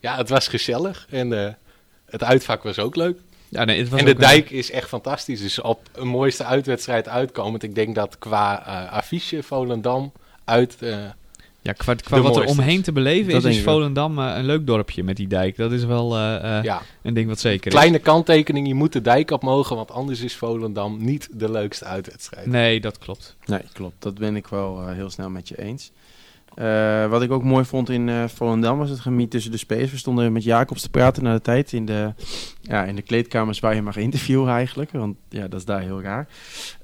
ja, 0.00 0.16
het 0.16 0.28
was 0.28 0.48
gezellig 0.48 1.06
en 1.10 1.44
eh, 1.46 1.52
het 2.06 2.24
uitvak 2.24 2.62
was 2.62 2.78
ook 2.78 2.96
leuk. 2.96 3.18
ja, 3.48 3.64
nee, 3.64 3.78
het 3.78 3.88
was 3.88 3.98
En 3.98 4.04
de 4.04 4.10
een- 4.10 4.16
dijk 4.18 4.50
is 4.50 4.70
echt 4.70 4.88
fantastisch. 4.88 5.40
Dus 5.40 5.60
op 5.60 5.80
een 5.92 6.06
mooiste 6.08 6.44
uitwedstrijd 6.44 7.08
uitkomend. 7.08 7.62
Ik 7.62 7.74
denk 7.74 7.94
dat 7.94 8.18
qua 8.18 8.66
eh 8.66 8.92
affiche 8.92 9.42
Volendam 9.42 10.12
uit... 10.44 10.76
Ja, 11.62 11.72
qua, 11.72 12.20
wat 12.20 12.36
er 12.36 12.44
omheen 12.44 12.82
te 12.82 12.92
beleven 12.92 13.32
Dat 13.32 13.44
is, 13.44 13.56
is. 13.56 13.62
Volendam 13.62 14.18
eh, 14.18 14.36
een 14.36 14.44
leuk 14.44 14.66
dorpje 14.66 15.04
met 15.04 15.16
die 15.16 15.26
dijk. 15.28 15.56
Dat 15.56 15.72
is 15.72 15.84
wel 15.84 16.16
eh, 16.16 16.58
eh, 16.58 16.64
ja, 16.64 16.82
een 17.02 17.14
ding 17.14 17.28
wat 17.28 17.40
zeker 17.40 17.70
kleine 17.70 17.98
kanttekening. 17.98 18.66
Je 18.66 18.74
moet 18.74 18.92
de 18.92 19.00
dijk 19.00 19.30
op 19.30 19.42
mogen, 19.42 19.76
want 19.76 19.90
anders 19.90 20.20
is 20.20 20.36
Volendam 20.36 21.04
niet 21.04 21.28
de 21.32 21.50
leukste 21.50 21.84
uitwedstrijd. 21.84 22.46
is. 22.46 22.52
Nee, 22.52 22.80
dat 22.80 22.98
klopt. 22.98 23.36
Nee, 23.44 23.62
klopt. 23.72 23.94
Dat 23.98 24.18
ben 24.18 24.36
ik 24.36 24.46
wel 24.46 24.80
eh, 24.80 24.94
heel 24.94 25.10
snel 25.10 25.30
met 25.30 25.48
je 25.48 25.62
eens. 25.62 25.90
Eh, 26.60 27.06
wat 27.06 27.22
ik 27.22 27.30
ook 27.32 27.42
mooi 27.42 27.64
vond 27.64 27.90
in 27.90 28.08
eh 28.08 28.24
Volendam 28.28 28.78
was 28.78 28.90
het 28.90 29.00
gemiet 29.00 29.30
tussen 29.30 29.50
de 29.50 29.56
spelers. 29.56 29.90
We 29.90 29.96
stonden 29.96 30.32
met 30.32 30.42
Jacobs 30.44 30.82
te 30.82 30.90
praten 30.90 31.22
na 31.22 31.32
de 31.32 31.40
tijd 31.40 31.72
in 31.72 31.84
de, 31.86 32.12
ja, 32.60 32.84
in 32.84 32.96
de 32.96 33.02
kleedkamers 33.02 33.60
waar 33.60 33.74
je 33.74 33.82
mag 33.82 33.96
interviewen 33.96 34.48
eigenlijk. 34.50 34.90
Want 34.90 35.16
ja, 35.28 35.48
dat 35.48 35.58
is 35.60 35.64
daar 35.64 35.80
heel 35.80 36.02
raar. 36.02 36.28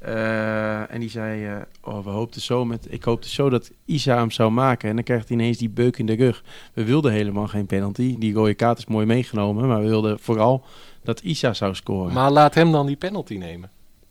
Eh, 0.01 0.93
en 0.95 1.01
die 1.01 1.11
zei, 1.11 1.47
eh, 1.47 1.53
oh, 1.83 2.05
we 2.05 2.11
hoopten 2.11 2.41
zo 2.41 2.65
met, 2.65 2.87
ik 2.91 3.05
hoopte 3.05 3.29
zo 3.29 3.51
dat 3.51 3.71
Isa 3.85 4.17
hem 4.17 4.31
zou 4.31 4.51
maken. 4.51 4.89
En 4.89 4.95
dan 4.95 5.05
krijgt 5.05 5.29
hij 5.29 5.37
ineens 5.37 5.59
die 5.59 5.69
beuk 5.71 5.99
in 5.99 6.07
de 6.07 6.15
rug. 6.15 6.43
We 6.73 6.85
wilden 6.85 7.12
helemaal 7.12 7.47
geen 7.47 7.67
penalty. 7.67 8.17
Die 8.19 8.35
rode 8.35 8.55
kaart 8.55 8.79
is 8.79 8.87
mooi 8.87 9.07
meegenomen. 9.07 9.69
Maar 9.69 9.81
we 9.83 9.89
wilden 9.89 10.19
vooral 10.21 10.65
dat 11.03 11.21
Isa 11.21 11.53
zou 11.53 11.75
scoren. 11.75 12.12
Maar 12.12 12.31
laat 12.31 12.55
hem 12.55 12.73
dan 12.73 12.87
die 12.87 12.97
penalty 12.97 13.35
nemen. 13.37 13.71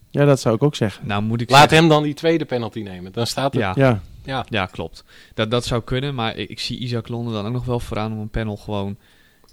ja, 0.10 0.26
dat 0.26 0.40
zou 0.40 0.56
ik 0.56 0.64
ook 0.64 0.76
zeggen. 0.76 1.08
Nou 1.08 1.22
moet 1.24 1.42
ik 1.42 1.50
Laat 1.50 1.60
zeggen- 1.60 1.78
hem 1.78 1.88
dan 1.88 2.04
die 2.04 2.14
tweede 2.14 2.46
penalty 2.46 2.80
nemen. 2.82 3.12
Dan 3.12 3.28
staat 3.28 3.54
het... 3.54 3.62
Ja, 3.62 3.72
Ja, 3.76 4.02
ja. 4.26 4.46
ja, 4.50 4.66
klopt. 4.66 5.04
Dat, 5.34 5.52
dat 5.52 5.66
zou 5.66 5.82
kunnen, 5.84 6.16
maar 6.16 6.38
ik, 6.38 6.50
ik 6.50 6.60
zie 6.60 6.78
Isaac 6.80 7.08
Londen 7.08 7.34
dan 7.34 7.46
ook 7.46 7.54
nog 7.54 7.66
wel 7.66 7.80
vooraan 7.80 8.12
om 8.12 8.20
een 8.20 8.30
panel 8.30 8.58
gewoon 8.58 8.98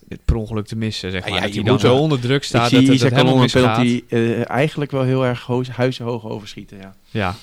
het 0.09 0.25
per 0.25 0.37
ongeluk 0.37 0.67
te 0.67 0.77
missen. 0.77 1.11
Zeg 1.11 1.25
Ja, 1.25 1.31
maar. 1.31 1.39
ja, 1.39 1.45
dat 1.45 1.55
je 1.55 1.61
hij 1.61 1.65
dan 1.65 1.73
moet 1.73 1.83
zo 1.83 1.97
onder 1.97 2.21
druk 2.21 2.37
ik 2.37 2.43
staat 2.43 2.69
zie 2.69 2.79
dat 2.81 2.89
het 2.89 3.01
dat 3.01 3.13
helemaal 3.13 3.37
misgaat. 3.37 3.77
penalty 3.77 4.03
eh, 4.09 4.51
eigenlijk 4.51 4.91
wel 4.91 5.03
heel 5.03 5.25
erg 5.27 5.47
huizenhoog 5.71 6.27
overschieten. 6.27 6.79
Ja. 6.79 6.95
Ja, 7.11 7.35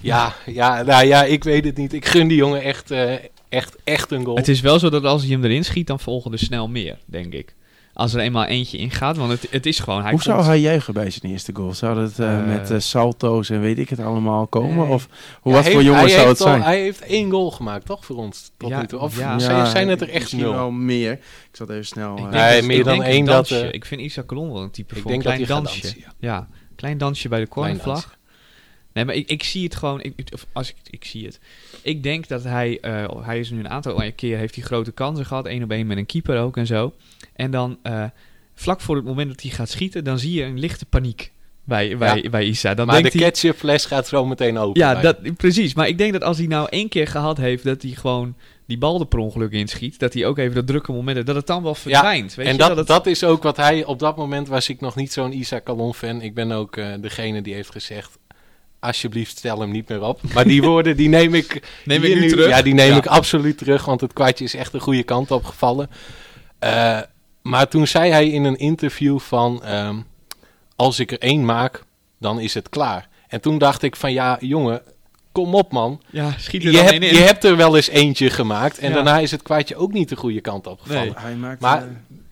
Ja, 0.00 0.34
ja, 0.46 0.82
nou 0.82 1.06
ja, 1.06 1.24
ik 1.24 1.44
weet 1.44 1.64
het 1.64 1.76
niet. 1.76 1.92
Ik 1.92 2.06
gun 2.06 2.28
die 2.28 2.36
jongen 2.36 2.62
echt, 2.62 2.90
eh, 2.90 3.14
echt, 3.48 3.76
echt 3.84 4.10
een 4.10 4.24
goal. 4.24 4.36
het 4.36 4.48
is 4.48 4.60
wel 4.60 4.78
zo 4.78 4.90
dat 4.90 5.04
als 5.04 5.22
hij 5.22 5.30
hem 5.30 5.44
erin 5.44 5.64
schiet, 5.64 5.86
dan 5.86 6.00
volgen 6.00 6.32
er 6.32 6.38
snel 6.38 6.68
meer, 6.68 6.98
denk 7.04 7.32
ik. 7.32 7.54
Als 7.96 8.14
er 8.14 8.20
eenmaal 8.20 8.44
eentje 8.44 8.78
ingaat, 8.78 9.16
want 9.16 9.30
het, 9.30 9.46
het 9.50 9.66
is 9.66 9.78
gewoon... 9.78 10.02
Hij 10.02 10.10
Hoe 10.10 10.22
zou 10.22 10.44
hij 10.44 10.60
juichen 10.60 10.94
bij 10.94 11.10
zijn 11.10 11.32
eerste 11.32 11.50
goal? 11.54 11.74
Zou 11.74 12.00
het 12.00 12.18
eh, 12.18 12.38
Eh, 12.40 12.46
met 12.46 12.70
eh, 12.70 12.78
salto's 12.78 13.50
en 13.50 13.60
weet 13.60 13.78
ik 13.78 13.88
het 13.88 14.00
allemaal 14.00 14.46
komen? 14.46 14.76
Nee. 14.76 14.86
Of 14.88 15.08
hoe, 15.40 15.52
Ja, 15.52 15.58
wat 15.58 15.66
voor 15.66 15.80
heeft- 15.80 15.84
jongens 15.84 16.12
zou 16.12 16.28
het 16.28 16.40
al- 16.40 16.46
zijn? 16.46 16.62
Hij 16.62 16.80
heeft 16.80 17.00
één 17.00 17.30
goal 17.30 17.50
gemaakt, 17.50 17.86
toch, 17.86 18.04
voor 18.04 18.16
ons 18.16 18.52
tot 18.56 18.68
Ja, 18.68 18.80
nu 18.80 18.86
toe? 18.86 18.98
Of 18.98 19.18
ja. 19.18 19.38
zijn, 19.38 19.66
zijn 19.66 19.88
het 19.88 20.00
er 20.00 20.08
echt 20.10 20.32
nul? 20.32 20.52
wel 20.52 20.70
meer. 20.70 21.12
Ik 21.12 21.48
zat 21.52 21.70
even 21.70 21.86
snel... 21.86 22.16
Ik 22.18 22.30
Nee, 22.30 22.56
dat- 22.56 22.64
meer 22.64 22.78
ik 22.78 22.84
dan 22.84 23.02
één 23.02 23.24
dat, 23.24 23.50
ik 23.50 23.84
vind 23.84 24.00
Isaac 24.00 24.26
Colon 24.26 24.52
wel 24.52 24.62
een 24.62 24.70
type 24.70 24.94
Ik 24.94 25.00
voor 25.02 25.10
denk 25.10 25.24
een 25.24 25.30
dat 25.36 25.46
klein 25.46 25.62
dansje. 25.62 25.80
dansen, 25.82 26.00
ja. 26.00 26.12
Ja, 26.18 26.48
klein 26.76 26.98
dansje 26.98 27.28
bij 27.28 27.40
de 27.40 27.46
Klein 27.46 27.78
cornervlag. 27.78 28.16
Nee, 28.96 29.04
maar 29.04 29.14
ik, 29.14 29.28
ik 29.30 29.42
zie 29.42 29.64
het 29.64 29.74
gewoon. 29.74 30.00
Ik, 30.02 30.14
of 30.32 30.46
als 30.52 30.68
ik, 30.68 30.76
ik 30.90 31.04
zie 31.04 31.24
het. 31.26 31.38
Ik 31.82 32.02
denk 32.02 32.28
dat 32.28 32.42
hij. 32.44 32.78
eh, 32.80 33.04
hij 33.22 33.38
is 33.38 33.50
nu 33.50 33.58
een 33.58 33.68
aantal 33.68 34.02
keer 34.16 34.38
heeft 34.38 34.54
hij 34.54 34.64
grote 34.64 34.92
kansen 34.92 35.26
gehad. 35.26 35.46
één 35.46 35.62
op 35.62 35.70
één 35.70 35.86
met 35.86 35.96
een 35.96 36.06
keeper 36.06 36.38
ook 36.40 36.56
en 36.56 36.66
zo. 36.66 36.92
En 37.34 37.50
dan 37.50 37.78
eh, 37.82 38.04
vlak 38.54 38.80
voor 38.80 38.96
het 38.96 39.04
moment 39.04 39.28
dat 39.28 39.40
hij 39.42 39.50
gaat 39.50 39.68
schieten, 39.68 40.04
dan 40.04 40.18
zie 40.18 40.32
je 40.32 40.42
een 40.44 40.58
lichte 40.58 40.86
paniek 40.86 41.32
bij, 41.64 41.96
bij, 41.98 42.26
bij 42.30 42.44
Isa. 42.44 42.74
Dan 42.74 42.86
maar 42.86 42.96
de 42.96 43.02
denkt 43.02 43.18
hij. 43.18 43.28
ketchupfles 43.30 43.84
gaat 43.84 44.06
zo 44.08 44.26
meteen 44.26 44.58
open. 44.58 44.80
Ja, 44.80 44.94
dat, 44.94 45.36
precies. 45.36 45.74
Maar 45.74 45.88
ik 45.88 45.98
denk 45.98 46.12
dat 46.12 46.22
als 46.22 46.38
hij 46.38 46.46
nou 46.46 46.68
één 46.70 46.88
keer 46.88 47.06
gehad 47.06 47.36
heeft 47.36 47.64
dat 47.64 47.82
hij 47.82 47.90
gewoon 47.90 48.34
die 48.66 48.78
bal 48.78 49.00
er 49.00 49.06
per 49.06 49.18
ongeluk 49.18 49.52
inschiet, 49.52 49.98
dat 49.98 50.12
hij 50.14 50.26
ook 50.26 50.38
even 50.38 50.54
dat 50.54 50.66
drukke 50.66 50.92
moment 50.92 51.26
dat 51.26 51.36
het 51.36 51.46
dan 51.46 51.62
wel 51.62 51.74
verdwijnt. 51.74 52.34
weet 52.34 52.46
en 52.46 52.52
je? 52.52 52.58
dat, 52.58 52.76
het- 52.76 52.86
dat 52.86 53.06
is 53.06 53.24
ook 53.24 53.42
wat 53.42 53.56
hij... 53.56 53.84
Op 53.84 53.98
dat 53.98 54.16
moment 54.16 54.48
was 54.48 54.68
ik 54.68 54.80
nog 54.80 54.96
niet 54.96 55.12
zo'n 55.12 55.32
Isaac 55.32 55.64
Calon 55.64 55.94
fan. 55.94 56.22
Ik 56.22 56.34
ben 56.34 56.52
ook 56.52 56.76
eh, 56.76 56.88
degene 57.00 57.42
die 57.42 57.54
heeft 57.54 57.70
gezegd... 57.70 58.18
Alsjeblieft, 58.86 59.38
stel 59.38 59.60
hem 59.60 59.70
niet 59.70 59.88
meer 59.88 60.02
op. 60.02 60.20
Maar 60.34 60.44
die 60.44 60.62
woorden, 60.62 60.96
die 60.96 61.08
neem 61.08 61.34
ik... 61.34 61.62
Neem 61.84 62.02
ik 62.04 62.14
nu 62.20 62.28
terug? 62.28 62.48
Ja, 62.48 62.62
die 62.62 62.74
neem 62.74 62.90
Ja. 62.90 62.96
ik 62.96 63.06
absoluut 63.06 63.58
terug. 63.58 63.84
Want 63.84 64.00
het 64.00 64.12
kwartje 64.12 64.44
is 64.44 64.54
echt 64.54 64.72
de 64.72 64.80
goede 64.80 65.02
kant 65.02 65.30
op 65.30 65.44
gevallen. 65.44 65.90
Eh, 66.58 67.00
maar 67.42 67.68
toen 67.68 67.86
zei 67.86 68.10
hij 68.10 68.28
in 68.28 68.44
een 68.44 68.56
interview 68.58 69.18
van... 69.18 69.64
ehm, 69.64 69.96
als 70.76 70.98
ik 70.98 71.10
er 71.12 71.18
één 71.18 71.44
maak, 71.44 71.84
dan 72.18 72.40
is 72.40 72.54
het 72.54 72.68
klaar. 72.68 73.08
En 73.28 73.40
toen 73.40 73.58
dacht 73.58 73.82
ik 73.82 73.96
van... 73.96 74.12
Ja, 74.12 74.36
jongen, 74.40 74.82
kom 75.32 75.54
op 75.54 75.72
man. 75.72 76.00
ja, 76.10 76.34
schiet 76.38 76.62
er 76.64 76.70
Je 76.70 76.76
dan 76.76 76.84
hebt, 76.86 77.02
één 77.02 77.10
in. 77.10 77.14
je 77.16 77.22
hebt 77.22 77.44
er 77.44 77.56
wel 77.56 77.76
eens 77.76 77.88
eentje 77.88 78.30
gemaakt. 78.30 78.78
En 78.78 78.88
Ja. 78.88 78.94
daarna 78.94 79.18
is 79.18 79.30
het 79.30 79.42
kwartje 79.42 79.76
ook 79.76 79.92
niet 79.92 80.08
de 80.08 80.16
goede 80.16 80.40
kant 80.40 80.66
op 80.66 80.80
gevallen. 80.80 81.04
Nee. 81.04 81.14
hij 81.16 81.34
maakt... 81.34 81.60
Maar- 81.60 81.82
eh, 81.82 81.88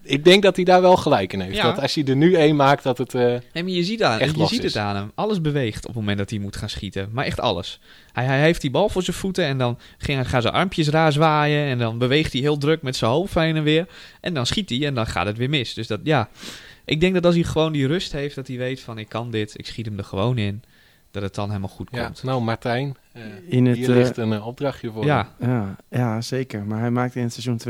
Ik 0.07 0.25
denk 0.25 0.43
dat 0.43 0.57
hij 0.57 0.65
daar 0.65 0.81
wel 0.81 0.97
gelijk 0.97 1.33
in 1.33 1.41
heeft. 1.41 1.57
Ja. 1.57 1.63
Dat 1.63 1.81
als 1.81 1.95
hij 1.95 2.05
er 2.05 2.17
nu 2.17 2.35
één 2.35 2.57
maakt, 2.57 2.83
dat 2.83 2.99
het... 2.99 3.15
eh, 3.15 3.23
Nee, 3.23 3.63
maar 3.63 3.69
je 3.69 3.85
ziet, 3.85 4.03
aan, 4.03 4.19
echt 4.19 4.37
je 4.37 4.47
ziet 4.47 4.63
het 4.63 4.77
aan 4.77 4.97
hem. 4.97 5.13
Alles 5.15 5.41
beweegt 5.41 5.79
op 5.81 5.87
het 5.87 5.95
moment 5.95 6.19
dat 6.19 6.31
hij 6.31 6.39
moet 6.39 6.57
gaan 6.57 6.69
schieten. 6.69 7.09
Maar 7.13 7.25
echt 7.25 7.41
alles. 7.41 7.81
Hij, 8.13 8.25
hij 8.25 8.41
heeft 8.41 8.61
die 8.61 8.71
bal 8.71 8.89
voor 8.89 9.03
zijn 9.03 9.17
voeten 9.17 9.45
en 9.45 9.59
dan 9.59 9.79
ging, 9.99 10.29
gaan 10.29 10.43
zijn 10.43 10.55
armpjes 10.55 10.89
raar 10.89 11.13
zwaaien. 11.13 11.67
En 11.67 11.79
dan 11.79 11.99
beweegt 11.99 12.33
hij 12.33 12.41
heel 12.41 12.59
druk 12.59 12.83
met 12.83 12.97
zijn 12.97 13.11
hoofd 13.11 13.35
heen 13.35 13.57
en 13.57 13.63
weer. 13.63 13.87
En 14.21 14.35
dan 14.35 14.47
schiet 14.47 14.69
hij 14.71 14.87
en 14.87 14.95
dan 14.95 15.07
gaat 15.07 15.27
het 15.27 15.37
weer 15.37 15.49
mis. 15.51 15.75
Dus 15.75 15.87
dat, 15.87 16.01
ja. 16.03 16.29
Ik 16.85 17.01
denk 17.01 17.15
dat 17.15 17.27
als 17.27 17.35
hij 17.35 17.45
gewoon 17.45 17.73
die 17.73 17.87
rust 17.87 18.13
heeft, 18.13 18.35
dat 18.35 18.47
hij 18.47 18.57
weet 18.57 18.81
van 18.81 18.99
ik 18.99 19.09
kan 19.09 19.31
dit, 19.31 19.55
ik 19.59 19.67
schiet 19.67 19.87
hem 19.87 19.99
er 19.99 20.05
gewoon 20.05 20.39
in. 20.39 20.63
Dat 21.11 21.23
het 21.23 21.35
dan 21.35 21.49
helemaal 21.49 21.69
goed 21.69 21.89
ja, 21.93 22.05
komt. 22.05 22.23
nou 22.23 22.43
Martijn, 22.43 22.97
eh, 23.13 23.23
in 23.49 23.67
het, 23.67 23.77
hier 23.77 23.91
eh, 23.91 23.97
ligt 23.97 24.17
een 24.17 24.43
opdrachtje 24.43 24.91
voor. 24.91 25.05
Ja, 25.05 25.29
ja, 25.41 25.77
ja, 25.91 26.21
zeker. 26.21 26.65
Maar 26.65 26.81
hij 26.81 26.91
maakte 26.91 27.19
in 27.19 27.25
het 27.25 27.33
seizoen 27.33 27.61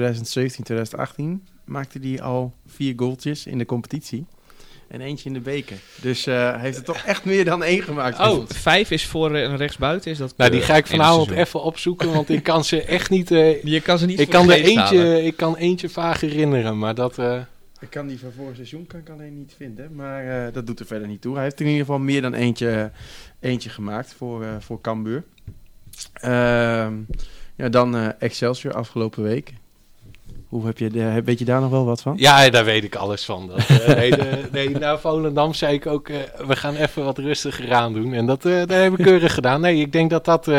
2017-2018 1.40 1.53
maakte 1.64 1.98
hij 2.02 2.22
al 2.22 2.52
vier 2.66 2.92
goaltjes 2.96 3.46
in 3.46 3.58
de 3.58 3.66
competitie. 3.66 4.26
En 4.88 5.00
eentje 5.00 5.28
in 5.28 5.34
de 5.34 5.40
beker. 5.40 5.76
Dus 6.00 6.26
eh, 6.26 6.34
hij 6.50 6.60
heeft 6.60 6.76
er 6.78 6.84
toch 6.84 6.96
echt 7.06 7.24
meer 7.24 7.44
dan 7.44 7.62
één 7.62 7.82
gemaakt. 7.82 8.18
Oh, 8.20 8.44
vijf 8.48 8.90
is 8.90 9.06
voor 9.06 9.34
eh, 9.34 9.42
een 9.42 9.56
rechtsbuiten. 9.56 10.10
Is 10.10 10.18
dat 10.18 10.34
Nou, 10.36 10.50
die 10.50 10.60
eh, 10.60 10.66
ga 10.66 10.76
ik 10.76 10.86
vanavond 10.86 11.30
even 11.30 11.62
opzoeken, 11.62 12.12
want 12.12 12.28
ik 12.28 12.42
kan 12.42 12.64
ze 12.64 12.82
echt 12.82 13.10
niet... 13.10 13.30
eh, 13.30 13.62
Je 13.74 13.80
kan 13.80 13.98
ze 13.98 14.06
niet 14.06 14.20
ik, 14.20 14.28
kan 14.28 14.46
de 14.46 14.54
er 14.54 14.76
halen. 14.78 15.00
eentje, 15.00 15.22
ik 15.22 15.36
kan 15.36 15.56
eentje 15.56 15.88
vaag 15.88 16.20
herinneren, 16.20 16.78
maar 16.78 16.94
dat... 16.94 17.18
eh, 17.18 17.40
Ik 17.80 17.90
kan 17.90 18.06
die 18.06 18.18
van 18.18 18.32
vorig 18.36 18.54
seizoen 18.54 18.86
kan 18.86 19.00
ik 19.00 19.08
alleen 19.10 19.34
niet 19.38 19.54
vinden. 19.56 19.94
Maar 19.94 20.46
eh, 20.46 20.52
dat 20.52 20.66
doet 20.66 20.80
er 20.80 20.86
verder 20.86 21.08
niet 21.08 21.20
toe. 21.20 21.34
Hij 21.34 21.42
heeft 21.44 21.60
in 21.60 21.66
ieder 21.66 21.80
geval 21.80 21.98
meer 21.98 22.22
dan 22.22 22.34
eentje, 22.34 22.90
eentje 23.40 23.70
gemaakt 23.70 24.14
voor, 24.14 24.42
eh 24.44 24.48
voor 24.60 24.80
Cambuur. 24.80 25.24
Ehm, 26.12 26.94
ja, 27.56 27.68
dan 27.68 27.96
eh, 27.96 28.08
Excelsior 28.18 28.74
afgelopen 28.74 29.22
week. 29.22 29.52
Hoe 30.54 30.66
heb 30.66 30.78
je, 30.78 30.90
de, 30.90 31.22
weet 31.24 31.38
je 31.38 31.44
daar 31.44 31.60
nog 31.60 31.70
wel 31.70 31.84
wat 31.84 32.02
van? 32.02 32.14
ja, 32.16 32.50
daar 32.50 32.64
weet 32.64 32.84
ik 32.84 32.94
alles 32.94 33.24
van. 33.24 33.46
Dat, 33.46 33.58
eh, 33.66 33.86
nee, 33.86 34.10
de, 34.10 34.48
nee, 34.52 34.70
naar 34.70 35.00
Volendam 35.00 35.54
zei 35.54 35.74
ik 35.74 35.86
ook, 35.86 36.08
eh, 36.08 36.18
we 36.46 36.56
gaan 36.56 36.74
even 36.74 37.04
wat 37.04 37.18
rustiger 37.18 37.74
aan 37.74 37.92
doen. 37.92 38.12
En 38.12 38.26
dat, 38.26 38.44
eh 38.44 38.58
dat 38.58 38.70
heb 38.70 38.98
ik 38.98 39.04
keurig 39.04 39.34
gedaan. 39.34 39.60
Nee, 39.60 39.80
ik 39.80 39.92
denk 39.92 40.10
dat 40.10 40.24
dat 40.24 40.50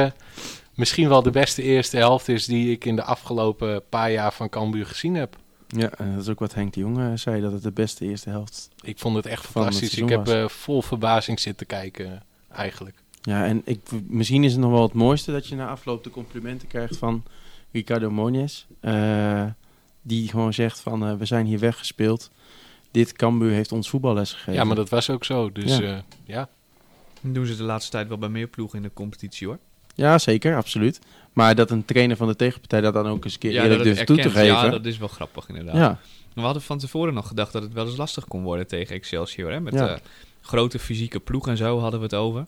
misschien 0.73 1.09
wel 1.09 1.21
de 1.23 1.31
beste 1.31 1.61
eerste 1.61 1.97
helft 1.97 2.27
is 2.27 2.45
die 2.45 2.71
ik 2.71 2.85
in 2.85 2.95
de 2.95 3.03
afgelopen 3.03 3.81
paar 3.89 4.11
jaar 4.11 4.33
van 4.33 4.49
Cambuur 4.49 4.85
gezien 4.85 5.15
heb. 5.15 5.35
Ja, 5.67 5.89
dat 5.97 6.21
is 6.21 6.29
ook 6.29 6.39
wat 6.39 6.53
Henk 6.53 6.73
de 6.73 6.79
Jong 6.79 6.97
eh, 6.97 7.05
zei, 7.15 7.41
dat 7.41 7.51
het 7.51 7.63
de 7.63 7.71
beste 7.71 8.05
eerste 8.05 8.29
helft 8.29 8.69
Ik 8.81 8.99
vond 8.99 9.15
het 9.15 9.25
echt 9.25 9.41
het 9.41 9.51
fantastisch. 9.51 9.97
Ik 9.97 10.09
heb 10.09 10.51
vol 10.51 10.81
verbazing 10.81 11.39
zitten 11.39 11.67
kijken, 11.67 12.23
eigenlijk. 12.51 12.95
Ja, 13.21 13.45
en 13.45 13.61
ik, 13.65 13.79
misschien 14.07 14.43
is 14.43 14.51
het 14.51 14.61
nog 14.61 14.71
wel 14.71 14.81
het 14.81 14.93
mooiste 14.93 15.31
dat 15.31 15.47
je 15.47 15.55
na 15.55 15.67
afloop 15.67 16.03
de 16.03 16.09
complimenten 16.09 16.67
krijgt 16.67 16.97
van 16.97 17.23
Ricardo 17.71 18.09
Moniz. 18.11 18.65
eh, 18.79 19.45
die 20.07 20.27
gewoon 20.29 20.53
zegt 20.53 20.79
van, 20.79 21.05
eh, 21.07 21.13
we 21.15 21.25
zijn 21.25 21.45
hier 21.45 21.59
weggespeeld. 21.59 22.29
Dit 22.91 23.13
Cambuur 23.13 23.51
heeft 23.51 23.71
ons 23.71 23.89
voetballes 23.89 24.31
gegeven. 24.31 24.53
Ja, 24.53 24.63
maar 24.63 24.75
dat 24.75 24.89
was 24.89 25.09
ook 25.09 25.23
zo. 25.25 25.51
Dus 25.51 25.77
Ja. 25.77 25.83
ja, 25.83 26.03
ja. 26.25 26.49
Dat 27.21 27.33
doen 27.33 27.45
ze 27.45 27.55
de 27.57 27.63
laatste 27.63 27.91
tijd 27.91 28.07
wel 28.07 28.17
bij 28.17 28.29
meer 28.29 28.47
ploegen 28.47 28.77
in 28.77 28.83
de 28.83 28.93
competitie 28.93 29.47
hoor. 29.47 29.57
Ja, 29.95 30.17
zeker, 30.17 30.55
absoluut. 30.55 30.99
Maar 31.33 31.55
dat 31.55 31.71
een 31.71 31.85
trainer 31.85 32.17
van 32.17 32.27
de 32.27 32.35
tegenpartij 32.35 32.81
dat 32.81 32.93
dan 32.93 33.07
ook 33.07 33.23
eens 33.23 33.33
een 33.33 33.39
keer 33.39 33.51
eerlijk 33.61 33.83
durft 33.83 33.97
het 33.97 34.07
toe 34.07 34.17
te 34.17 34.29
geven. 34.29 34.45
Ja, 34.45 34.69
dat 34.69 34.85
is 34.85 34.97
wel 34.97 35.07
grappig 35.07 35.47
inderdaad. 35.49 35.75
ja. 35.75 35.99
We 36.33 36.41
hadden 36.41 36.61
van 36.61 36.77
tevoren 36.77 37.13
nog 37.13 37.27
gedacht 37.27 37.51
dat 37.53 37.61
het 37.61 37.73
wel 37.73 37.85
eens 37.85 37.97
lastig 37.97 38.27
kon 38.27 38.43
worden 38.43 38.67
tegen 38.67 38.95
Excelsior. 38.95 39.51
Hè? 39.51 39.59
Met 39.59 39.73
Ja. 39.73 39.87
eh, 39.87 39.97
grote 40.41 40.79
fysieke 40.79 41.19
ploeg 41.19 41.47
en 41.47 41.57
zo 41.57 41.79
hadden 41.79 41.99
we 41.99 42.05
het 42.05 42.15
over. 42.15 42.45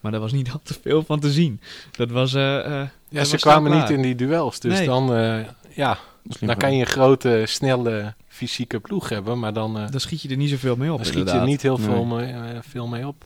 Maar 0.00 0.12
daar 0.12 0.20
was 0.20 0.32
niet 0.32 0.50
al 0.52 0.60
te 0.62 0.74
veel 0.82 1.02
van 1.02 1.20
te 1.20 1.30
zien. 1.32 1.60
Dat 1.96 2.10
was... 2.10 2.34
eh, 2.34 2.58
eh, 2.58 2.72
Ja, 2.72 2.88
dat 3.08 3.26
ze 3.26 3.32
was 3.32 3.40
kwamen 3.40 3.78
niet 3.80 3.90
in 3.90 4.02
die 4.02 4.14
duels. 4.14 4.60
Dus 4.60 4.72
Nee. 4.78 4.86
dan, 4.86 5.14
eh, 5.14 5.44
ja, 5.74 5.98
Dan 6.40 6.56
kan 6.56 6.74
je 6.74 6.80
een 6.80 6.86
grote, 6.86 7.42
snelle, 7.46 8.14
fysieke 8.28 8.80
ploeg 8.80 9.08
hebben. 9.08 9.38
Maar 9.38 9.52
dan, 9.52 9.78
eh 9.78 9.90
Dan 9.90 10.00
schiet 10.00 10.22
je 10.22 10.28
er 10.28 10.36
niet 10.36 10.50
zoveel 10.50 10.76
mee 10.76 10.90
op, 10.92 10.96
dan 10.96 11.06
schiet 11.06 11.30
je 11.30 11.38
niet 11.40 11.62
heel 11.62 11.76
Nee. 11.78 11.86
veel, 11.86 12.04
mee, 12.04 12.32
eh, 12.32 12.58
veel 12.60 12.86
mee 12.86 13.06
op. 13.06 13.24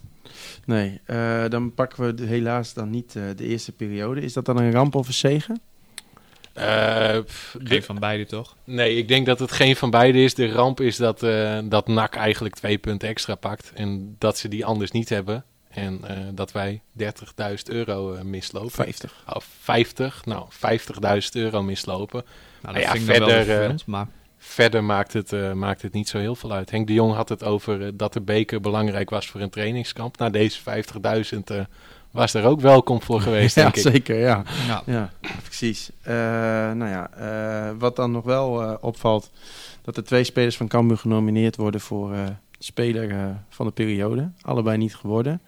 Nee, 0.65 1.01
eh, 1.05 1.45
dan 1.49 1.75
pakken 1.75 2.05
we 2.07 2.15
de- 2.15 2.25
helaas 2.25 2.75
dan 2.75 2.91
niet 2.91 3.17
eh, 3.17 3.23
de 3.37 3.47
eerste 3.47 3.73
periode. 3.73 4.21
Is 4.21 4.33
dat 4.33 4.45
dan 4.45 4.57
een 4.57 4.73
ramp 4.73 4.95
of 4.95 5.07
een 5.07 5.15
zegen? 5.15 5.61
Eh, 6.53 7.19
pff, 7.27 7.57
Geen 7.63 7.83
van 7.83 7.99
beide, 7.99 8.27
toch? 8.27 8.57
nee, 8.65 8.97
ik 8.97 9.09
denk 9.09 9.27
dat 9.27 9.39
het 9.39 9.53
geen 9.53 9.77
van 9.77 9.91
beide 9.91 10.23
is. 10.23 10.35
De 10.35 10.49
ramp 10.53 10.81
is 10.81 10.97
dat, 10.97 11.23
eh 11.23 11.59
dat 11.65 11.89
NAC 11.89 12.15
eigenlijk 12.17 12.55
twee 12.55 12.79
punten 12.79 13.09
extra 13.09 13.35
pakt. 13.35 13.73
En 13.75 14.17
dat 14.19 14.39
ze 14.39 14.49
die 14.49 14.65
anders 14.65 14.91
niet 14.91 15.09
hebben. 15.09 15.45
En 15.69 16.01
eh, 16.07 16.17
dat 16.35 16.53
wij 16.53 16.81
30.000 16.93 17.69
euro 17.71 18.15
eh, 18.15 18.23
mislopen. 18.23 18.71
50. 18.71 19.25
Of 19.35 19.49
50, 19.61 20.25
nou 20.25 20.47
50.000 20.51 21.29
euro 21.33 21.63
mislopen. 21.63 22.25
Nou, 22.61 22.75
dat 22.75 22.85
Nou 22.85 22.99
ja, 22.99 23.05
dan 23.05 23.05
wel 23.07 23.17
verder, 23.17 23.39
eh, 23.39 23.45
vervelend, 23.45 23.87
maar 23.87 24.07
Verder 24.43 24.85
maakt 24.85 25.13
het, 25.13 25.33
eh, 25.33 25.53
maakt 25.53 25.83
het 25.83 25.93
niet 25.93 26.09
zo 26.09 26.19
heel 26.19 26.35
veel 26.35 26.53
uit. 26.53 26.71
Henk 26.71 26.87
de 26.87 26.93
Jong 26.93 27.15
had 27.15 27.29
het 27.29 27.45
over 27.45 27.87
eh, 27.87 27.93
dat 27.95 28.13
de 28.13 28.21
beker 28.21 28.61
belangrijk 28.61 29.11
was 29.11 29.27
voor 29.27 29.41
een 29.41 29.51
trainingskamp. 29.51 30.19
Nou, 30.19 30.31
deze 30.31 30.61
50.000 30.61 31.51
eh, 31.51 31.61
was 32.11 32.35
er 32.35 32.45
ook 32.45 32.61
welkom 32.61 33.03
voor 33.03 33.21
geweest, 33.21 33.55
ja, 33.57 33.63
denk 33.63 33.77
ik. 33.77 33.83
zeker, 33.83 34.19
ja. 34.19 34.43
ja. 34.67 34.83
Ja, 34.87 35.11
precies. 35.43 35.91
Eh, 36.03 36.15
nou 36.73 36.89
ja, 36.89 37.11
eh, 37.11 37.73
wat 37.79 37.97
dan 37.97 38.11
nog 38.11 38.25
wel 38.25 38.63
eh, 38.63 38.75
opvalt, 38.81 39.31
dat 39.83 39.97
er 39.97 40.05
twee 40.05 40.25
spelers 40.25 40.57
van 40.57 40.69
Cambuur 40.69 40.99
genomineerd 40.99 41.57
worden 41.57 41.81
voor 41.81 42.13
eh, 42.13 42.21
speler 42.59 43.37
van 43.49 43.67
de 43.67 43.73
periode. 43.73 44.31
Allebei 44.43 44.77
niet 44.79 44.97
geworden. 44.97 45.41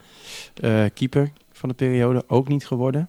Eh, 0.61 0.85
keeper 0.94 1.31
van 1.53 1.68
de 1.68 1.75
periode 1.75 2.25
ook 2.27 2.48
niet 2.48 2.66
geworden. 2.66 3.09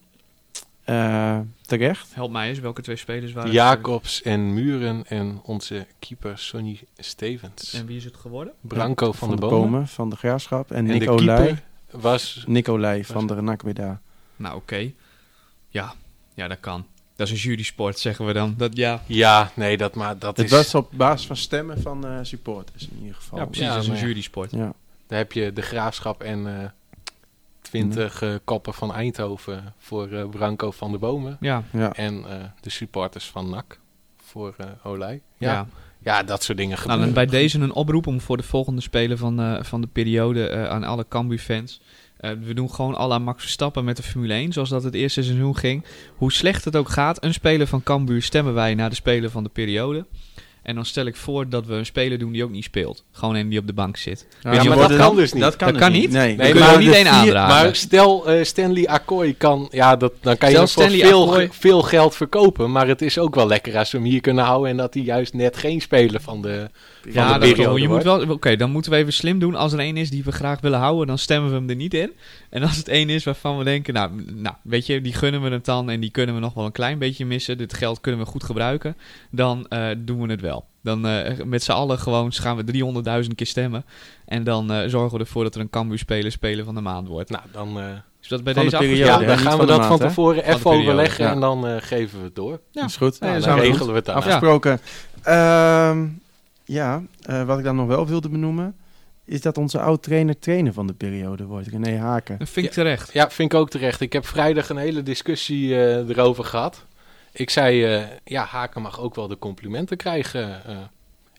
Terecht. 1.77 2.15
Help 2.15 2.31
mij 2.31 2.49
eens, 2.49 2.59
welke 2.59 2.81
twee 2.81 2.95
spelers 2.95 3.31
waren 3.31 3.49
het? 3.49 3.57
Jacobs 3.57 4.21
en 4.21 4.53
Muren 4.53 5.05
en 5.07 5.39
onze 5.43 5.87
keeper 5.99 6.37
Sonny 6.37 6.79
Stevens. 6.97 7.73
En 7.73 7.85
wie 7.85 7.97
is 7.97 8.03
het 8.05 8.15
geworden? 8.17 8.53
Branco 8.61 9.11
van, 9.11 9.29
de, 9.29 9.35
de 9.35 9.41
Bomen. 9.41 9.87
van 9.87 10.09
de 10.09 10.15
Graafschap. 10.15 10.71
En, 10.71 10.89
En 10.89 10.99
keeper 10.99 11.63
was... 11.91 12.43
Nicolai 12.47 13.05
van 13.05 13.27
de 13.27 13.33
Renakbeda. 13.33 14.01
Nou, 14.35 14.55
oké. 14.55 14.91
Ja. 15.69 15.93
ja, 16.33 16.47
dat 16.47 16.59
kan. 16.59 16.85
Dat 17.15 17.27
is 17.27 17.33
een 17.33 17.49
jurysport, 17.49 17.99
zeggen 17.99 18.25
we 18.25 18.33
dan. 18.33 18.53
Dat, 18.57 18.75
ja, 18.75 19.01
Ja, 19.05 19.51
nee, 19.55 19.77
dat, 19.77 19.95
maar, 19.95 20.17
dat 20.17 20.37
Het 20.37 20.45
is... 20.45 20.51
was 20.51 20.75
op 20.75 20.91
basis 20.91 21.27
van 21.27 21.37
stemmen 21.37 21.81
van 21.81 22.07
eh, 22.07 22.17
supporters 22.21 22.87
in 22.87 22.97
ieder 23.01 23.15
geval. 23.15 23.39
ja 23.39 23.45
precies, 23.45 23.65
Ja, 23.65 23.73
dat 23.73 23.83
is 23.83 23.89
een 23.89 24.07
jurysport. 24.07 24.51
Ja. 24.51 24.73
Daar 25.07 25.17
heb 25.17 25.31
je 25.31 25.53
de 25.53 25.61
Graafschap 25.61 26.23
en 26.23 26.61
eh 26.61 26.69
20 27.63 28.21
eh, 28.21 28.33
koppen 28.43 28.73
van 28.73 28.93
Eindhoven 28.93 29.73
voor 29.77 30.11
eh, 30.11 30.29
Branco 30.29 30.71
van 30.71 30.91
de 30.91 30.97
Bomen. 30.97 31.37
Ja, 31.39 31.63
Ja. 31.71 31.93
En 31.93 32.25
eh, 32.29 32.35
de 32.61 32.69
supporters 32.69 33.25
van 33.25 33.49
NAC 33.49 33.79
voor 34.23 34.53
eh 34.57 34.65
Olij. 34.83 35.21
ja. 35.37 35.51
Ja. 35.51 35.67
ja. 35.99 36.23
dat 36.23 36.43
soort 36.43 36.57
dingen 36.57 36.77
Nou, 36.77 36.81
gebeuren. 36.81 37.13
dan 37.13 37.25
bij 37.25 37.39
deze 37.39 37.59
een 37.59 37.73
oproep 37.73 38.07
om 38.07 38.21
voor 38.21 38.37
de 38.37 38.43
volgende 38.43 38.81
spelen 38.81 39.17
van, 39.17 39.39
eh, 39.41 39.63
van 39.63 39.81
de 39.81 39.87
periode 39.87 40.47
eh, 40.47 40.69
aan 40.69 40.83
alle 40.83 41.05
Cambuur-fans. 41.09 41.81
Eh, 42.17 42.31
we 42.31 42.53
doen 42.53 42.71
gewoon 42.71 42.95
à 42.95 43.07
la 43.07 43.19
Max 43.19 43.41
Verstappen 43.41 43.83
met 43.83 43.97
de 43.97 44.03
Formule 44.03 44.33
1, 44.33 44.53
zoals 44.53 44.69
dat 44.69 44.83
het 44.83 44.93
eerste 44.93 45.23
seizoen 45.23 45.57
ging. 45.57 45.85
Hoe 46.15 46.31
slecht 46.31 46.65
het 46.65 46.75
ook 46.75 46.89
gaat, 46.89 47.23
een 47.23 47.33
speler 47.33 47.67
van 47.67 47.83
Cambuur 47.83 48.21
stemmen 48.21 48.53
wij 48.53 48.75
naar 48.75 48.89
de 48.89 48.95
speler 48.95 49.29
van 49.29 49.43
de 49.43 49.49
periode. 49.49 50.05
En 50.63 50.75
dan 50.75 50.85
stel 50.85 51.05
ik 51.05 51.15
voor 51.15 51.49
dat 51.49 51.65
we 51.65 51.73
een 51.73 51.85
speler 51.85 52.17
doen 52.17 52.31
die 52.31 52.43
ook 52.43 52.49
niet 52.49 52.63
speelt. 52.63 53.03
Gewoon 53.11 53.35
een 53.35 53.49
die 53.49 53.59
op 53.59 53.67
de 53.67 53.73
bank 53.73 53.97
zit. 53.97 54.27
Ja, 54.41 54.63
maar 54.63 54.77
dat 54.77 54.95
kan 54.95 55.15
dus 55.15 55.33
niet. 55.33 55.41
Dat 55.41 55.55
kan, 55.55 55.67
Dat 55.67 55.77
dus 55.77 55.87
kan 55.87 55.93
niet? 55.99 56.11
Nee, 56.11 56.35
Nee, 56.35 56.53
Nee, 56.53 56.61
maar 56.61 56.79
niet 56.79 56.93
één 56.93 57.07
aandragen. 57.07 57.63
Maar 57.65 57.75
stel 57.75 58.27
eh, 58.27 58.43
Stanley 58.43 58.87
Akkoy 58.87 59.33
kan, 59.37 59.67
ja, 59.71 59.95
dat, 59.95 60.13
dan 60.21 60.37
kan 60.37 60.49
je 60.49 60.55
Stel 60.55 60.67
voor 60.67 60.83
Stanley 60.83 61.07
veel, 61.07 61.47
veel 61.51 61.81
geld 61.81 62.15
verkopen. 62.15 62.71
Maar 62.71 62.87
het 62.87 63.01
is 63.01 63.17
ook 63.17 63.35
wel 63.35 63.47
lekker 63.47 63.77
als 63.77 63.91
we 63.91 63.97
hem 63.97 64.07
hier 64.07 64.21
kunnen 64.21 64.43
houden 64.43 64.69
en 64.69 64.77
dat 64.77 64.93
hij 64.93 65.03
juist 65.03 65.33
net 65.33 65.57
geen 65.57 65.81
speler 65.81 66.21
van 66.21 66.41
de, 66.41 66.69
van 67.01 67.11
Ja, 67.11 67.33
de 67.33 67.39
dat 67.39 67.53
periode 67.53 67.81
je 67.81 67.87
moet 67.87 68.03
wel. 68.03 68.29
Oké, 68.29 68.55
dan 68.55 68.71
moeten 68.71 68.91
we 68.91 68.97
even 68.97 69.13
slim 69.13 69.39
doen. 69.39 69.55
Als 69.55 69.73
er 69.73 69.79
één 69.79 69.97
is 69.97 70.09
die 70.09 70.23
we 70.23 70.31
graag 70.31 70.61
willen 70.61 70.79
houden, 70.79 71.07
dan 71.07 71.17
stemmen 71.17 71.49
we 71.49 71.55
hem 71.55 71.69
er 71.69 71.75
niet 71.75 71.93
in. 71.93 72.11
En 72.49 72.63
als 72.63 72.77
het 72.77 72.87
één 72.87 73.09
is 73.09 73.23
waarvan 73.23 73.57
we 73.57 73.63
denken, 73.63 73.93
nou, 73.93 74.11
nou, 74.33 74.55
weet 74.61 74.85
je, 74.85 75.01
die 75.01 75.13
gunnen 75.13 75.41
we 75.41 75.49
het 75.49 75.65
dan 75.65 75.89
en 75.89 75.99
die 75.99 76.11
kunnen 76.11 76.35
we 76.35 76.41
nog 76.41 76.53
wel 76.53 76.65
een 76.65 76.71
klein 76.71 76.99
beetje 76.99 77.25
missen. 77.25 77.57
Dit 77.57 77.73
geld 77.73 78.01
kunnen 78.01 78.21
we 78.21 78.27
goed 78.27 78.43
gebruiken. 78.43 78.95
Dan 79.31 79.67
eh, 79.67 79.87
doen 79.97 80.21
we 80.21 80.31
het 80.31 80.41
wel. 80.41 80.52
Dan 80.83 81.07
eh, 81.07 81.43
met 81.45 81.63
z'n 81.63 81.71
allen 81.71 81.99
gewoon 81.99 82.31
gaan 82.33 82.57
we 82.57 83.23
300.000 83.23 83.35
keer 83.35 83.47
stemmen. 83.47 83.85
En 84.25 84.43
dan 84.43 84.71
eh, 84.71 84.89
zorgen 84.89 85.17
we 85.17 85.23
ervoor 85.23 85.43
dat 85.43 85.55
er 85.55 85.61
een 85.61 85.69
Cambuur-speler 85.69 86.31
speler 86.31 86.65
van 86.65 86.75
de 86.75 86.81
maand 86.81 87.07
wordt. 87.07 87.29
Nou, 87.29 87.43
dan, 87.51 87.79
eh, 87.79 87.85
Is 88.21 88.27
dat 88.27 88.43
bij 88.43 88.53
Van 88.53 88.63
de 88.63 88.69
deze 88.69 88.83
periode, 88.83 89.21
ja, 89.21 89.27
dan 89.27 89.37
gaan 89.37 89.57
we 89.59 89.65
dat 89.65 89.79
van 89.79 89.87
maand, 89.89 90.01
tevoren 90.01 90.43
even 90.45 90.71
overleggen 90.71 91.25
ja. 91.25 91.31
en 91.31 91.39
dan 91.39 91.67
eh, 91.67 91.75
geven 91.79 92.17
we 92.19 92.25
het 92.25 92.35
door. 92.35 92.59
Ja. 92.71 92.85
is 92.85 92.95
goed. 92.97 93.19
Dan 93.19 93.59
regelen 93.59 93.87
we 93.87 93.93
het 93.93 94.05
Ja. 94.07 94.13
afgesproken. 94.13 94.79
Ehm, 95.23 96.05
ja, 96.65 97.01
eh, 97.21 97.43
wat 97.43 97.57
ik 97.57 97.63
dan 97.63 97.75
nog 97.75 97.87
wel 97.87 98.07
wilde 98.07 98.29
benoemen, 98.29 98.75
is 99.25 99.41
dat 99.41 99.57
onze 99.57 99.79
oud-trainer 99.79 100.39
trainer 100.39 100.73
van 100.73 100.87
de 100.87 100.93
periode 100.93 101.45
wordt, 101.45 101.67
René 101.67 101.97
Haken. 101.97 102.37
Dat 102.37 102.49
vind 102.49 102.65
ik 102.65 102.71
terecht. 102.71 103.13
Ja, 103.13 103.29
vind 103.29 103.53
ik 103.53 103.59
ook 103.59 103.69
terecht. 103.69 104.01
Ik 104.01 104.13
heb 104.13 104.25
vrijdag 104.27 104.69
een 104.69 104.77
hele 104.77 105.03
discussie 105.03 105.75
eh, 105.75 106.09
erover 106.09 106.43
gehad. 106.43 106.85
Ik 107.33 107.49
zei, 107.49 107.83
eh, 107.83 108.03
ja, 108.23 108.45
Haken 108.45 108.81
mag 108.81 108.99
ook 108.99 109.15
wel 109.15 109.27
de 109.27 109.37
complimenten 109.39 109.97
krijgen. 109.97 110.65
eh. 110.65 110.77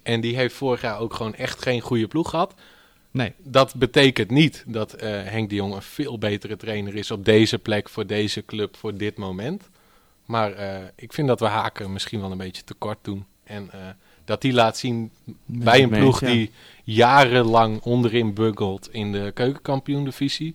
en 0.03 0.21
die 0.21 0.37
heeft 0.37 0.55
vorig 0.55 0.81
jaar 0.81 0.99
ook 0.99 1.15
gewoon 1.15 1.35
echt 1.35 1.63
geen 1.63 1.81
goede 1.81 2.07
ploeg 2.07 2.31
gehad. 2.31 2.55
Nee. 3.11 3.33
Dat 3.39 3.75
betekent 3.75 4.31
niet 4.31 4.65
dat 4.67 4.93
eh, 4.93 5.11
Henk 5.11 5.49
de 5.49 5.55
Jong 5.55 5.75
een 5.75 5.83
veel 5.83 6.19
betere 6.19 6.57
trainer 6.57 6.95
is 6.95 7.11
op 7.11 7.25
deze 7.25 7.59
plek, 7.59 7.89
voor 7.89 8.07
deze 8.07 8.45
club, 8.45 8.77
voor 8.77 8.97
dit 8.97 9.17
moment. 9.17 9.69
Maar 10.25 10.53
ik 10.97 11.13
vind 11.13 11.29
dat 11.29 11.41
we 11.41 11.47
Haken 11.47 11.93
misschien 11.93 12.21
wel 12.21 12.31
een 12.31 12.39
beetje 12.39 12.65
tekort 12.65 12.99
doen. 13.03 13.25
En 13.45 13.71
dat 14.25 14.41
die 14.41 14.53
laat 14.53 14.79
zien 14.79 15.11
bij 15.45 15.83
een 15.83 15.89
ploeg 15.89 16.19
die 16.19 16.51
jarenlang 16.85 17.81
onderin 17.83 18.35
buggelt 18.35 18.89
in 18.93 19.13
de 19.13 19.31
keukenkampioen-divisie. 19.35 20.55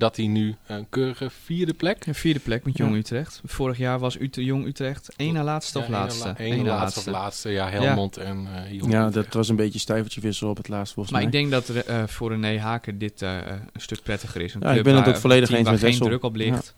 Dat 0.00 0.16
hij 0.16 0.26
nu 0.26 0.54
een 0.66 0.86
keurige 0.88 1.30
vierde 1.30 1.74
plek. 1.74 2.06
Een 2.06 2.14
vierde 2.14 2.40
plek 2.40 2.64
met 2.64 2.76
Jong 2.76 2.92
Ja. 2.92 2.98
Utrecht. 2.98 3.40
Vorig 3.44 3.78
jaar 3.78 3.98
was 3.98 4.18
Ute 4.18 4.44
Jong 4.44 4.66
Utrecht 4.66 5.12
één 5.16 5.32
na 5.34 5.42
laatste 5.44 5.78
of 5.78 5.84
Ja, 5.84 5.90
laatste? 5.90 6.26
na- 6.26 6.36
één 6.38 6.52
Eén 6.58 6.64
na 6.64 6.74
laatste 6.76 7.00
of 7.00 7.06
laatste. 7.06 7.48
Ja, 7.50 7.68
Helmond 7.68 8.16
en 8.16 8.46
eh 8.54 8.72
Jong 8.72 8.92
Ja, 8.92 9.10
dat 9.10 9.34
was 9.34 9.48
een 9.48 9.56
beetje 9.56 9.78
stuivertje 9.78 10.20
wissel 10.20 10.48
op 10.48 10.56
het 10.56 10.68
laatst 10.68 10.92
volgens 10.94 11.14
Maar 11.14 11.24
mij. 11.24 11.40
ik 11.40 11.50
denk 11.50 11.64
dat 11.66 11.76
er, 11.76 11.86
eh, 11.86 12.06
voor 12.06 12.30
René 12.30 12.58
Haken 12.58 12.98
dit 12.98 13.22
eh, 13.22 13.36
een 13.72 13.80
stuk 13.80 14.02
prettiger 14.02 14.40
is. 14.40 14.54
Een 14.54 14.60
Ja, 14.60 14.72
ik 14.72 14.82
ben 14.82 14.96
het 14.96 15.08
ook 15.08 15.16
volledig 15.16 15.48
eens 15.48 15.58
met 15.58 15.66
waar 15.68 15.78
geen 15.78 15.88
Wessel. 15.88 16.06
druk 16.06 16.22
op 16.22 16.34
ligt. 16.36 16.74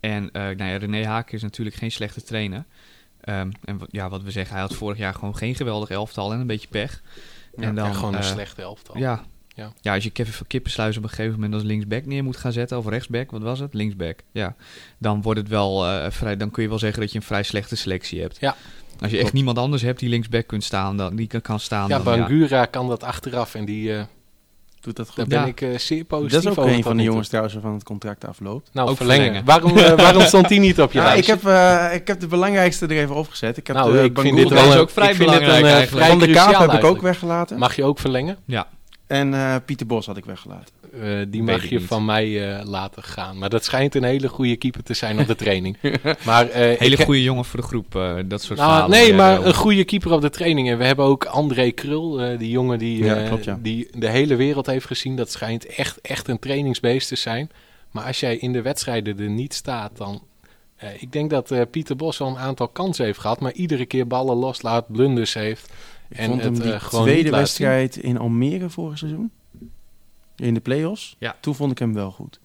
En 0.00 0.30
eh 0.32 0.42
nou 0.42 0.64
ja, 0.70 0.76
René 0.76 1.04
Haken 1.06 1.34
is 1.34 1.42
natuurlijk 1.42 1.76
geen 1.76 1.90
slechte 1.92 2.22
trainer. 2.22 2.64
Ehm, 3.20 3.50
en 3.64 3.78
wat- 3.78 3.88
ja, 3.90 4.08
wat 4.08 4.22
we 4.22 4.30
zeggen, 4.30 4.52
hij 4.52 4.62
had 4.62 4.74
vorig 4.74 4.98
jaar 4.98 5.14
gewoon 5.14 5.36
geen 5.36 5.54
geweldig 5.54 5.90
elftal 5.90 6.32
en 6.32 6.40
een 6.40 6.46
beetje 6.46 6.68
pech. 6.68 7.02
Ja, 7.56 7.62
en 7.62 7.74
dan 7.74 7.86
ja, 7.88 7.92
gewoon 7.94 8.14
een 8.14 8.20
eh, 8.20 8.26
slechte 8.26 8.62
elftal. 8.62 8.98
Ja. 8.98 9.24
Ja. 9.54 9.72
Ja. 9.80 9.94
als 9.94 10.04
je 10.04 10.10
Kevin 10.10 10.32
van 10.32 10.46
Kippensluis 10.46 10.96
op 10.96 11.02
een 11.02 11.08
gegeven 11.08 11.32
moment 11.32 11.54
als 11.54 11.62
linksback 11.62 12.06
neer 12.06 12.24
moet 12.24 12.36
gaan 12.36 12.52
zetten, 12.52 12.78
of 12.78 12.86
rechtsback, 12.88 13.30
wat 13.30 13.42
was 13.42 13.58
het? 13.58 13.74
Linksback, 13.74 14.18
ja. 14.32 14.54
Dan 14.98 15.22
wordt 15.22 15.40
het 15.40 15.48
wel 15.48 15.86
eh, 15.86 16.10
vrij, 16.10 16.36
dan 16.36 16.50
kun 16.50 16.62
je 16.62 16.68
wel 16.68 16.78
zeggen 16.78 17.00
dat 17.00 17.12
je 17.12 17.18
een 17.18 17.24
vrij 17.24 17.42
slechte 17.42 17.76
selectie 17.76 18.20
hebt. 18.20 18.36
Ja. 18.40 18.56
Als 19.00 19.10
je 19.10 19.18
echt 19.18 19.32
niemand 19.32 19.58
anders 19.58 19.82
hebt 19.82 19.98
die 20.00 20.08
linksback 20.08 20.46
kunt 20.46 20.64
staan, 20.64 20.96
dan, 20.96 21.16
die 21.16 21.26
kan, 21.26 21.40
kan 21.40 21.60
staan. 21.60 21.88
Ja, 21.88 21.98
dan, 21.98 22.04
Bangura 22.04 22.64
kan 22.64 22.88
dat 22.88 23.02
achteraf 23.02 23.54
en 23.54 23.64
die, 23.64 23.94
eh, 23.96 24.02
Doet 24.80 24.96
dat 24.96 25.08
goed. 25.08 25.16
daar 25.30 25.38
Ja. 25.38 25.44
ben 25.44 25.48
ik 25.48 25.60
eh, 25.74 25.78
zeer 25.78 26.04
positief 26.04 26.32
Dat 26.32 26.42
is 26.42 26.58
ook 26.58 26.64
over 26.64 26.76
een 26.76 26.82
van 26.82 26.96
de 26.96 27.02
jongens 27.02 27.28
trouwens 27.28 27.54
waarvan 27.54 27.74
het 27.74 27.82
contract 27.84 28.26
afloopt. 28.26 28.70
Nou, 28.72 28.88
Ook 28.90 28.96
verlengen. 28.96 29.24
verlengen. 29.44 29.44
Waarom, 29.74 29.96
waarom 30.04 30.22
stond 30.22 30.48
die 30.48 30.60
niet 30.60 30.80
op 30.80 30.92
je 30.92 30.98
Ja, 30.98 31.04
ik, 31.04 31.26
lijstje? 31.26 31.32
heb, 31.32 31.44
eh, 31.90 31.94
ik 31.94 32.06
heb 32.06 32.20
de 32.20 32.26
belangrijkste 32.26 32.84
er 32.86 32.90
even 32.96 33.14
opgezet. 33.14 33.56
Ik 33.56 33.66
heb 33.66 33.76
Nou, 33.76 33.92
de 33.92 34.02
ik 34.04 34.18
vind 34.20 34.36
dit 34.36 34.48
wel 34.48 34.68
is 34.68 34.74
een- 34.74 34.80
ook 34.80 34.90
vrij 34.90 35.10
ik 35.10 35.14
vind 35.16 35.30
dit 35.30 35.38
belangrijk 35.38 35.64
een, 35.66 35.78
eigenlijk. 35.78 36.06
Van 36.06 36.18
de 36.18 36.30
Kaap 36.30 36.58
heb 36.70 36.72
ik 36.72 36.84
ook 36.84 37.00
weggelaten. 37.02 37.58
Mag 37.58 37.76
je 37.76 37.84
ook 37.84 37.98
verlengen? 37.98 38.36
Ja, 38.44 38.66
En 39.14 39.34
eh, 39.34 39.56
Pieter 39.64 39.86
Bos 39.86 40.06
had 40.06 40.16
ik 40.16 40.24
weggelaten. 40.24 40.74
Eh, 40.92 41.00
die 41.28 41.42
Weet 41.44 41.54
mag 41.56 41.68
je 41.68 41.78
niet. 41.78 41.86
van 41.86 42.04
mij 42.04 42.58
eh, 42.58 42.64
laten 42.64 43.02
gaan. 43.02 43.38
Maar 43.38 43.48
dat 43.50 43.64
schijnt 43.64 43.94
een 43.94 44.02
hele 44.04 44.28
goede 44.28 44.56
keeper 44.56 44.82
te 44.82 44.94
zijn 44.94 45.18
op 45.20 45.26
de 45.26 45.34
training. 45.34 45.76
maar, 46.26 46.48
eh, 46.48 46.78
hele 46.78 46.96
goede 47.04 47.22
jongen 47.22 47.44
voor 47.44 47.60
de 47.60 47.66
groep, 47.66 47.96
eh, 47.96 48.14
dat 48.26 48.42
soort 48.42 48.58
Nou, 48.58 48.70
verhalen. 48.70 48.90
nee, 48.98 49.14
maar 49.14 49.44
een 49.46 49.54
goede 49.54 49.84
keeper 49.84 50.12
op 50.12 50.20
de 50.20 50.30
training. 50.30 50.70
En 50.70 50.78
we 50.78 50.84
hebben 50.84 51.04
ook 51.04 51.24
André 51.24 51.70
Krul, 51.70 52.20
eh, 52.22 52.38
die 52.38 52.50
jongen 52.50 52.78
die, 52.78 53.04
Ja, 53.04 53.16
eh, 53.16 53.26
klopt, 53.26 53.44
ja. 53.44 53.58
die 53.62 53.88
de 53.98 54.08
hele 54.08 54.36
wereld 54.36 54.66
heeft 54.66 54.86
gezien. 54.86 55.16
Dat 55.16 55.30
schijnt 55.30 55.66
echt, 55.66 56.00
echt 56.00 56.28
een 56.28 56.38
trainingsbeest 56.38 57.08
te 57.08 57.16
zijn. 57.16 57.50
Maar 57.90 58.04
als 58.04 58.20
jij 58.20 58.36
in 58.36 58.52
de 58.52 58.62
wedstrijden 58.62 59.18
er 59.20 59.28
niet 59.30 59.54
staat, 59.54 59.96
dan... 59.96 60.22
eh, 60.76 60.88
ik 61.02 61.12
denk 61.12 61.30
dat 61.30 61.50
eh, 61.50 61.60
Pieter 61.70 61.96
Bos 61.96 62.20
al 62.20 62.28
een 62.28 62.38
aantal 62.38 62.68
kansen 62.68 63.04
heeft 63.04 63.18
gehad, 63.18 63.40
maar 63.40 63.52
iedere 63.52 63.86
keer 63.86 64.06
ballen 64.06 64.36
loslaat, 64.36 64.92
blunders 64.92 65.34
heeft. 65.34 65.72
Ik 66.14 66.20
En 66.20 66.28
vond 66.28 66.42
hem 66.42 66.54
het, 66.54 66.62
die 66.62 66.72
eh, 66.72 66.88
tweede 66.88 67.30
wedstrijd 67.30 67.96
in 67.96 68.18
Almere 68.18 68.70
vorig 68.70 68.98
seizoen. 68.98 69.30
In 70.36 70.54
de 70.54 70.60
play-offs. 70.60 71.16
Ja. 71.18 71.36
Toen 71.40 71.54
vond 71.54 71.72
ik 71.72 71.78
hem 71.78 71.94
wel 71.94 72.10
goed. 72.10 72.40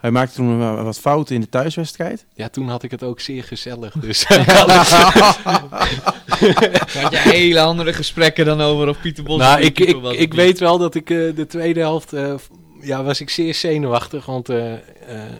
Hij 0.00 0.10
maakte 0.10 0.34
toen 0.34 0.84
wat 0.84 0.98
fouten 0.98 1.34
in 1.34 1.40
de 1.40 1.48
thuiswedstrijd. 1.48 2.26
Ja, 2.34 2.48
toen 2.48 2.68
had 2.68 2.82
ik 2.82 2.90
het 2.90 3.02
ook 3.02 3.20
zeer 3.20 3.44
gezellig. 3.44 3.92
Dus 3.92 4.24
Had 6.98 7.12
je 7.12 7.18
hele 7.18 7.60
andere 7.60 7.92
gesprekken 7.92 8.44
dan 8.44 8.60
over 8.60 8.88
of 8.88 9.00
Pieter 9.00 9.24
Bos 9.24 9.38
nou, 9.38 9.60
ik, 9.60 9.78
ik, 9.78 10.02
ik 10.04 10.34
weet 10.34 10.58
wel 10.58 10.78
dat 10.78 10.94
ik 10.94 11.10
eh, 11.10 11.34
de 11.34 11.46
tweede 11.46 11.80
helft 11.80 12.12
eh, 12.12 12.34
ja, 12.80 13.02
was 13.02 13.20
ik 13.20 13.30
zeer 13.30 13.54
zenuwachtig. 13.54 14.26
Want 14.26 14.48
eh, 14.48 14.72
eh, 14.72 14.80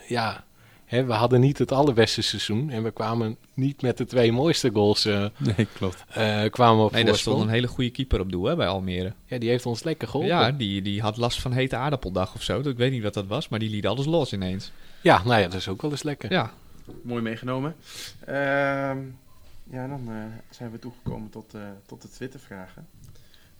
ja, 0.06 0.44
hè, 0.88 1.04
we 1.04 1.12
hadden 1.12 1.40
niet 1.40 1.58
het 1.58 1.72
allerbeste 1.72 2.22
seizoen. 2.22 2.70
En 2.70 2.82
we 2.82 2.90
kwamen 2.90 3.36
niet 3.54 3.82
met 3.82 3.96
de 3.98 4.04
twee 4.04 4.32
mooiste 4.32 4.70
goals 4.70 5.04
eh, 5.04 5.24
Nee, 5.36 5.66
klopt. 5.72 6.04
eh, 6.08 6.42
kwamen 6.50 6.84
op 6.84 6.92
Nee, 6.92 7.04
daar 7.04 7.16
stond 7.16 7.42
een 7.42 7.48
hele 7.48 7.66
goede 7.66 7.90
keeper 7.90 8.20
op 8.20 8.30
doel 8.30 8.44
hè, 8.44 8.56
bij 8.56 8.66
Almere. 8.68 9.12
Ja, 9.24 9.38
die 9.38 9.48
heeft 9.48 9.66
ons 9.66 9.82
lekker 9.82 10.08
geholpen. 10.08 10.34
Ja, 10.36 10.50
die, 10.52 10.82
die 10.82 11.00
had 11.00 11.16
last 11.16 11.40
van 11.40 11.52
hete 11.52 11.76
aardappeldag 11.76 12.34
of 12.34 12.42
zo. 12.42 12.60
Ik 12.60 12.76
weet 12.76 12.90
niet 12.92 13.02
wat 13.02 13.14
dat 13.14 13.26
was, 13.26 13.48
maar 13.48 13.58
die 13.58 13.70
liet 13.70 13.86
alles 13.86 14.06
los 14.06 14.32
ineens. 14.32 14.70
Ja, 15.00 15.22
nou 15.24 15.40
ja, 15.40 15.48
dat 15.48 15.54
is 15.60 15.68
ook 15.68 15.82
wel 15.82 15.90
eens 15.90 16.02
lekker. 16.02 16.32
Ja, 16.32 16.52
Mooi 17.02 17.22
meegenomen. 17.22 17.74
Ehm, 18.24 18.98
ja, 19.70 19.86
dan 19.86 20.02
eh, 20.08 20.14
zijn 20.50 20.70
we 20.70 20.78
toegekomen 20.78 21.30
tot, 21.30 21.54
eh, 21.54 21.60
tot 21.86 22.02
de 22.02 22.08
Twitter-vragen. 22.10 22.86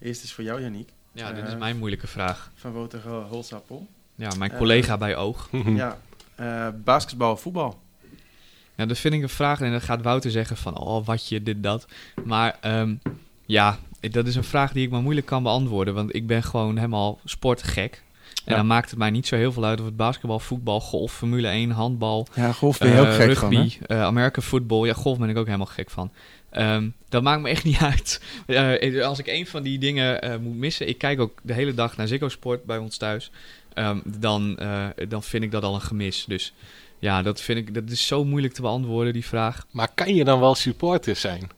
Eerst 0.01 0.23
is 0.25 0.33
voor 0.33 0.45
jou, 0.45 0.61
Yannick. 0.63 0.89
ja 1.13 1.33
dit 1.33 1.47
is 1.47 1.57
mijn 1.57 1.77
moeilijke 1.79 2.07
vraag. 2.07 2.51
Van 2.55 2.73
Wouter 2.73 3.01
Hol- 3.09 3.23
Holsappel. 3.23 3.87
Ja, 4.15 4.31
mijn 4.39 4.57
collega 4.57 4.97
bij 4.99 5.17
Oog. 5.17 5.49
Ja, 5.67 5.99
eh, 6.39 6.67
basketbal, 6.85 7.37
voetbal. 7.37 7.79
Ja, 8.77 8.87
dat 8.87 8.99
vind 8.99 9.15
ik 9.15 9.23
een 9.23 9.29
vraag 9.29 9.61
en 9.61 9.71
dan 9.71 9.81
gaat 9.81 10.03
Wouter 10.03 10.31
zeggen 10.31 10.57
van, 10.57 10.79
oh, 10.79 11.07
wat 11.07 11.29
je, 11.29 11.43
dit, 11.43 11.63
dat. 11.63 11.87
Maar 12.25 12.57
ehm, 12.61 12.95
ja, 13.47 13.79
dat 14.01 14.27
is 14.27 14.35
een 14.37 14.45
vraag 14.45 14.73
die 14.73 14.85
ik 14.85 14.91
maar 14.91 15.03
moeilijk 15.03 15.27
kan 15.27 15.43
beantwoorden, 15.43 15.95
want 15.95 16.15
ik 16.15 16.27
ben 16.27 16.43
gewoon 16.43 16.77
helemaal 16.77 17.19
sportgek. 17.25 18.03
En 18.45 18.53
Ja. 18.55 18.57
dan 18.57 18.67
maakt 18.67 18.91
het 18.91 18.99
mij 18.99 19.11
niet 19.11 19.27
zo 19.27 19.37
heel 19.37 19.53
veel 19.53 19.65
uit 19.65 19.81
of 19.81 19.87
het 19.87 19.97
basketbal, 19.97 20.39
voetbal, 20.39 20.81
golf, 20.81 21.13
Formule 21.13 21.49
1, 21.49 21.71
handbal, 21.71 22.27
Ja, 22.35 22.53
golf 22.53 22.79
ben 22.79 22.89
je 22.93 23.01
ook 23.01 23.07
eh, 23.07 23.15
gek 23.15 23.27
rugby, 23.27 23.55
van, 23.71 23.87
hè? 23.87 23.95
eh, 23.97 24.03
American 24.03 24.43
football. 24.43 24.87
Ja, 24.87 24.93
golf 24.93 25.19
ben 25.19 25.29
ik 25.29 25.37
ook 25.37 25.47
helemaal 25.47 25.67
gek 25.67 25.91
van. 25.91 26.11
Ehm, 26.51 26.89
dat 27.09 27.23
maakt 27.23 27.43
me 27.43 27.49
echt 27.49 27.65
niet 27.65 27.79
uit. 27.93 28.21
Als 29.03 29.19
ik 29.19 29.27
een 29.27 29.47
van 29.47 29.63
die 29.63 29.79
dingen 29.79 30.43
moet 30.43 30.57
missen, 30.57 30.89
ik 30.89 30.99
kijk 30.99 31.21
ook 31.21 31.39
de 31.43 31.53
hele 31.53 31.75
dag 31.75 31.97
naar 31.97 32.07
Ziggo 32.09 32.29
Sport 32.29 32.65
bij 32.65 32.79
ons 32.79 32.97
thuis, 32.97 33.31
ehm, 33.79 33.99
dan, 34.05 34.57
eh, 34.59 34.87
dan 35.09 35.23
vind 35.23 35.43
ik 35.45 35.51
dat 35.51 35.63
al 35.63 35.75
een 35.75 35.81
gemis. 35.81 36.25
Dus 36.29 36.53
ja, 36.99 37.23
dat 37.23 37.41
vind 37.41 37.59
ik, 37.59 37.75
dat 37.75 37.91
is 37.91 38.07
zo 38.07 38.25
moeilijk 38.25 38.55
te 38.55 38.61
beantwoorden, 38.63 39.13
die 39.13 39.25
vraag. 39.27 39.67
Maar 39.71 39.89
kan 39.95 40.15
je 40.15 40.25
dan 40.25 40.41
wel 40.41 40.55
supporter 40.55 41.17
zijn? 41.17 41.51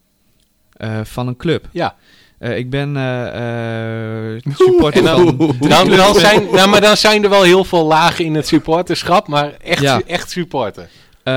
Eh, 0.76 1.00
van 1.04 1.26
een 1.26 1.36
club. 1.36 1.68
Ja. 1.72 1.96
Eh, 2.38 2.56
ik 2.58 2.70
ben 2.70 2.96
eh, 2.96 4.52
supporter 4.54 4.98
En 5.00 5.04
dan- 5.16 5.36
van... 5.36 5.68
Dan, 5.68 5.88
dan 5.90 6.14
zijn, 6.14 6.48
nou, 6.52 6.68
maar 6.68 6.80
dan 6.80 6.96
zijn 6.96 7.22
er 7.24 7.30
wel 7.30 7.42
heel 7.42 7.64
veel 7.64 7.84
lagen 7.86 8.24
in 8.24 8.34
het 8.34 8.46
supporterschap, 8.46 9.28
maar 9.28 9.52
echt, 9.52 9.80
Ja. 9.82 10.00
echt 10.06 10.30
supporter. 10.30 10.88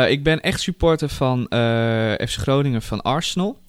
Ik 0.07 0.23
ben 0.23 0.41
echt 0.41 0.61
supporter 0.61 1.09
van 1.09 1.43
FC 2.19 2.35
Groningen 2.37 2.81
van 2.81 3.01
Arsenal. 3.01 3.59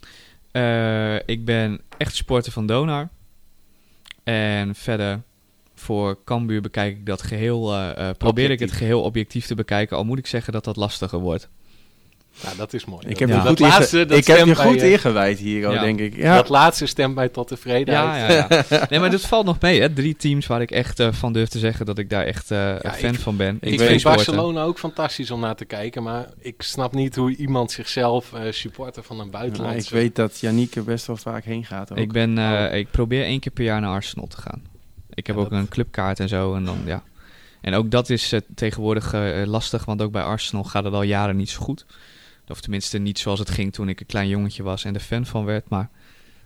Ik 1.27 1.45
ben 1.45 1.81
echt 1.99 2.15
supporter 2.15 2.53
van 2.53 2.67
Donar. 2.67 3.09
En 4.25 4.75
verder 4.75 5.23
voor 5.75 6.19
Cambuur 6.25 6.61
bekijk 6.61 6.97
ik 6.97 7.07
dat 7.07 7.23
geheel... 7.23 7.73
eh, 7.73 8.09
eh, 8.09 8.17
probeer 8.17 8.51
ik 8.51 8.59
het 8.61 8.73
geheel 8.73 9.03
objectief 9.03 9.47
te 9.47 9.55
bekijken. 9.55 9.97
Al 9.97 10.05
moet 10.05 10.19
ik 10.19 10.27
zeggen 10.27 10.53
dat 10.53 10.65
dat 10.65 10.77
lastiger 10.77 11.19
wordt. 11.19 11.49
Nou, 12.45 12.57
dat 12.57 12.73
is 12.73 12.85
mooi. 12.85 13.07
Ik 13.09 13.19
heb 13.19 13.29
Ja. 13.29 13.35
je 13.35 13.41
dat 13.41 13.49
goed, 13.49 13.59
laatste, 13.59 13.97
inge- 13.97 14.07
dat 14.09 14.19
ik 14.19 14.27
heb 14.27 14.39
je 14.47 14.55
bij, 14.55 14.65
goed 14.65 14.83
ingewijd 14.83 15.39
hier, 15.39 15.71
Ja. 15.71 15.81
denk 15.83 16.01
ik. 16.01 16.17
Ja, 16.17 16.35
Dat 16.37 16.49
laatste 16.49 16.87
stemt 16.87 17.15
mij 17.15 17.29
tot 17.29 17.49
tevredenheid. 17.49 18.31
Ja, 18.33 18.47
ja, 18.57 18.65
ja. 18.71 18.87
Nee, 18.91 19.01
maar 19.01 19.11
dat 19.11 19.21
valt 19.21 19.47
nog 19.47 19.61
mee, 19.61 19.81
hè. 19.81 19.93
Drie 19.93 20.17
teams 20.17 20.47
waar 20.47 20.61
ik 20.61 20.71
echt 20.71 21.01
eh, 21.01 21.13
van 21.13 21.33
durf 21.33 21.49
te 21.49 21.59
zeggen 21.59 21.87
dat 21.87 21.99
ik 21.99 22.11
daar 22.11 22.25
echt 22.25 22.51
eh, 22.51 22.69
een 22.79 22.93
fan 22.93 23.13
ik- 23.15 23.19
van 23.21 23.37
ben. 23.37 23.57
Ik 23.61 23.81
vind. 23.81 24.03
Barcelona 24.03 24.63
ook 24.63 24.79
fantastisch 24.79 25.31
om 25.31 25.41
naar 25.41 25.57
te 25.57 25.65
kijken, 25.65 26.03
maar 26.03 26.27
ik 26.39 26.63
snap 26.63 26.95
niet 26.95 27.17
hoe 27.17 27.37
iemand 27.37 27.71
zichzelf 27.73 28.33
eh, 28.33 28.41
supporter 28.53 29.03
van 29.03 29.21
een 29.21 29.31
buitenland... 29.31 29.83
ik 29.85 29.91
weet 29.91 30.17
dat 30.17 30.39
Yannick 30.41 30.75
er 30.75 30.85
best 30.85 31.07
wel 31.07 31.17
vaak 31.17 31.45
heen 31.45 31.65
gaat 31.65 31.93
ook. 31.93 31.99
Ik, 31.99 32.13
ben, 32.13 32.39
eh, 32.39 32.67
Oh. 32.71 32.75
ik 32.77 32.91
probeer 32.91 33.25
één 33.25 33.41
keer 33.41 33.53
per 33.53 33.65
jaar 33.65 33.81
naar 33.81 33.91
Arsenal 33.91 34.27
te 34.27 34.37
gaan. 34.41 34.63
Ik 35.15 35.27
heb 35.27 35.37
Ja, 35.37 35.43
ook 35.43 35.51
dat- 35.51 35.59
een 35.59 35.69
clubkaart 35.69 36.21
en 36.21 36.29
zo. 36.29 36.55
En, 36.55 36.65
dan, 36.65 36.79
ja. 36.85 37.03
en 37.61 37.75
ook 37.75 37.91
dat 37.91 38.11
is 38.11 38.33
eh, 38.33 38.41
tegenwoordig 38.55 39.13
eh, 39.13 39.43
lastig, 39.47 39.85
want 39.85 40.03
ook 40.03 40.13
bij 40.13 40.23
Arsenal 40.23 40.65
gaat 40.65 40.85
het 40.85 40.95
al 40.95 41.03
jaren 41.03 41.37
niet 41.37 41.51
zo 41.51 41.61
goed. 41.61 41.87
Of 42.49 42.61
tenminste 42.61 42.99
niet 42.99 43.19
zoals 43.19 43.39
het 43.39 43.51
ging 43.51 43.73
toen 43.73 43.89
ik 43.89 44.01
een 44.01 44.07
klein 44.07 44.29
jongetje 44.29 44.63
was 44.63 44.85
en 44.85 44.95
er 44.95 45.01
fan 45.01 45.27
van 45.27 45.45
werd. 45.45 45.69
Maar 45.69 45.91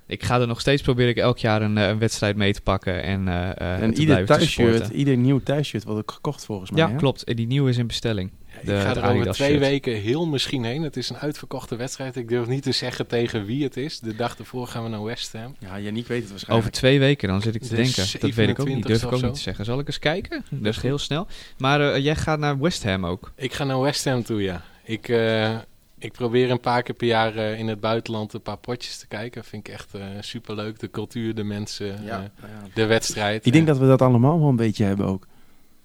ik 0.06 0.22
ga 0.24 0.40
er 0.40 0.46
nog 0.46 0.60
steeds 0.60 0.82
proberen 0.82 1.10
ik 1.10 1.16
elk 1.16 1.38
jaar 1.38 1.62
een, 1.62 1.78
eh, 1.78 1.88
een 1.88 1.98
wedstrijd 1.98 2.36
mee 2.36 2.52
te 2.52 2.60
pakken 2.60 3.02
en, 3.02 3.28
en 3.58 3.94
te 3.94 4.00
ieder 4.00 4.26
thuisshirt, 4.26 4.88
ieder 4.88 5.16
nieuw 5.16 5.40
thuisshirt 5.42 5.84
wordt 5.84 6.00
ook 6.00 6.10
gekocht 6.10 6.44
volgens 6.44 6.70
mij. 6.70 6.80
Ja, 6.82 6.90
hè? 6.90 6.96
klopt. 6.96 7.24
En 7.24 7.36
die 7.36 7.46
nieuwe 7.46 7.70
is 7.70 7.76
in 7.78 7.86
bestelling. 7.86 8.30
Ik 8.62 8.68
ga 8.68 8.94
de 8.94 9.00
er 9.00 9.10
over 9.14 9.32
twee 9.32 9.48
shirt. 9.48 9.60
weken 9.60 9.94
heel 9.94 10.26
misschien 10.26 10.64
heen. 10.64 10.82
Het 10.82 10.96
is 10.96 11.10
een 11.10 11.16
uitverkochte 11.16 11.76
wedstrijd. 11.76 12.16
Ik 12.16 12.28
durf 12.28 12.46
niet 12.46 12.62
te 12.62 12.72
zeggen 12.72 13.06
tegen 13.06 13.44
wie 13.44 13.64
het 13.64 13.76
is. 13.76 14.00
De 14.00 14.16
dag 14.16 14.38
ervoor 14.38 14.66
gaan 14.66 14.82
we 14.82 14.88
naar 14.88 15.02
West 15.04 15.32
Ham. 15.32 15.54
Ja, 15.58 15.78
Yannick 15.80 16.06
weet 16.06 16.16
het 16.22 16.24
Over 16.24 16.30
waarschijnlijk. 16.30 16.74
twee 16.74 16.98
weken, 16.98 17.28
dan 17.28 17.40
zit 17.42 17.54
ik 17.54 17.62
te 17.62 17.68
De 17.68 17.74
denken. 17.76 18.06
Dat 18.20 18.34
weet 18.34 18.48
ik 18.48 18.58
ook 18.60 18.66
niet. 18.68 18.84
27e 18.84 18.86
Durf 18.86 19.02
ik 19.02 19.12
ook 19.12 19.18
zo. 19.18 19.26
niet 19.26 19.34
te 19.34 19.40
zeggen. 19.40 19.64
Zal 19.64 19.78
ik 19.78 19.86
eens 19.86 19.98
kijken? 19.98 20.44
Dat 20.50 20.74
is 20.74 20.80
heel 20.82 20.98
snel. 20.98 21.26
Maar 21.58 21.92
eh, 21.92 22.04
jij 22.04 22.16
gaat 22.16 22.38
naar 22.38 22.58
West 22.58 22.84
Ham 22.84 23.06
ook. 23.06 23.32
Ik 23.36 23.52
ga 23.52 23.64
naar 23.64 23.80
West 23.80 24.04
Ham 24.04 24.22
toe, 24.22 24.42
ja. 24.42 24.62
Ik, 24.84 25.08
eh, 25.08 25.56
ik 25.98 26.12
probeer 26.12 26.50
een 26.50 26.60
paar 26.60 26.82
keer 26.82 26.94
per 26.94 27.06
jaar 27.06 27.36
eh, 27.36 27.58
in 27.58 27.68
het 27.68 27.80
buitenland 27.80 28.32
een 28.32 28.42
paar 28.42 28.56
potjes 28.56 28.98
te 28.98 29.06
kijken. 29.06 29.44
vind 29.44 29.66
ik 29.68 29.72
echt 29.74 29.94
eh 29.94 30.02
superleuk. 30.20 30.78
De 30.78 30.90
cultuur, 30.90 31.34
de 31.34 31.44
mensen, 31.44 31.86
ja. 31.86 31.92
ja. 32.04 32.30
de 32.74 32.86
wedstrijd. 32.86 33.46
Ik 33.46 33.52
denk 33.52 33.66
dat 33.66 33.78
we 33.78 33.86
dat 33.86 34.02
allemaal 34.02 34.38
wel 34.40 34.48
een 34.48 34.56
beetje 34.56 34.84
hebben 34.84 35.06
ook. 35.06 35.26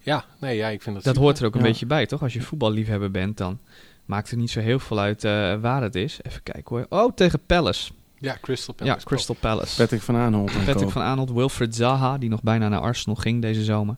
Ja, 0.04 0.26
nee, 0.39 0.56
ja, 0.56 0.68
ik 0.68 0.82
vind 0.82 0.95
dat 0.95 1.04
Dat 1.04 1.14
super. 1.14 1.22
hoort 1.30 1.39
er 1.39 1.45
ook 1.45 1.54
een 1.54 1.62
Ja. 1.62 1.66
beetje 1.68 1.86
bij, 1.86 2.06
toch? 2.06 2.22
Als 2.22 2.34
je 2.34 2.41
voetballiefhebber 2.41 3.12
bent, 3.12 3.38
dan 3.38 3.60
maakt 4.06 4.30
het 4.30 4.39
niet 4.39 4.51
zo 4.51 4.60
heel 4.60 4.80
veel 4.80 4.99
uit 4.99 5.24
eh, 5.24 5.56
waar 5.62 5.82
het 5.82 5.95
is. 5.95 6.20
Even 6.22 6.43
kijken 6.43 6.76
hoor. 6.76 6.86
Oh, 6.89 7.14
tegen 7.16 7.39
Palace. 7.45 7.91
Ja, 8.20 8.38
Crystal 8.41 8.74
Palace. 8.74 8.97
ja, 8.99 9.06
Crystal 9.06 9.36
Palace. 9.39 9.76
Patrick 9.76 10.01
van 10.01 10.16
Aanholt. 10.16 10.66
Patrick 10.66 10.89
van 10.89 11.01
Aanholt, 11.01 11.32
Wilfred 11.32 11.76
Zaha, 11.76 12.18
die 12.18 12.30
nog 12.30 12.41
bijna 12.43 12.68
naar 12.70 12.80
Arsenal 12.80 13.16
ging 13.16 13.41
deze 13.41 13.64
zomer. 13.64 13.95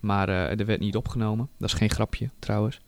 Maar 0.00 0.28
eh, 0.28 0.60
er 0.60 0.66
werd 0.66 0.80
niet 0.80 0.96
opgenomen. 0.96 1.48
Dat 1.58 1.68
is 1.68 1.74
geen 1.74 1.90
grapje, 1.90 2.28
trouwens. 2.38 2.80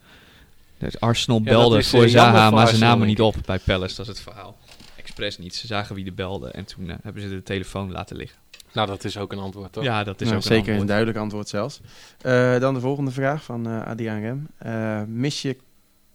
Dus 0.79 1.01
Arsenal 1.01 1.39
Ja, 1.39 1.45
belde 1.45 1.79
is, 1.79 1.85
eh, 1.85 1.91
voor 1.91 2.09
jammer 2.09 2.35
Zaha, 2.37 2.49
voor 2.49 2.59
maar 2.59 2.69
ze 2.69 2.79
namen 2.79 3.07
niet 3.07 3.21
op 3.21 3.35
bij 3.47 3.59
Palace. 3.59 3.97
Dat 3.97 4.07
is 4.07 4.13
het 4.13 4.21
verhaal. 4.21 4.57
Expres 4.97 5.39
niet. 5.39 5.55
Ze 5.55 5.67
zagen 5.67 5.95
wie 5.95 6.07
er 6.07 6.15
belde 6.15 6.51
en 6.51 6.65
toen 6.65 6.91
eh, 6.91 6.97
hebben 7.03 7.23
ze 7.23 7.29
de 7.29 7.43
telefoon 7.43 7.93
laten 7.93 8.17
liggen. 8.17 8.39
Nou, 8.73 8.87
dat 8.89 9.05
is 9.05 9.19
ook 9.19 9.33
een 9.33 9.39
antwoord, 9.39 9.73
toch? 9.73 9.85
Ja, 9.85 10.05
dat 10.05 10.21
is 10.21 10.27
Nou, 10.27 10.39
ook 10.39 10.43
zeker 10.47 10.59
een 10.59 10.65
een 10.65 10.69
antwoord. 10.71 10.89
duidelijk 10.89 11.19
antwoord 11.19 11.49
zelfs. 11.49 11.81
Eh, 12.21 12.59
dan 12.59 12.75
de 12.75 12.81
volgende 12.81 13.11
vraag 13.11 13.43
van 13.45 13.67
eh 13.67 13.87
Adriaan 13.87 14.21
Rem. 14.21 14.49
Eh, 14.59 15.03
mis 15.07 15.43
je 15.43 15.57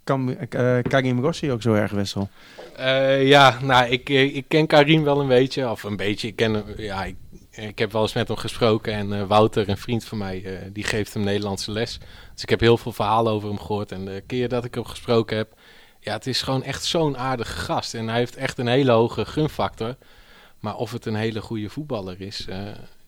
Kam 0.03 0.29
eh, 0.29 0.77
Karim 0.81 1.19
Rossi 1.21 1.51
ook 1.51 1.61
zo 1.61 1.73
erg, 1.73 1.91
Wessel? 1.91 2.29
Eh, 2.75 3.27
ja, 3.27 3.57
nou, 3.61 3.89
ik, 3.89 4.09
ik 4.09 4.45
ken 4.47 4.67
Karim 4.67 5.03
wel 5.03 5.19
een 5.19 5.27
beetje. 5.27 5.69
Of 5.69 5.83
een 5.83 5.95
beetje, 5.95 6.27
ik 6.27 6.35
ken 6.35 6.53
hem, 6.53 6.63
ja, 6.77 7.03
ik, 7.03 7.15
ik 7.51 7.79
heb 7.79 7.91
wel 7.91 8.01
eens 8.01 8.13
met 8.13 8.27
hem 8.27 8.37
gesproken. 8.37 8.93
En 8.93 9.13
eh, 9.13 9.23
Wouter, 9.23 9.69
een 9.69 9.77
vriend 9.77 10.03
van 10.03 10.17
mij, 10.17 10.43
eh, 10.45 10.51
die 10.73 10.83
geeft 10.83 11.13
hem 11.13 11.23
Nederlandse 11.23 11.71
les. 11.71 11.99
Dus 12.33 12.43
ik 12.43 12.49
heb 12.49 12.59
heel 12.59 12.77
veel 12.77 12.91
verhalen 12.91 13.31
over 13.33 13.49
hem 13.49 13.59
gehoord. 13.59 13.91
En 13.91 14.05
de 14.05 14.23
keer 14.27 14.49
dat 14.49 14.65
ik 14.65 14.73
hem 14.75 14.85
gesproken 14.85 15.37
heb, 15.37 15.53
ja, 15.99 16.13
het 16.13 16.27
is 16.27 16.41
gewoon 16.41 16.63
echt 16.63 16.83
zo'n 16.85 17.17
aardige 17.17 17.57
gast. 17.57 17.93
En 17.93 18.07
hij 18.07 18.17
heeft 18.17 18.35
echt 18.35 18.57
een 18.57 18.67
hele 18.67 18.91
hoge 18.91 19.25
gunfactor. 19.25 19.95
Maar 20.63 20.75
of 20.75 20.91
het 20.91 21.05
een 21.05 21.15
hele 21.15 21.41
goede 21.41 21.69
voetballer 21.69 22.21
is, 22.21 22.45
eh, 22.49 22.57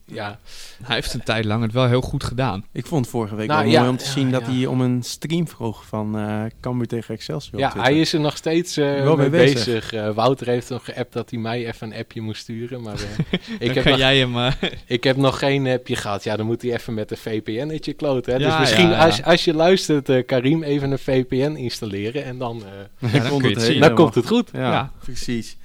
ja. 0.04 0.38
Hij 0.82 0.94
heeft 0.94 1.14
een 1.14 1.22
tijd 1.22 1.44
lang 1.44 1.62
het 1.62 1.72
wel 1.72 1.86
heel 1.86 2.00
goed 2.00 2.24
gedaan. 2.24 2.64
Ik 2.72 2.86
vond 2.86 3.08
vorige 3.08 3.34
week 3.34 3.48
Nou, 3.48 3.62
wel 3.62 3.70
ja, 3.72 3.78
mooi 3.78 3.90
om 3.90 3.96
te 3.96 4.04
ja, 4.04 4.10
zien 4.10 4.30
dat 4.30 4.46
ja. 4.46 4.52
hij 4.52 4.66
om 4.66 4.80
een 4.80 5.02
stream 5.02 5.48
vroeg 5.48 5.86
van 5.86 6.18
eh 6.18 6.42
Cambuur 6.60 6.86
tegen 6.86 7.14
Excelsior. 7.14 7.60
Ja, 7.60 7.72
hij 7.76 8.00
is 8.00 8.12
er 8.12 8.20
nog 8.20 8.36
steeds 8.36 8.76
eh, 8.76 8.84
Wel 9.02 9.16
mee 9.16 9.30
bezig. 9.30 9.64
bezig. 9.64 9.92
Eh, 9.92 10.10
Wouter 10.14 10.46
heeft 10.46 10.68
nog 10.70 10.84
geappt 10.84 11.12
dat 11.12 11.30
hij 11.30 11.38
mij 11.38 11.66
even 11.66 11.90
een 11.92 11.98
appje 11.98 12.20
moest 12.20 12.40
sturen. 12.42 12.82
Maar 12.82 12.94
eh, 12.94 13.00
ik, 13.32 13.40
Dan 13.58 13.68
heb 13.74 13.82
kan 13.82 13.90
nog, 13.92 14.00
jij 14.00 14.18
hem... 14.18 14.34
ik 14.86 15.04
heb 15.04 15.16
nog 15.16 15.38
geen 15.38 15.66
appje 15.66 15.96
gehad. 15.96 16.24
Ja, 16.24 16.36
dan 16.36 16.46
moet 16.46 16.62
hij 16.62 16.72
even 16.72 16.94
met 16.94 17.10
een 17.10 17.16
VPN-etje 17.16 17.92
kloten. 17.92 18.32
Hè? 18.32 18.38
Ja, 18.38 18.48
dus 18.50 18.58
misschien 18.58 18.88
ja, 18.88 18.96
ja. 18.96 19.04
Als, 19.04 19.22
als 19.22 19.44
je 19.44 19.54
luistert, 19.54 20.08
eh, 20.08 20.26
Karim, 20.26 20.62
even 20.62 20.90
een 20.90 20.98
VPN 20.98 21.54
installeren. 21.56 22.24
En 22.24 22.38
dan, 22.38 22.62
eh, 22.64 23.10
dan 23.20 23.42
het 23.44 23.80
dan 23.80 23.94
komt 23.94 24.14
het 24.14 24.26
goed. 24.26 24.48
Ja, 24.52 24.70
Ja. 24.70 24.92
precies. 25.04 25.56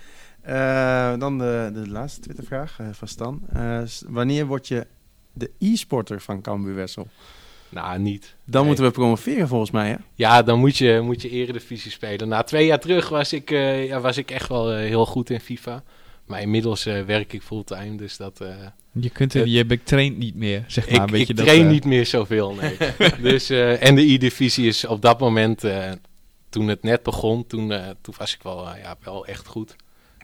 Eh, 0.42 1.14
dan 1.20 1.38
de, 1.38 1.70
de 1.74 1.90
laatste 1.90 2.22
Twittervraag 2.22 2.78
eh, 2.80 2.88
van 2.92 3.08
Stan. 3.08 3.42
Eh, 3.54 3.82
wanneer 4.08 4.46
word 4.46 4.68
je 4.68 4.88
de 5.34 5.52
e-sporter 5.60 6.22
van 6.22 6.42
Cambuur 6.42 6.76
Wessel? 6.76 7.08
Nou, 7.70 8.00
niet. 8.00 8.36
Dan 8.46 8.60
Nee. 8.60 8.66
moeten 8.68 8.86
we 8.86 8.92
promoveren 8.92 9.48
volgens 9.48 9.72
mij, 9.72 9.90
hè? 9.90 9.96
Ja, 10.16 10.42
dan 10.44 10.60
moet 10.60 10.78
je, 10.78 11.00
moet 11.04 11.22
je 11.22 11.30
eredivisie 11.30 11.92
spelen. 11.92 12.28
Na 12.28 12.44
twee 12.44 12.66
jaar 12.66 12.80
terug 12.80 13.10
was 13.10 13.34
ik, 13.34 13.52
eh, 13.52 13.88
ja, 13.88 14.00
was 14.00 14.18
ik 14.18 14.32
echt 14.32 14.48
wel 14.48 14.76
heel 14.76 15.06
goed 15.06 15.30
in 15.30 15.40
FIFA. 15.40 15.84
Maar 16.26 16.42
inmiddels 16.42 16.86
eh, 16.86 17.02
werk 17.04 17.34
ik 17.34 17.42
fulltime, 17.42 17.96
dus 17.96 18.18
dat... 18.18 18.42
eh, 18.42 18.56
Je, 18.92 19.10
kunt 19.10 19.34
er, 19.34 19.40
Het- 19.40 19.52
je 19.52 19.80
traint 19.84 20.18
niet 20.18 20.36
meer, 20.36 20.64
zeg 20.68 20.86
maar. 20.86 20.94
ik, 20.96 21.00
een 21.02 21.06
beetje 21.12 21.34
ik 21.34 21.36
dat, 21.36 21.46
train 21.46 21.68
niet 21.68 21.86
meer 21.86 22.06
zoveel, 22.06 22.54
nee. 22.54 22.78
dus, 23.32 23.50
eh, 23.50 23.84
en 23.88 23.96
de 23.96 24.02
E-divisie 24.14 24.68
is 24.68 24.86
op 24.86 25.02
dat 25.02 25.20
moment, 25.20 25.64
eh, 25.64 25.92
toen 26.50 26.68
het 26.68 26.84
net 26.84 27.04
begon, 27.04 27.48
toen, 27.48 27.72
eh, 27.72 27.90
toen 28.02 28.14
was 28.18 28.34
ik 28.36 28.44
wel, 28.44 28.66
ja, 28.78 28.96
wel 29.04 29.26
echt 29.26 29.48
goed. 29.48 29.76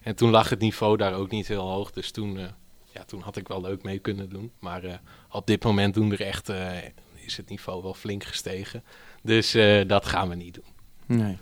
En 0.07 0.15
toen 0.15 0.29
lag 0.29 0.49
het 0.49 0.59
niveau 0.59 0.97
daar 0.97 1.13
ook 1.13 1.31
niet 1.31 1.47
heel 1.47 1.69
hoog, 1.69 1.91
dus 1.91 2.11
toen, 2.11 2.37
eh, 2.37 2.45
ja, 2.93 3.03
toen 3.03 3.21
had 3.21 3.37
ik 3.37 3.47
wel 3.47 3.61
leuk 3.61 3.83
mee 3.83 3.99
kunnen 3.99 4.29
doen. 4.29 4.51
Maar 4.59 4.83
eh, 4.83 4.93
op 5.31 5.47
dit 5.47 5.63
moment 5.63 5.93
doen 5.93 6.11
er 6.11 6.21
echt, 6.21 6.49
eh, 6.49 6.69
is 7.13 7.37
het 7.37 7.49
niveau 7.49 7.83
wel 7.83 7.93
flink 7.93 8.23
gestegen. 8.23 8.83
Dus 9.23 9.51
dat 9.87 10.05
gaan 10.05 10.29
we 10.29 10.35
niet 10.35 10.53
doen. 10.53 11.17
Nee. 11.17 11.37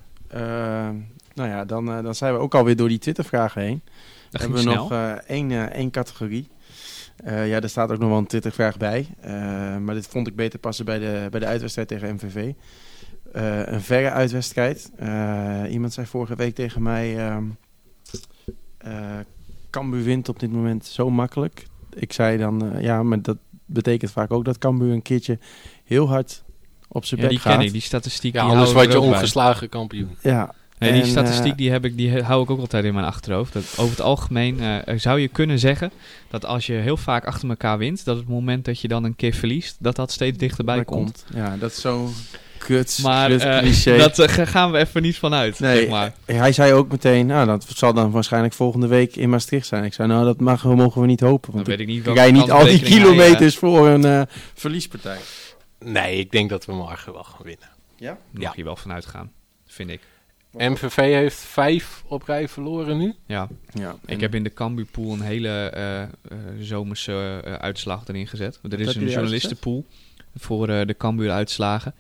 Nou 1.34 1.50
ja, 1.50 1.66
dan, 1.66 1.86
dan 1.86 2.16
zijn 2.16 2.34
we 2.34 2.40
ook 2.40 2.56
alweer 2.56 2.76
door 2.76 2.88
die 2.88 2.98
Twittervragen 2.98 3.62
heen. 3.62 3.82
Dat 4.30 4.42
hebben 4.42 4.58
we 4.58 4.70
snel. 4.70 4.88
nog 4.88 5.20
één, 5.28 5.72
één 5.72 5.92
categorie. 5.92 6.48
Ja, 7.26 7.62
er 7.62 7.70
staat 7.70 7.92
ook 7.92 8.00
nog 8.00 8.10
wel 8.10 8.18
een 8.18 8.28
Twittervraag 8.28 8.78
bij. 8.78 9.08
Maar 9.80 9.94
dit 9.94 10.08
vond 10.08 10.28
ik 10.28 10.36
beter 10.36 10.60
passen 10.60 10.86
bij 10.86 11.00
de, 11.00 11.28
bij 11.32 11.40
de 11.40 11.46
uitwedstrijd 11.46 11.88
tegen 11.88 12.14
MVV. 12.14 12.54
Een 13.72 13.82
verre 13.82 14.12
uitwedstrijd. 14.12 14.92
Iemand 15.70 15.94
zei 15.94 16.08
vorige 16.08 16.36
week 16.36 16.56
tegen 16.56 16.82
mij... 16.82 17.18
ehm 17.18 17.46
eh, 18.78 19.18
Cambuur 19.70 20.04
wint 20.04 20.30
op 20.30 20.40
dit 20.40 20.52
moment 20.52 20.86
zo 20.86 21.10
makkelijk. 21.10 21.66
Ik 21.94 22.14
zei 22.14 22.38
dan, 22.38 22.72
eh, 22.74 22.82
ja, 22.82 23.04
maar 23.04 23.22
dat 23.22 23.38
betekent 23.66 24.12
vaak 24.12 24.32
ook 24.32 24.46
dat 24.46 24.58
Cambuur 24.58 24.94
een 24.94 25.02
keertje 25.02 25.40
heel 25.84 26.08
hard 26.08 26.44
op 26.88 27.06
zijn 27.06 27.22
Ja, 27.22 27.28
bek 27.28 27.36
die 27.36 27.46
gaat. 27.46 27.58
ken 27.58 27.66
ik, 27.66 27.72
die 27.72 27.82
statistiek. 27.82 28.34
Ja, 28.34 28.42
die 28.44 28.52
anders 28.52 28.74
word 28.74 28.92
je 28.92 29.00
bij. 29.00 29.08
ongeslagen 29.08 29.70
kampioen. 29.70 30.18
Ja, 30.22 30.54
Nee, 30.80 30.92
die 30.92 31.02
En, 31.02 31.08
statistiek 31.08 31.52
eh, 31.52 31.58
die 31.58 31.72
heb 31.72 31.86
ik, 31.86 31.98
die 31.98 32.22
hou 32.22 32.44
ik 32.44 32.50
ook 32.50 32.60
altijd 32.60 32.84
in 32.86 32.94
mijn 32.94 33.06
achterhoofd. 33.06 33.54
Dat 33.54 33.64
over 33.78 33.92
het 33.92 34.02
algemeen 34.02 34.60
eh, 34.60 34.98
zou 34.98 35.20
je 35.20 35.28
kunnen 35.28 35.60
zeggen 35.60 35.92
dat 36.30 36.46
als 36.46 36.66
je 36.66 36.74
heel 36.74 36.98
vaak 36.98 37.26
achter 37.26 37.50
elkaar 37.50 37.78
wint, 37.78 38.06
dat 38.06 38.18
het 38.18 38.28
moment 38.28 38.66
dat 38.66 38.80
je 38.80 38.88
dan 38.88 39.04
een 39.04 39.16
keer 39.16 39.34
verliest, 39.34 39.76
dat 39.80 39.96
dat 39.96 40.12
steeds 40.12 40.38
dichterbij 40.38 40.76
daar 40.76 40.86
komt. 40.86 41.26
Ja, 41.34 41.58
dat 41.58 41.72
is 41.72 41.82
zo 41.82 42.10
kut, 42.66 43.00
Maar 43.04 43.30
kut 43.30 43.42
eh, 43.86 43.98
dat 44.06 44.20
eh, 44.20 44.28
ga- 44.28 44.46
gaan 44.46 44.72
we 44.72 44.78
even 44.78 45.02
niet 45.02 45.18
vanuit, 45.18 45.60
Nee, 45.60 45.78
zeg 45.80 45.90
maar. 45.90 46.14
Hij 46.26 46.52
zei 46.52 46.74
ook 46.74 46.92
meteen, 46.92 47.26
nou, 47.26 47.46
dat 47.46 47.66
zal 47.76 47.94
dan 47.94 48.12
waarschijnlijk 48.12 48.54
volgende 48.54 48.88
week 48.88 49.16
in 49.16 49.30
Maastricht 49.30 49.68
zijn. 49.68 49.84
Ik 49.84 49.94
zei, 49.94 50.08
nou, 50.08 50.26
dat 50.26 50.40
mag, 50.40 50.64
mogen 50.64 51.02
we 51.02 51.08
niet 51.08 51.20
hopen. 51.20 51.46
Dan 51.54 51.56
Want 51.56 51.68
weet 51.68 51.80
ik 51.80 51.88
niet 51.88 52.08
rij 52.08 52.32
niet 52.32 52.52
al 52.52 52.64
die 52.66 52.80
eh, 52.82 52.86
kilometers 52.86 53.58
voor 53.58 53.88
een 53.88 54.06
eh, 54.06 54.22
verliespartij. 54.54 55.18
Nee, 55.80 56.20
ik 56.20 56.32
denk 56.32 56.50
dat 56.50 56.66
we 56.66 56.74
morgen 56.74 57.14
wel 57.14 57.24
gaan 57.24 57.44
winnen. 57.46 57.70
Ja? 57.98 58.18
Mag 58.32 58.42
Ja. 58.44 58.54
je 58.56 58.64
wel 58.64 58.76
vanuit 58.76 59.06
gaan, 59.06 59.32
vind 59.68 59.90
ik. 59.90 60.00
MVV 60.58 60.96
heeft 60.96 61.38
vijf 61.38 62.04
op 62.08 62.24
rij 62.24 62.48
verloren 62.48 62.98
nu. 62.98 63.14
Ja, 63.26 63.48
Ja, 63.74 63.96
ik 64.06 64.20
heb 64.22 64.36
in 64.36 64.44
de 64.44 64.54
Cambuur 64.54 64.86
pool 64.86 65.14
een 65.14 65.22
hele 65.22 65.50
eh, 65.50 66.02
eh, 66.02 66.08
zomerse 66.60 67.42
eh, 67.46 67.54
uitslag 67.54 68.04
erin 68.08 68.28
gezet. 68.28 68.60
Er 68.70 68.80
is 68.80 68.96
een 68.96 69.10
journalistenpool 69.10 69.86
voor 70.36 70.70
eh, 70.70 70.86
de 70.88 70.98
Cambuur 70.98 71.32
uitslagen. 71.32 71.94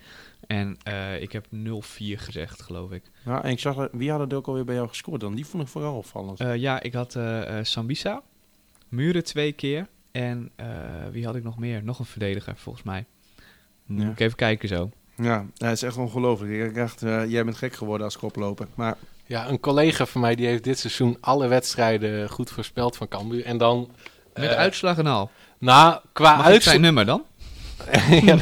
En 0.48 0.78
eh, 0.84 1.22
ik 1.22 1.32
heb 1.32 1.46
0-4 1.46 1.50
gezegd, 1.98 2.62
geloof 2.62 2.92
ik. 2.92 3.04
Ja, 3.26 3.44
en 3.44 3.52
ik 3.52 3.60
zag, 3.60 3.88
wie 3.92 4.10
hadden 4.10 4.30
er 4.30 4.36
ook 4.36 4.48
alweer 4.48 4.66
bij 4.66 4.76
jou 4.76 4.88
gescoord 4.88 5.22
dan? 5.22 5.36
Die 5.36 5.46
vond 5.46 5.64
ik 5.64 5.70
vooral 5.70 5.98
opvallend. 5.98 6.40
Eh, 6.40 6.56
ja, 6.56 6.82
ik 6.82 6.94
had 6.94 7.16
eh, 7.16 7.42
Sambisa, 7.62 8.22
Muren 8.90 9.24
twee 9.24 9.52
keer 9.52 9.88
en 10.12 10.52
eh, 10.56 10.68
wie 11.12 11.26
had 11.26 11.36
ik 11.36 11.44
nog 11.44 11.58
meer? 11.58 11.84
Nog 11.84 12.00
een 12.00 12.06
verdediger, 12.06 12.54
volgens 12.58 12.84
mij. 12.86 13.06
Moet 13.86 14.02
Ja. 14.02 14.10
ik 14.10 14.20
even 14.20 14.36
kijken 14.38 14.68
zo. 14.68 14.90
ja, 15.16 15.46
dat 15.54 15.72
is 15.72 15.82
echt 15.84 15.98
ongelooflijk. 15.98 16.52
Ik 16.70 16.76
dacht, 16.76 17.04
eh, 17.04 17.26
jij 17.32 17.44
bent 17.46 17.58
gek 17.58 17.74
geworden 17.74 18.06
als 18.06 18.18
koploper. 18.18 18.68
Maar 18.76 18.98
Ja, 19.28 19.50
een 19.50 19.60
collega 19.60 20.06
van 20.06 20.22
mij 20.22 20.36
die 20.36 20.46
heeft 20.48 20.64
dit 20.64 20.80
seizoen 20.80 21.18
alle 21.22 21.48
wedstrijden 21.48 22.30
goed 22.30 22.50
voorspeld 22.52 22.98
van 22.98 23.08
Cambuur. 23.08 23.46
En 23.46 23.58
dan... 23.58 23.90
Met 24.34 24.50
uitslag 24.50 24.98
en 24.98 25.06
al. 25.08 25.30
Nou, 25.58 26.00
qua 26.14 26.44
uitslag... 26.44 26.78
nummer 26.78 27.06
dan? 27.06 27.24
ja, 28.26 28.40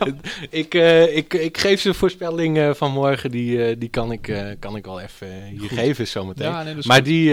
ik, 0.50 0.74
eh, 0.74 1.16
ik, 1.16 1.34
ik 1.34 1.58
geef 1.58 1.80
ze 1.80 1.94
voorspelling 1.94 2.58
eh, 2.58 2.74
van 2.74 2.92
morgen. 2.92 3.30
Die, 3.30 3.64
eh, 3.64 3.76
die 3.78 3.88
kan, 3.88 4.12
ik, 4.12 4.56
kan 4.58 4.76
ik 4.76 4.84
wel 4.84 5.00
even 5.00 5.42
hier 5.42 5.68
Goed. 5.68 5.78
geven 5.78 6.06
zometeen. 6.06 6.48
Ja, 6.48 6.62
nee, 6.62 6.74
maar 6.74 6.96
goed. 6.96 7.04
die, 7.04 7.30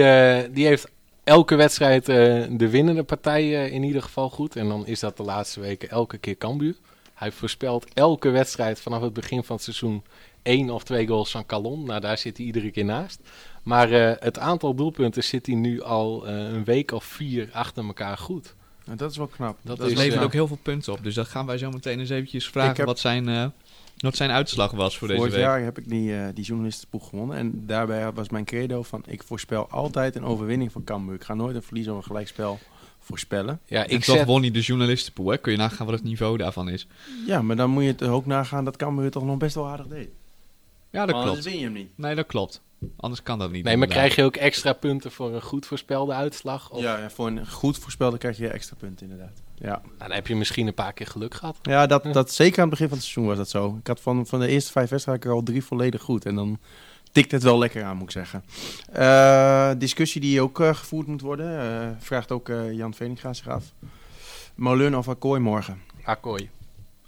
die 0.52 0.66
heeft 0.66 0.92
elke 1.24 1.56
wedstrijd 1.56 2.06
de 2.06 2.70
winnende 2.70 3.04
partij 3.04 3.70
in 3.70 3.84
ieder 3.84 4.02
geval 4.02 4.30
goed. 4.30 4.56
En 4.56 4.68
dan 4.68 4.88
is 4.88 5.00
dat 5.00 5.18
de 5.18 5.24
laatste 5.24 5.60
weken 5.60 5.90
elke 5.90 6.18
keer 6.18 6.38
Cambuur. 6.38 6.76
Hij 7.14 7.32
voorspelt 7.32 7.94
elke 7.94 8.30
wedstrijd 8.30 8.82
vanaf 8.82 9.02
het 9.02 9.14
begin 9.14 9.44
van 9.44 9.56
het 9.56 9.66
seizoen 9.66 10.04
één 10.42 10.70
of 10.70 10.84
twee 10.84 11.08
goals 11.08 11.32
van 11.32 11.46
Calon. 11.46 11.86
Nou, 11.86 12.02
daar 12.02 12.18
zit 12.18 12.38
hij 12.38 12.46
iedere 12.46 12.72
keer 12.72 12.86
naast. 12.86 13.20
Maar 13.64 13.90
het 14.20 14.40
aantal 14.40 14.76
doelpunten 14.76 15.24
zit 15.24 15.46
hij 15.46 15.56
nu 15.56 15.82
al 15.82 16.28
een 16.28 16.64
week 16.64 16.92
of 16.92 17.04
vier 17.04 17.50
achter 17.52 17.86
elkaar 17.86 18.18
goed. 18.18 18.56
Dat 18.96 19.12
is 19.12 19.18
wel 19.18 19.28
knap. 19.28 19.58
Dat 19.62 19.78
Dat 19.78 19.90
is, 19.90 19.98
levert 19.98 20.24
ook 20.24 20.34
heel 20.34 20.48
veel 20.48 20.60
punten 20.62 20.94
op. 20.94 21.04
Dus 21.04 21.16
dat 21.16 21.28
gaan 21.28 21.46
wij 21.46 21.58
zo 21.58 21.72
meteen 21.72 22.00
eens 22.00 22.10
eventjes 22.10 22.48
vragen 22.50 22.76
heb- 22.76 22.86
wat, 22.86 23.00
zijn, 23.00 23.30
eh, 23.30 23.46
wat 23.98 24.16
zijn 24.16 24.30
uitslag 24.32 24.72
was 24.72 24.98
voor 24.98 25.08
deze 25.08 25.20
Vorig 25.20 25.36
week. 25.36 25.44
jaar 25.44 25.62
heb 25.62 25.78
ik 25.78 25.90
die, 25.90 26.16
eh 26.18 26.28
die 26.34 26.46
gewonnen. 27.10 27.38
En 27.38 27.64
daarbij 27.66 28.12
was 28.12 28.30
mijn 28.30 28.46
credo 28.46 28.84
van, 28.84 29.04
ik 29.08 29.24
voorspel 29.24 29.70
altijd 29.70 30.16
een 30.16 30.24
overwinning 30.24 30.72
van 30.72 30.84
Cambuur. 30.84 31.16
Ik 31.16 31.24
ga 31.24 31.34
nooit 31.34 31.56
een 31.56 31.64
verlies 31.64 31.88
of 31.88 31.98
een 31.98 32.04
gelijkspel 32.04 32.60
voorspellen. 33.00 33.60
Ja, 33.66 33.84
En 33.86 33.90
ik 33.90 34.04
toch 34.04 34.16
zet, 34.16 34.26
won 34.26 34.42
hij 34.42 34.52
de 34.52 34.60
journalistenpool. 34.62 35.30
Hè? 35.30 35.38
Kun 35.38 35.52
je 35.52 35.58
nagaan 35.58 35.86
wat 35.86 35.96
het 35.96 36.04
niveau 36.04 36.38
daarvan 36.38 36.70
is. 36.70 36.88
Ja, 37.28 37.42
maar 37.42 37.56
dan 37.56 37.70
moet 37.70 37.84
je 37.84 37.90
het 37.90 38.04
ook 38.04 38.26
nagaan 38.26 38.66
dat 38.66 38.76
Cambuur 38.76 39.04
het 39.04 39.14
toch 39.14 39.26
nog 39.26 39.38
best 39.38 39.56
wel 39.56 39.68
aardig 39.68 39.88
deed. 39.88 40.10
Ja, 40.90 41.06
dat 41.06 41.16
Maar 41.16 41.24
klopt. 41.24 41.28
Anders 41.28 41.46
win 41.46 41.58
je 41.58 41.64
hem 41.64 41.74
niet. 41.74 41.90
Nee, 41.96 42.16
dat 42.16 42.26
klopt. 42.26 42.62
Anders 42.98 43.24
kan 43.24 43.40
dat 43.40 43.52
niet. 43.52 43.64
Nee, 43.64 43.78
maar 43.78 43.88
krijg 43.88 44.16
je 44.16 44.24
ook 44.24 44.36
extra 44.36 44.74
punten 44.74 45.12
voor 45.12 45.34
een 45.34 45.42
goed 45.42 45.66
voorspelde 45.66 46.14
uitslag? 46.14 46.70
Of, 46.70 46.82
Ja, 46.82 46.98
ja, 46.98 47.10
voor 47.10 47.28
een 47.28 47.48
goed 47.48 47.78
voorspelde 47.78 48.18
krijg 48.18 48.38
je 48.38 48.48
extra 48.48 48.76
punten 48.80 49.10
inderdaad. 49.10 49.42
Ja, 49.56 49.70
Nou, 49.70 49.82
dan 49.98 50.12
heb 50.12 50.28
je 50.28 50.36
misschien 50.36 50.68
een 50.68 50.74
paar 50.74 50.94
keer 50.94 51.08
geluk 51.08 51.34
gehad. 51.34 51.58
ja 51.62 51.86
dat, 51.86 52.14
dat, 52.14 52.32
zeker 52.32 52.56
aan 52.58 52.70
het 52.70 52.70
begin 52.70 52.88
van 52.88 52.98
het 52.98 53.06
seizoen 53.06 53.26
was 53.28 53.38
dat 53.38 53.50
zo. 53.50 53.78
Ik 53.80 53.88
had 53.88 54.02
van, 54.02 54.26
van 54.26 54.40
de 54.40 54.48
eerste 54.48 54.72
vijf 54.72 54.90
wedstrijden 54.90 55.30
er 55.30 55.36
al 55.36 55.44
drie 55.44 55.64
volledig 55.64 56.02
goed. 56.02 56.26
En 56.26 56.36
dan 56.36 56.60
tikt 57.12 57.32
het 57.32 57.44
wel 57.44 57.58
lekker 57.58 57.84
aan, 57.84 57.98
moet 57.98 58.06
ik 58.06 58.12
zeggen. 58.12 58.44
Eh, 58.92 59.72
discussie 59.78 60.22
die 60.22 60.42
ook 60.42 60.60
eh, 60.60 60.76
gevoerd 60.76 61.08
moet 61.08 61.22
worden, 61.22 61.60
eh, 61.60 61.88
vraagt 62.00 62.32
ook 62.32 62.50
eh, 62.50 62.72
Jan 62.72 62.94
Veninga 62.94 63.34
zich 63.34 63.48
af. 63.48 63.74
Molen 64.56 64.96
of 64.96 65.08
Akkooi 65.08 65.40
morgen? 65.40 65.82
Akkooi. 66.04 66.50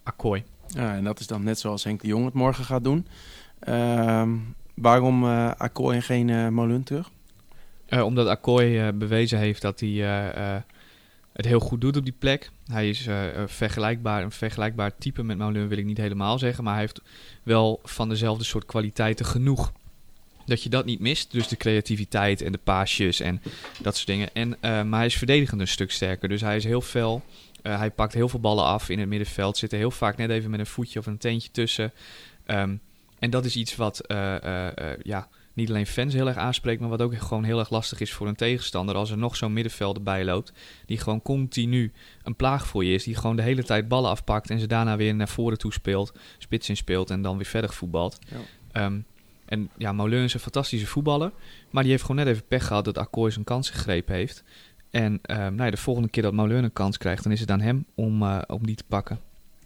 Akkooi. 0.03 0.43
Ja, 0.67 0.95
en 0.95 1.03
dat 1.03 1.19
is 1.19 1.27
dan 1.27 1.43
net 1.43 1.59
zoals 1.59 1.83
Henk 1.83 2.01
de 2.01 2.07
Jong 2.07 2.25
het 2.25 2.33
morgen 2.33 2.65
gaat 2.65 2.83
doen. 2.83 3.07
Ehm, 3.59 4.29
waarom 4.75 5.23
eh 5.23 5.51
Akkooi 5.57 5.95
en 5.95 6.03
geen 6.03 6.53
Molen 6.53 6.83
terug? 6.83 7.09
Eh, 7.85 8.03
omdat 8.03 8.27
Akkooi 8.27 8.91
bewezen 8.91 9.39
heeft 9.39 9.61
dat 9.61 9.79
hij 9.79 9.89
het 11.33 11.45
heel 11.45 11.59
goed 11.59 11.81
doet 11.81 11.97
op 11.97 12.03
die 12.03 12.15
plek. 12.19 12.51
Hij 12.65 12.89
is 12.89 13.07
vergelijkbaar, 13.45 14.23
een 14.23 14.31
vergelijkbaar 14.31 14.97
type 14.97 15.23
met 15.23 15.37
Moulin 15.37 15.67
wil 15.67 15.77
ik 15.77 15.85
niet 15.85 15.97
helemaal 15.97 16.39
zeggen. 16.39 16.63
Maar 16.63 16.73
hij 16.73 16.81
heeft 16.81 17.01
wel 17.43 17.79
van 17.83 18.09
dezelfde 18.09 18.43
soort 18.43 18.65
kwaliteiten 18.65 19.25
genoeg. 19.25 19.71
Dat 20.45 20.63
je 20.63 20.69
dat 20.69 20.85
niet 20.85 20.99
mist. 20.99 21.31
Dus 21.31 21.47
de 21.47 21.57
creativiteit 21.57 22.41
en 22.41 22.51
de 22.51 22.59
paasjes 22.63 23.19
en 23.19 23.41
dat 23.81 23.95
soort 23.95 24.07
dingen. 24.07 24.29
En, 24.33 24.57
maar 24.61 24.99
hij 24.99 25.05
is 25.05 25.17
verdedigend 25.17 25.61
een 25.61 25.67
stuk 25.67 25.91
sterker. 25.91 26.29
Dus 26.29 26.41
hij 26.41 26.55
is 26.55 26.63
heel 26.63 26.81
fel. 26.81 27.23
Hij 27.61 27.91
pakt 27.91 28.13
heel 28.13 28.29
veel 28.29 28.39
ballen 28.39 28.63
af 28.63 28.89
in 28.89 28.99
het 28.99 29.07
middenveld. 29.07 29.57
Zit 29.57 29.71
er 29.71 29.77
heel 29.77 29.91
vaak 29.91 30.17
net 30.17 30.29
even 30.29 30.49
met 30.49 30.59
een 30.59 30.65
voetje 30.65 30.99
of 30.99 31.05
een 31.05 31.17
teentje 31.17 31.51
tussen. 31.51 31.91
Ehm, 32.45 32.75
en 33.19 33.29
dat 33.29 33.45
is 33.45 33.55
iets 33.55 33.75
wat 33.75 33.99
eh, 33.99 34.35
eh, 34.35 34.77
eh, 34.77 34.99
ja, 35.03 35.27
niet 35.53 35.69
alleen 35.69 35.85
fans 35.85 36.13
heel 36.13 36.27
erg 36.27 36.37
aanspreekt, 36.37 36.79
maar 36.79 36.89
wat 36.89 37.01
ook 37.01 37.17
gewoon 37.17 37.43
heel 37.43 37.59
erg 37.59 37.69
lastig 37.69 37.99
is 37.99 38.13
voor 38.13 38.27
een 38.27 38.35
tegenstander. 38.35 38.95
Als 38.95 39.11
er 39.11 39.17
nog 39.17 39.35
zo'n 39.35 39.53
middenvelder 39.53 40.03
bij 40.03 40.25
loopt, 40.25 40.53
die 40.85 40.97
gewoon 40.97 41.21
continu 41.21 41.91
een 42.23 42.35
plaag 42.35 42.67
voor 42.67 42.85
je 42.85 42.93
is. 42.93 43.03
Die 43.03 43.15
gewoon 43.15 43.35
de 43.35 43.41
hele 43.41 43.63
tijd 43.63 43.87
ballen 43.87 44.09
afpakt 44.09 44.49
en 44.49 44.59
ze 44.59 44.67
daarna 44.67 44.97
weer 44.97 45.15
naar 45.15 45.29
voren 45.29 45.57
toe 45.57 45.73
speelt, 45.73 46.13
spits 46.37 46.69
in 46.69 46.77
speelt 46.77 47.09
en 47.09 47.21
dan 47.21 47.35
weer 47.35 47.45
verder 47.45 47.73
voetbalt. 47.73 48.19
Ja. 48.27 48.37
Ehm, 48.71 48.99
en 49.45 49.69
ja, 49.77 49.91
Moulin 49.91 50.23
is 50.23 50.33
een 50.33 50.39
fantastische 50.39 50.87
voetballer, 50.87 51.31
maar 51.69 51.83
die 51.83 51.91
heeft 51.91 52.03
gewoon 52.05 52.25
net 52.25 52.33
even 52.33 52.47
pech 52.47 52.67
gehad 52.67 52.85
dat 52.85 52.97
Akkooi 52.97 53.31
zijn 53.31 53.45
kans 53.45 53.69
gegrepen 53.69 54.15
heeft. 54.15 54.43
En 54.89 55.19
ehm, 55.21 55.55
nou 55.55 55.63
ja, 55.63 55.69
de 55.69 55.77
volgende 55.77 56.09
keer 56.09 56.23
dat 56.23 56.33
Moulin 56.33 56.63
een 56.63 56.73
kans 56.73 56.97
krijgt, 56.97 57.23
dan 57.23 57.31
is 57.31 57.39
het 57.39 57.51
aan 57.51 57.61
hem 57.61 57.85
om, 57.95 58.21
eh, 58.21 58.41
om 58.47 58.65
die 58.65 58.75
te 58.75 58.83
pakken. 58.87 59.19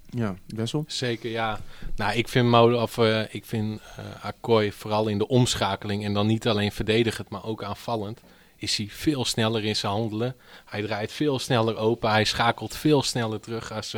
Ja, 0.10 0.36
Wessel? 0.48 0.84
Zeker, 0.88 1.30
ja. 1.30 1.60
Nou, 1.96 2.18
ik 2.18 2.28
vind, 2.28 2.48
Molen, 2.48 2.82
of, 2.82 2.98
eh, 2.98 3.34
ik 3.34 3.46
vind 3.46 3.82
Akkooi 4.22 4.72
vooral 4.72 5.08
in 5.08 5.18
de 5.18 5.28
omschakeling... 5.28 6.06
en 6.06 6.14
dan 6.14 6.28
niet 6.28 6.48
alleen 6.48 6.72
verdedigend, 6.72 7.30
maar 7.30 7.46
ook 7.46 7.64
aanvallend... 7.64 8.22
is 8.56 8.78
hij 8.78 8.88
veel 8.90 9.26
sneller 9.26 9.66
in 9.66 9.76
zijn 9.76 9.92
handelen. 9.92 10.36
Hij 10.66 10.82
draait 10.82 11.12
veel 11.12 11.40
sneller 11.40 11.78
open. 11.78 12.10
Hij 12.10 12.26
schakelt 12.26 12.76
veel 12.76 13.04
sneller 13.04 13.40
terug 13.40 13.72
als 13.72 13.96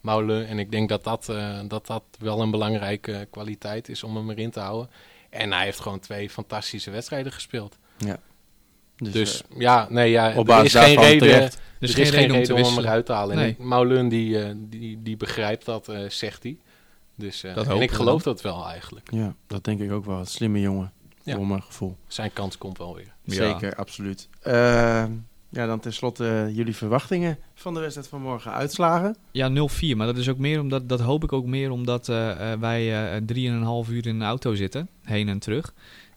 Molen. 0.00 0.46
En 0.46 0.58
ik 0.58 0.70
denk 0.70 0.88
dat 0.88 1.04
dat, 1.04 1.32
dat 1.68 1.86
dat 1.86 2.02
wel 2.18 2.40
een 2.40 2.50
belangrijke 2.50 3.28
kwaliteit 3.30 3.88
is 3.88 4.02
om 4.02 4.16
hem 4.16 4.30
erin 4.30 4.50
te 4.50 4.60
houden. 4.60 4.90
En 5.30 5.52
hij 5.52 5.64
heeft 5.64 5.80
gewoon 5.80 6.00
twee 6.00 6.30
fantastische 6.30 6.90
wedstrijden 6.90 7.32
gespeeld. 7.32 7.78
Dus, 8.96 9.12
Dus 9.12 9.42
eh, 9.42 9.60
ja, 9.60 9.86
nee, 9.90 10.10
ja, 10.10 10.30
op 10.30 10.36
er 10.36 10.44
basis 10.44 10.74
is 10.74 10.80
geen 10.80 10.94
daarvan 10.94 11.12
reden... 11.12 11.28
terecht. 11.28 11.58
Dus 11.78 11.92
er 11.94 11.98
is 12.00 12.10
geen 12.10 12.18
reden 12.20 12.36
om, 12.36 12.42
hem 12.46 12.54
wisselen. 12.56 12.84
eruit 12.84 13.06
te 13.06 13.12
halen. 13.12 13.36
Nee. 13.36 13.56
En 13.58 13.66
Maulun 13.68 14.08
die, 14.08 14.42
eh, 14.42 14.50
die, 14.56 15.02
die 15.02 15.16
begrijpt 15.16 15.64
dat, 15.64 15.88
eh, 15.88 16.08
zegt 16.08 16.42
hij. 16.42 16.56
Dus, 17.14 17.42
eh, 17.44 17.54
Dat 17.54 17.66
en 17.66 17.80
ik 17.80 17.90
geloof 17.90 18.22
dat 18.22 18.40
wel 18.42 18.66
eigenlijk. 18.68 19.08
Ja, 19.12 19.34
dat 19.46 19.64
denk 19.64 19.80
ik 19.80 19.92
ook 19.92 20.04
wel. 20.04 20.18
Een 20.18 20.26
slimme 20.26 20.60
jongen, 20.60 20.92
Ja. 21.22 21.34
voor 21.34 21.46
mijn 21.46 21.62
gevoel. 21.62 21.96
Zijn 22.06 22.32
kans 22.32 22.58
komt 22.58 22.78
wel 22.78 22.94
weer. 22.94 23.12
Ja. 23.22 23.34
Zeker, 23.34 23.74
absoluut. 23.74 24.28
Eh, 24.42 25.04
ja, 25.48 25.66
dan 25.66 25.80
tenslotte 25.80 26.50
jullie 26.52 26.76
verwachtingen 26.76 27.38
van 27.54 27.74
de 27.74 27.80
wedstrijd 27.80 28.08
van 28.08 28.20
morgen. 28.22 28.52
Uitslagen? 28.52 29.16
Ja, 29.30 29.48
0-4. 29.48 29.96
Maar 29.96 30.06
dat 30.06 30.16
is 30.16 30.28
ook 30.28 30.38
meer 30.38 30.60
omdat, 30.60 30.88
dat 30.88 31.00
hoop 31.00 31.24
ik 31.24 31.32
ook 31.32 31.46
meer 31.46 31.70
omdat 31.70 32.08
eh, 32.08 32.52
eh, 32.52 32.60
wij 32.60 33.12
eh 33.14 33.20
drieënhalf 33.26 33.88
uur 33.88 34.06
in 34.06 34.14
een 34.14 34.26
auto 34.26 34.54
zitten, 34.54 34.88
heen 35.02 35.28
en 35.28 35.38
terug. 35.38 35.74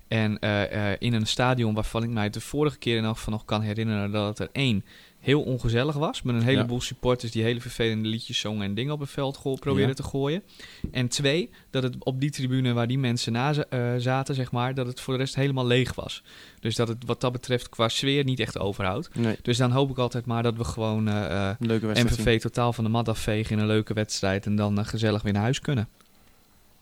En 0.07 0.39
eh, 0.39 0.91
eh, 0.91 0.95
in 0.99 1.13
een 1.13 1.27
stadion 1.27 1.73
waarvan 1.73 2.03
ik 2.03 2.09
mij 2.09 2.29
de 2.29 2.41
vorige 2.41 2.77
keer 2.77 2.97
in 2.97 3.03
elk 3.03 3.17
geval 3.17 3.33
nog 3.33 3.45
kan 3.45 3.61
herinneren 3.61 4.11
dat 4.11 4.27
het 4.27 4.39
er 4.39 4.49
één 4.51 4.85
heel 5.19 5.41
ongezellig 5.41 5.95
was. 5.95 6.21
Met 6.21 6.35
een 6.35 6.41
heleboel 6.41 6.81
supporters 6.81 7.31
die 7.31 7.43
hele 7.43 7.61
vervelende 7.61 8.09
liedjes 8.09 8.39
zongen 8.39 8.65
en 8.65 8.73
dingen 8.73 8.93
op 8.93 8.99
het 8.99 9.09
veld 9.09 9.39
probeerden 9.41 9.87
Ja. 9.87 9.93
te 9.93 10.03
gooien. 10.03 10.43
En 10.91 11.07
twee, 11.07 11.49
dat 11.69 11.83
het 11.83 11.95
op 11.99 12.19
die 12.19 12.29
tribune 12.29 12.73
waar 12.73 12.87
die 12.87 12.99
mensen 12.99 13.31
na 13.31 13.53
eh, 13.53 13.93
zaten, 13.97 14.35
zeg 14.35 14.51
maar, 14.51 14.73
dat 14.73 14.87
het 14.87 14.99
voor 15.01 15.13
de 15.13 15.19
rest 15.19 15.35
helemaal 15.35 15.65
leeg 15.65 15.95
was. 15.95 16.23
Dus 16.59 16.75
dat 16.75 16.87
het 16.87 16.97
wat 17.05 17.21
dat 17.21 17.31
betreft 17.31 17.69
qua 17.69 17.89
sfeer 17.89 18.23
niet 18.23 18.39
echt 18.39 18.59
overhoudt. 18.59 19.09
Nee, 19.15 19.37
Dus 19.41 19.57
dan 19.57 19.71
hoop 19.71 19.89
ik 19.89 19.97
altijd 19.97 20.25
maar 20.25 20.43
dat 20.43 20.55
we 20.55 20.63
gewoon 20.63 21.07
eh, 21.07 21.25
eh, 21.25 21.55
een 21.59 21.67
leuke 21.67 21.85
wedstrijd. 21.85 22.15
zien. 22.15 22.23
MVV 22.25 22.41
totaal 22.41 22.73
van 22.73 22.83
de 22.83 22.89
mat 22.89 23.07
afvegen 23.09 23.55
in 23.55 23.61
een 23.61 23.67
leuke 23.67 23.93
wedstrijd 23.93 24.45
en 24.45 24.55
dan 24.55 24.79
eh, 24.79 24.85
gezellig 24.85 25.21
weer 25.21 25.33
naar 25.33 25.41
huis 25.41 25.59
kunnen. 25.59 25.87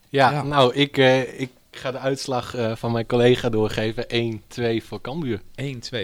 Ja, 0.08 0.30
Ja. 0.30 0.42
nou, 0.42 0.74
ik, 0.74 0.96
eh, 0.98 1.40
ik 1.70 1.78
ga 1.78 1.90
de 1.90 1.98
uitslag 1.98 2.54
eh, 2.54 2.72
van 2.76 2.92
mijn 2.92 3.06
collega 3.06 3.48
doorgeven. 3.48 4.04
1-2 4.08 4.84
voor 4.86 5.00
Cambuur. 5.00 5.38
1-2, 5.38 5.42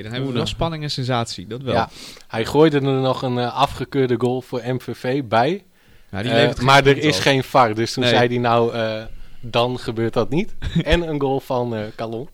dan 0.03 0.13
hebben 0.13 0.27
we 0.31 0.33
dan- 0.37 0.47
spanning 0.47 0.83
en 0.83 0.91
sensatie, 0.91 1.47
dat 1.47 1.63
wel. 1.63 1.75
Ja, 1.75 1.89
hij 2.29 2.45
gooide 2.45 2.77
er 2.77 2.83
nog 2.83 3.23
een 3.23 3.39
eh, 3.39 3.55
afgekeurde 3.57 4.15
goal 4.19 4.41
voor 4.43 4.63
MVV 4.65 5.23
bij. 5.25 5.65
Ja, 6.11 6.23
die 6.23 6.31
Eh, 6.33 6.59
maar 6.59 6.87
er 6.87 6.99
is 6.99 7.17
op. 7.17 7.23
geen 7.23 7.45
VAR, 7.45 7.75
dus 7.75 7.93
toen 7.93 8.03
Nee. 8.05 8.13
zei 8.13 8.29
hij 8.29 8.39
nou, 8.39 8.73
eh, 8.75 9.03
dan 9.41 9.79
gebeurt 9.79 10.13
dat 10.13 10.31
niet. 10.31 10.55
en 10.83 11.09
een 11.09 11.21
goal 11.21 11.41
van 11.41 11.75
eh 11.75 11.83
Calon. 11.97 12.29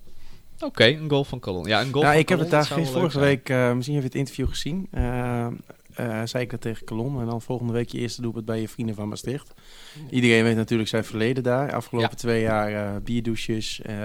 Oké, 0.60 0.84
een 0.86 1.10
goal 1.10 1.24
van 1.24 1.40
Colon. 1.40 1.64
Ja, 1.66 1.80
een 1.80 1.92
goal 1.92 2.04
Ja, 2.04 2.10
van 2.10 2.18
ik 2.20 2.28
heb 2.28 2.38
het 2.38 2.50
daar 2.50 2.66
vorige 2.66 3.18
week, 3.20 3.48
eh, 3.48 3.72
misschien 3.72 3.94
heb 3.96 4.02
je 4.04 4.08
het 4.10 4.18
interview 4.18 4.48
gezien. 4.48 4.88
Eh, 6.00 6.20
eh, 6.20 6.26
zei 6.26 6.44
ik 6.44 6.50
dat 6.50 6.60
tegen 6.60 6.86
Colon. 6.86 7.20
En 7.20 7.26
dan 7.26 7.42
volgende 7.42 7.72
week 7.72 7.88
je 7.88 7.98
eerste 7.98 8.22
doelpunt 8.22 8.44
bij 8.44 8.60
je 8.60 8.68
vrienden 8.68 8.94
van 8.94 9.08
Maastricht. 9.08 9.52
Iedereen 10.10 10.44
weet 10.44 10.56
natuurlijk 10.56 10.88
zijn 10.88 11.04
verleden 11.04 11.42
daar. 11.42 11.72
Afgelopen 11.72 12.10
Ja. 12.10 12.16
twee 12.16 12.42
jaar 12.42 12.72
eh, 12.94 13.02
bierdouches. 13.02 13.80
eh, 13.82 13.96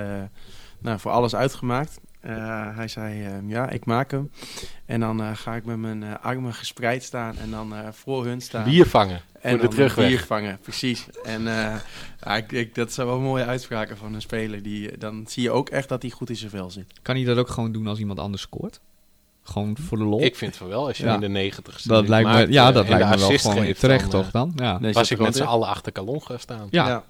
nou, 0.80 1.00
voor 1.00 1.12
alles 1.12 1.36
uitgemaakt. 1.36 2.00
Eh, 2.20 2.76
hij 2.76 2.88
zei, 2.88 3.24
eh, 3.26 3.32
ja, 3.48 3.70
ik 3.70 3.86
maak 3.86 4.12
hem. 4.12 4.32
En 4.86 5.00
dan 5.00 5.22
eh, 5.22 5.30
ga 5.36 5.56
ik 5.56 5.66
met 5.66 5.78
mijn 5.78 6.04
eh, 6.04 6.14
armen 6.22 6.54
gespreid 6.54 7.04
staan 7.04 7.38
en 7.38 7.52
dan 7.52 7.76
eh, 7.76 7.88
voor 7.92 8.26
hun 8.26 8.42
staan. 8.42 8.64
Bier 8.64 8.86
vangen 8.86 9.22
en 9.42 9.52
voor 9.52 9.70
de 9.70 9.76
terugweg. 9.76 10.08
bier 10.08 10.20
vangen, 10.24 10.60
precies. 10.60 11.06
En 11.24 11.48
eh, 11.48 11.76
ja, 12.24 12.36
ik, 12.36 12.52
ik- 12.52 12.76
dat 12.76 12.94
zijn 12.94 13.08
wel 13.08 13.20
mooie 13.20 13.46
uitspraken 13.46 13.98
van 13.98 14.14
een 14.14 14.22
speler. 14.22 14.64
Die, 14.64 14.98
dan 14.98 15.26
zie 15.28 15.44
je 15.44 15.52
ook 15.52 15.70
echt 15.70 15.90
dat 15.90 16.02
hij 16.02 16.12
goed 16.12 16.30
in 16.30 16.36
zijn 16.36 16.50
vel 16.52 16.70
zit. 16.72 17.00
Kan 17.02 17.16
hij 17.16 17.24
dat 17.26 17.38
ook 17.38 17.50
gewoon 17.50 17.72
doen 17.72 17.88
als 17.88 18.00
iemand 18.00 18.20
anders 18.20 18.42
scoort? 18.42 18.80
Gewoon 19.48 19.78
voor 19.82 19.98
de 19.98 20.04
lol? 20.04 20.22
Ik 20.22 20.36
vind 20.36 20.56
van 20.58 20.68
wel, 20.68 20.88
als 20.88 20.98
je 20.98 21.06
Ja. 21.06 21.14
in 21.14 21.20
de 21.20 21.28
negentigste 21.28 21.88
dat 21.88 21.96
minuut 21.98 22.10
lijkt 22.10 22.28
me, 22.28 22.34
maakt, 22.34 22.54
ja, 22.54 22.68
eh, 22.68 22.74
dat 22.74 22.88
lijkt 22.90 23.10
me 23.10 23.18
wel 23.18 23.38
gewoon 23.38 23.74
terecht, 23.74 24.12
dan, 24.12 24.22
toch 24.22 24.32
dan? 24.32 24.52
Ja. 24.56 24.80
Nee, 24.80 24.94
was 24.94 25.12
ik 25.12 25.20
met 25.20 25.36
z'n 25.36 25.42
wel 25.42 25.50
allen 25.52 25.68
achter 25.68 25.92
Calon 25.92 26.22
gaan 26.22 26.40
staan. 26.40 26.68
Ja. 26.70 27.04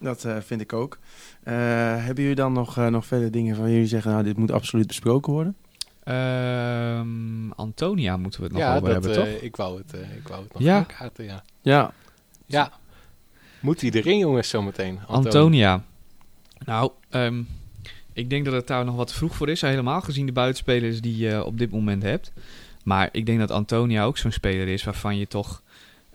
dat 0.00 0.24
eh, 0.24 0.36
vind 0.40 0.60
ik 0.60 0.72
ook. 0.72 0.98
Eh, 1.42 1.54
hebben 1.96 2.22
jullie 2.22 2.34
dan 2.34 2.52
nog, 2.52 2.76
eh, 2.78 2.86
nog 2.86 3.06
verder 3.06 3.30
dingen 3.30 3.56
van 3.56 3.70
jullie 3.70 3.86
zeggen, 3.86 4.10
nou, 4.10 4.24
dit 4.24 4.36
moet 4.36 4.50
absoluut 4.52 4.86
besproken 4.86 5.32
worden? 5.32 5.56
Ehm, 6.04 7.50
Antonia 7.50 8.16
moeten 8.16 8.40
we 8.40 8.46
het 8.46 8.54
nog 8.54 8.62
Ja, 8.64 8.76
over 8.76 8.82
dat, 8.94 9.04
hebben, 9.04 9.26
eh, 9.26 9.32
toch? 9.32 9.42
ik, 9.42 9.56
wou 9.56 9.78
het, 9.78 9.94
eh, 9.94 10.16
ik 10.16 10.28
wou 10.28 10.42
het 10.42 10.52
nog 10.52 10.62
Ja. 10.62 10.76
aankaarten, 10.76 11.24
ja. 11.24 11.42
Ja, 11.62 11.92
Ja. 12.46 12.70
Moet 13.60 13.80
hij 13.80 13.90
erin, 13.90 14.18
jongens, 14.18 14.48
zometeen? 14.48 14.98
Antonia. 15.06 15.82
Nou, 16.64 16.90
ehm, 17.10 17.42
ik 18.14 18.30
denk 18.30 18.44
dat 18.44 18.54
het 18.54 18.66
daar 18.66 18.84
nog 18.84 18.96
wat 18.96 19.14
vroeg 19.14 19.36
voor 19.36 19.48
is. 19.48 19.60
Helemaal 19.60 20.00
gezien 20.00 20.26
de 20.26 20.32
buitenspelers 20.32 21.00
die 21.00 21.16
je 21.16 21.44
op 21.44 21.58
dit 21.58 21.70
moment 21.70 22.02
hebt. 22.02 22.32
Maar 22.84 23.08
ik 23.12 23.26
denk 23.26 23.38
dat 23.38 23.50
Antonia 23.50 24.04
ook 24.04 24.18
zo'n 24.18 24.32
speler 24.32 24.68
is 24.68 24.84
waarvan 24.84 25.16
je 25.16 25.26
toch 25.26 25.62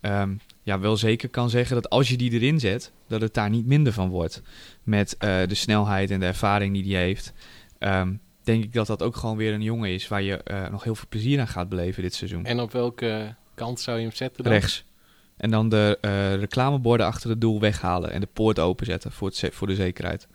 ehm, 0.02 0.34
ja, 0.64 0.80
wel 0.80 0.98
zeker 0.98 1.30
kan 1.30 1.50
zeggen 1.50 1.76
dat 1.76 1.90
als 1.90 2.10
je 2.10 2.18
die 2.18 2.32
erin 2.32 2.60
zet, 2.60 2.92
dat 3.08 3.22
het 3.22 3.34
daar 3.34 3.50
niet 3.50 3.66
minder 3.66 3.94
van 3.94 4.10
wordt. 4.10 4.42
Met 4.84 5.18
eh, 5.18 5.38
de 5.48 5.56
snelheid 5.56 6.12
en 6.12 6.20
de 6.20 6.26
ervaring 6.26 6.74
die 6.74 6.94
hij 6.94 7.04
heeft. 7.04 7.34
Ehm, 7.78 8.14
denk 8.44 8.64
ik 8.64 8.74
dat 8.74 8.88
dat 8.88 9.04
ook 9.04 9.16
gewoon 9.16 9.38
weer 9.38 9.54
een 9.54 9.62
jongen 9.62 9.90
is 9.90 10.08
waar 10.08 10.22
je 10.22 10.44
eh, 10.44 10.70
nog 10.70 10.84
heel 10.84 10.96
veel 10.96 11.08
plezier 11.10 11.40
aan 11.40 11.48
gaat 11.48 11.70
beleven 11.70 12.04
dit 12.04 12.14
seizoen. 12.14 12.46
En 12.46 12.60
op 12.60 12.72
welke 12.72 13.36
kant 13.54 13.80
zou 13.80 13.98
je 13.98 14.04
hem 14.04 14.16
zetten 14.16 14.44
dan? 14.44 14.54
Rechts. 14.54 14.86
En 15.38 15.52
dan 15.52 15.70
de 15.70 15.98
eh, 16.02 16.36
reclameborden 16.36 17.06
achter 17.06 17.30
het 17.30 17.42
doel 17.42 17.60
weghalen 17.60 18.12
en 18.12 18.20
de 18.20 18.28
poort 18.34 18.60
openzetten 18.60 19.12
voor, 19.12 19.28
het 19.28 19.50
voor 19.54 19.68
de 19.68 19.76
zekerheid. 19.76 20.28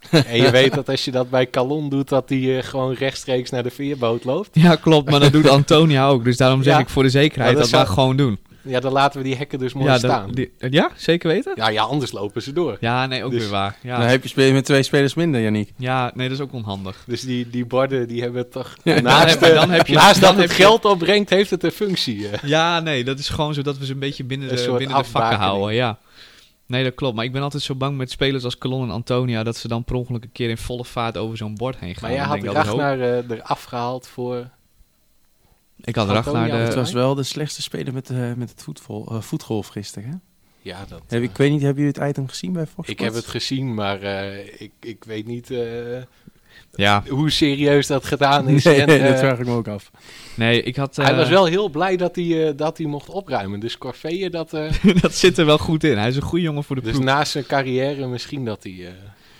En 0.26 0.36
je 0.42 0.50
weet 0.50 0.74
dat 0.74 0.88
als 0.88 1.04
je 1.04 1.10
dat 1.10 1.30
bij 1.30 1.50
Calon 1.50 1.88
doet, 1.88 2.08
dat 2.08 2.28
hij 2.28 2.58
eh, 2.58 2.62
gewoon 2.64 2.92
rechtstreeks 2.94 3.50
naar 3.50 3.62
de 3.62 3.70
veerboot 3.70 4.24
loopt. 4.24 4.48
Ja, 4.52 4.74
klopt, 4.76 5.10
maar 5.10 5.20
dat 5.20 5.32
doet 5.32 5.48
Antonia 5.58 6.08
ook. 6.08 6.24
Dus 6.24 6.36
daarom 6.36 6.62
zeg 6.62 6.74
Ja. 6.74 6.80
ik 6.80 6.88
voor 6.88 7.02
de 7.02 7.10
zekerheid 7.10 7.52
Ja, 7.54 7.60
dat 7.60 7.70
dat 7.70 7.80
we 7.80 7.86
zou- 7.86 7.98
gewoon 7.98 8.16
doen. 8.16 8.38
Ja, 8.68 8.80
dan 8.80 8.92
laten 8.92 9.18
we 9.20 9.24
die 9.26 9.36
hekken 9.36 9.58
dus 9.58 9.72
mooi 9.72 9.86
Ja, 9.90 9.98
staan. 9.98 10.26
dat- 10.26 10.36
die- 10.36 10.52
ja, 10.70 10.90
zeker 10.96 11.28
weten? 11.28 11.52
Ja, 11.56 11.68
ja, 11.68 11.82
anders 11.82 12.12
lopen 12.12 12.42
ze 12.42 12.52
door. 12.52 12.76
Ja, 12.80 13.06
nee, 13.06 13.24
ook 13.24 13.30
Dus- 13.30 13.40
weer 13.40 13.50
waar. 13.50 13.76
dan 13.82 13.90
Ja, 13.90 14.02
heb 14.02 14.22
je 14.22 14.28
spelen 14.28 14.52
met 14.52 14.64
twee 14.64 14.82
spelers 14.82 15.14
minder, 15.14 15.40
Yannick. 15.40 15.70
ja, 15.76 16.10
nee, 16.14 16.28
dat 16.28 16.36
is 16.38 16.42
ook 16.44 16.52
onhandig. 16.52 17.04
Dus 17.06 17.20
die, 17.20 17.50
die 17.50 17.64
borden, 17.66 18.08
die 18.08 18.22
hebben 18.22 18.50
toch... 18.50 18.74
Ja, 18.82 18.94
dan 18.94 19.02
naast 19.02 19.30
heb 19.30 19.40
je- 19.40 19.46
de- 19.48 19.54
dan 19.54 19.70
heb 19.70 19.86
je- 19.86 19.94
naast 19.94 20.20
dan 20.20 20.34
dat 20.34 20.42
het 20.42 20.56
je- 20.56 20.62
geld 20.62 20.84
opbrengt, 20.84 21.30
heeft 21.30 21.50
het 21.50 21.64
een 21.64 21.70
functie. 21.70 22.28
eh. 22.28 22.38
Ja, 22.48 22.80
nee, 22.80 23.04
dat 23.04 23.18
is 23.18 23.28
gewoon 23.28 23.54
zodat 23.54 23.78
we 23.78 23.86
ze 23.86 23.92
een 23.92 23.98
beetje 23.98 24.24
binnen 24.24 24.48
Een 24.50 24.56
de, 24.56 24.62
soort 24.62 24.78
binnen 24.78 24.96
de 24.98 25.04
vakken 25.04 25.38
houden. 25.38 25.74
Ja. 25.74 25.98
Nee, 26.66 26.84
dat 26.84 26.94
klopt. 26.94 27.16
Maar 27.16 27.24
ik 27.24 27.32
ben 27.32 27.42
altijd 27.42 27.62
zo 27.62 27.74
bang 27.74 27.96
met 27.96 28.10
spelers 28.10 28.44
als 28.44 28.58
Colon 28.58 28.82
en 28.82 28.90
Antonia... 28.90 29.42
dat 29.42 29.56
ze 29.56 29.68
dan 29.68 29.84
per 29.84 29.94
ongeluk 29.94 30.24
een 30.24 30.32
keer 30.32 30.48
in 30.50 30.58
volle 30.58 30.84
vaart 30.84 31.16
over 31.16 31.36
zo'n 31.36 31.54
bord 31.54 31.78
heen 31.78 31.94
gaan. 31.94 32.02
Maar 32.02 32.18
jij 32.18 32.26
had 32.26 32.40
denk 32.40 32.46
ik 32.46 32.52
Ragnar 32.52 33.00
eh 33.00 33.30
eraf 33.30 33.62
gehaald 33.62 34.06
voor... 34.06 34.50
Ik 35.84 35.96
had 35.96 36.08
Ragnar 36.08 36.34
Antonia 36.34 36.56
Het 36.56 36.70
de... 36.72 36.76
was 36.76 36.92
wel 36.92 37.14
de 37.14 37.22
slechtste 37.22 37.62
speler 37.62 37.92
met, 37.92 38.10
eh, 38.10 38.32
met 38.32 38.50
het 38.50 38.62
voetbal, 38.62 39.06
eh, 39.10 39.20
voetgolf 39.20 39.66
gisteren. 39.66 40.08
Hè? 40.08 40.16
Ja, 40.66 40.84
dat... 40.88 41.02
Heb, 41.06 41.22
ik 41.22 41.36
weet 41.36 41.50
niet, 41.50 41.62
hebben 41.62 41.82
jullie 41.82 41.98
het 42.00 42.10
item 42.10 42.28
gezien 42.28 42.52
bij 42.52 42.66
Fox 42.66 42.88
Ik 42.88 42.98
heb 42.98 43.14
het 43.14 43.26
gezien, 43.26 43.74
maar 43.74 44.02
eh, 44.02 44.60
ik, 44.60 44.72
ik 44.80 45.04
weet 45.04 45.26
niet 45.26 45.50
eh, 45.50 46.02
Ja, 46.74 47.02
hoe 47.08 47.30
serieus 47.30 47.86
dat 47.86 48.04
gedaan 48.04 48.48
is. 48.48 48.64
Nee, 48.64 48.80
En, 48.80 48.86
nee, 48.88 48.98
eh, 48.98 49.08
dat 49.10 49.18
vraag 49.18 49.38
ik 49.38 49.46
me 49.46 49.52
ook 49.52 49.68
af. 49.68 49.90
nee, 50.34 50.62
ik 50.62 50.76
had... 50.76 50.96
hij 50.96 51.10
eh, 51.10 51.16
was 51.16 51.28
wel 51.28 51.44
heel 51.44 51.68
blij 51.68 51.96
dat 51.96 52.16
hij, 52.16 52.48
eh, 52.48 52.52
dat 52.56 52.78
hij 52.78 52.86
mocht 52.86 53.08
opruimen. 53.08 53.60
Dus 53.60 53.78
Corvée, 53.78 54.30
dat... 54.30 54.52
eh, 54.54 54.72
dat 55.02 55.14
zit 55.14 55.38
er 55.38 55.46
wel 55.46 55.58
goed 55.58 55.84
in. 55.84 55.98
Hij 55.98 56.08
is 56.08 56.16
een 56.16 56.22
goede 56.22 56.44
jongen 56.44 56.64
voor 56.64 56.76
de 56.76 56.82
dus 56.82 56.90
ploeg. 56.92 57.04
naast 57.04 57.32
zijn 57.32 57.46
carrière 57.46 58.06
misschien 58.06 58.44
dat 58.44 58.62
hij... 58.62 58.72
eh, 58.72 58.86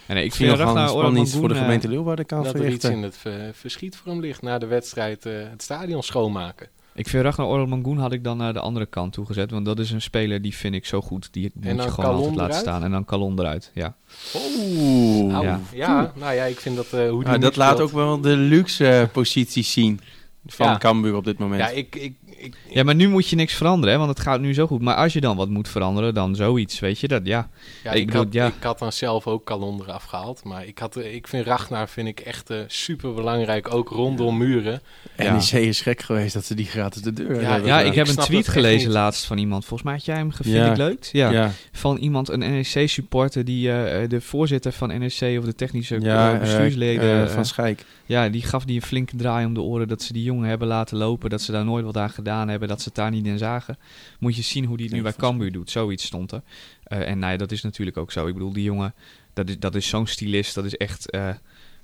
En 0.06 0.14
nee, 0.14 0.24
ik 0.24 0.34
vind 0.34 0.58
nog 0.58 0.72
wel 0.72 0.88
spannend 0.88 1.30
voor 1.30 1.48
de 1.48 1.54
gemeente 1.54 1.88
Leeuwarden 1.88 2.26
kan 2.26 2.42
dat 2.42 2.54
er 2.54 2.68
iets 2.68 2.84
in 2.84 3.02
het 3.02 3.16
ver- 3.16 3.50
verschiet 3.54 3.96
voor 3.96 4.12
hem 4.12 4.20
ligt 4.20 4.42
na 4.42 4.58
de 4.58 4.66
wedstrijd 4.66 5.26
eh, 5.26 5.32
het 5.50 5.62
stadion 5.62 6.02
schoonmaken. 6.02 6.68
Ik 6.96 7.08
vind 7.08 7.22
Ragnar 7.24 7.46
Ormangoen 7.46 7.98
had 7.98 8.12
ik 8.12 8.24
dan 8.24 8.36
naar 8.36 8.52
de 8.52 8.60
andere 8.60 8.86
kant 8.86 9.12
toe 9.12 9.26
gezet. 9.26 9.50
Want 9.50 9.64
dat 9.64 9.78
is 9.78 9.90
een 9.90 10.02
speler 10.02 10.42
die 10.42 10.54
vind 10.54 10.74
ik 10.74 10.86
zo 10.86 11.00
goed. 11.00 11.28
Die 11.32 11.50
moet 11.54 11.64
je 11.64 11.90
gewoon 11.90 11.90
Calon 12.10 12.16
altijd 12.18 12.34
laten 12.36 12.58
staan. 12.58 12.82
En 12.84 12.90
dan 12.90 13.04
Calon 13.04 13.38
eruit, 13.38 13.70
ja. 13.74 13.96
Oeh. 14.34 15.42
Ja. 15.42 15.60
ja. 15.72 16.12
nou 16.14 16.34
ja, 16.34 16.44
ik 16.44 16.60
vind 16.60 16.76
dat 16.76 16.92
eh, 16.92 17.08
hoe 17.10 17.18
die 17.22 17.28
Ja, 17.32 17.36
nu 17.36 17.42
dat 17.42 17.56
laat 17.56 17.74
speelt- 17.74 17.88
ook 17.90 17.94
wel 17.96 18.20
de 18.20 18.36
luxe 18.36 18.88
eh, 18.88 19.08
posities 19.12 19.72
zien 19.72 20.00
van 20.46 20.66
Ja. 20.66 20.78
Cambuur 20.78 21.14
op 21.16 21.24
dit 21.24 21.38
moment. 21.38 21.60
Ja, 21.60 21.68
ik, 21.68 21.96
ik, 21.96 22.14
ik, 22.36 22.54
Ja, 22.68 22.82
maar 22.84 22.94
nu 22.94 23.08
moet 23.08 23.28
je 23.28 23.36
niks 23.36 23.54
veranderen, 23.54 23.94
hè, 23.94 23.98
want 24.00 24.10
het 24.10 24.20
gaat 24.20 24.40
nu 24.40 24.54
zo 24.54 24.66
goed. 24.66 24.82
Maar 24.82 24.94
als 24.94 25.12
je 25.12 25.20
dan 25.20 25.36
wat 25.36 25.48
moet 25.48 25.68
veranderen, 25.68 26.14
dan 26.14 26.34
zoiets, 26.34 26.78
weet 26.80 26.98
je. 26.98 27.08
Dat, 27.08 27.26
ja. 27.26 27.48
ja, 27.84 27.90
ik 27.90 27.98
ik, 27.98 28.06
bedoel, 28.06 28.22
had, 28.22 28.32
ja. 28.32 28.46
ik 28.46 28.62
had 28.62 28.78
dan 28.78 28.92
zelf 28.92 29.26
ook 29.26 29.44
Calon 29.44 29.80
eraf 29.80 30.04
gehaald. 30.04 30.44
Maar 30.44 30.66
ik, 30.66 30.78
had, 30.78 30.96
eh, 30.96 31.14
ik 31.14 31.28
vind 31.28 31.46
Ragnar 31.46 31.88
vind 31.88 32.08
ik 32.08 32.20
echt 32.20 32.50
super 32.66 33.14
belangrijk, 33.14 33.74
ook 33.74 33.88
rondom 33.88 34.36
muren. 34.36 34.80
Ja. 35.16 35.32
NEC 35.32 35.50
is 35.50 35.80
gek 35.80 36.02
geweest 36.02 36.34
dat 36.34 36.44
ze 36.44 36.54
die 36.54 36.66
gratis 36.66 37.02
de 37.02 37.12
deur 37.12 37.40
Ja, 37.40 37.50
hebben 37.50 37.68
ja, 37.68 37.80
ik 37.80 37.94
heb 37.94 38.06
ik 38.06 38.16
een 38.16 38.24
tweet 38.24 38.48
gelezen 38.48 38.90
laatst 38.90 39.24
van 39.24 39.38
iemand. 39.38 39.64
Volgens 39.64 39.82
mij 39.82 39.92
had 39.94 40.04
jij 40.04 40.16
hem 40.16 40.30
ik 40.70 40.76
leuk. 40.76 41.08
Ja. 41.12 41.30
Ja, 41.30 41.50
Van 41.72 41.96
iemand, 41.96 42.28
een 42.28 42.38
NEC-supporter, 42.38 43.44
die 43.44 43.72
eh, 43.72 44.08
de 44.08 44.20
voorzitter 44.20 44.72
van 44.72 44.88
NEC 44.88 45.38
of 45.38 45.44
de 45.44 45.54
technische 45.54 46.00
ja 46.00 46.32
eh, 46.32 46.40
bestuursleden... 46.40 47.04
eh, 47.04 47.22
eh, 47.22 47.28
van 47.28 47.44
Schijk. 47.44 47.84
Ja, 48.06 48.28
die 48.28 48.42
gaf 48.42 48.64
die 48.64 48.76
een 48.76 48.86
flinke 48.86 49.16
draai 49.16 49.46
om 49.46 49.54
de 49.54 49.60
oren 49.60 49.88
dat 49.88 50.02
ze 50.02 50.12
die 50.12 50.22
jongen 50.22 50.48
hebben 50.48 50.68
laten 50.68 50.96
lopen. 50.96 51.30
Dat 51.30 51.42
ze 51.42 51.52
daar 51.52 51.64
nooit 51.64 51.84
wat 51.84 51.96
aan 51.96 52.10
gedaan 52.10 52.24
hebben. 52.26 52.68
Dat 52.68 52.80
ze 52.80 52.84
het 52.88 52.94
daar 52.96 53.10
niet 53.10 53.26
in 53.26 53.38
zagen. 53.38 53.78
Moet 54.18 54.36
je 54.36 54.42
zien 54.42 54.64
hoe 54.64 54.76
die 54.76 54.86
het 54.86 54.94
nu 54.94 55.02
bij 55.02 55.12
Cambuur 55.12 55.52
doet. 55.52 55.70
Zoiets 55.70 56.04
stond 56.04 56.32
er. 56.32 56.42
Eh, 56.82 57.08
en 57.08 57.18
nou 57.18 57.32
ja, 57.32 57.38
dat 57.38 57.52
is 57.52 57.62
natuurlijk 57.62 57.96
ook 57.96 58.12
zo. 58.12 58.26
Ik 58.26 58.32
bedoel, 58.34 58.52
die 58.52 58.62
jongen, 58.64 58.94
dat 59.32 59.48
is, 59.48 59.58
dat 59.58 59.74
is 59.74 59.88
zo'n 59.88 60.06
stylist. 60.06 60.54
Dat 60.54 60.64
is 60.64 60.76
echt 60.76 61.10
eh, 61.10 61.34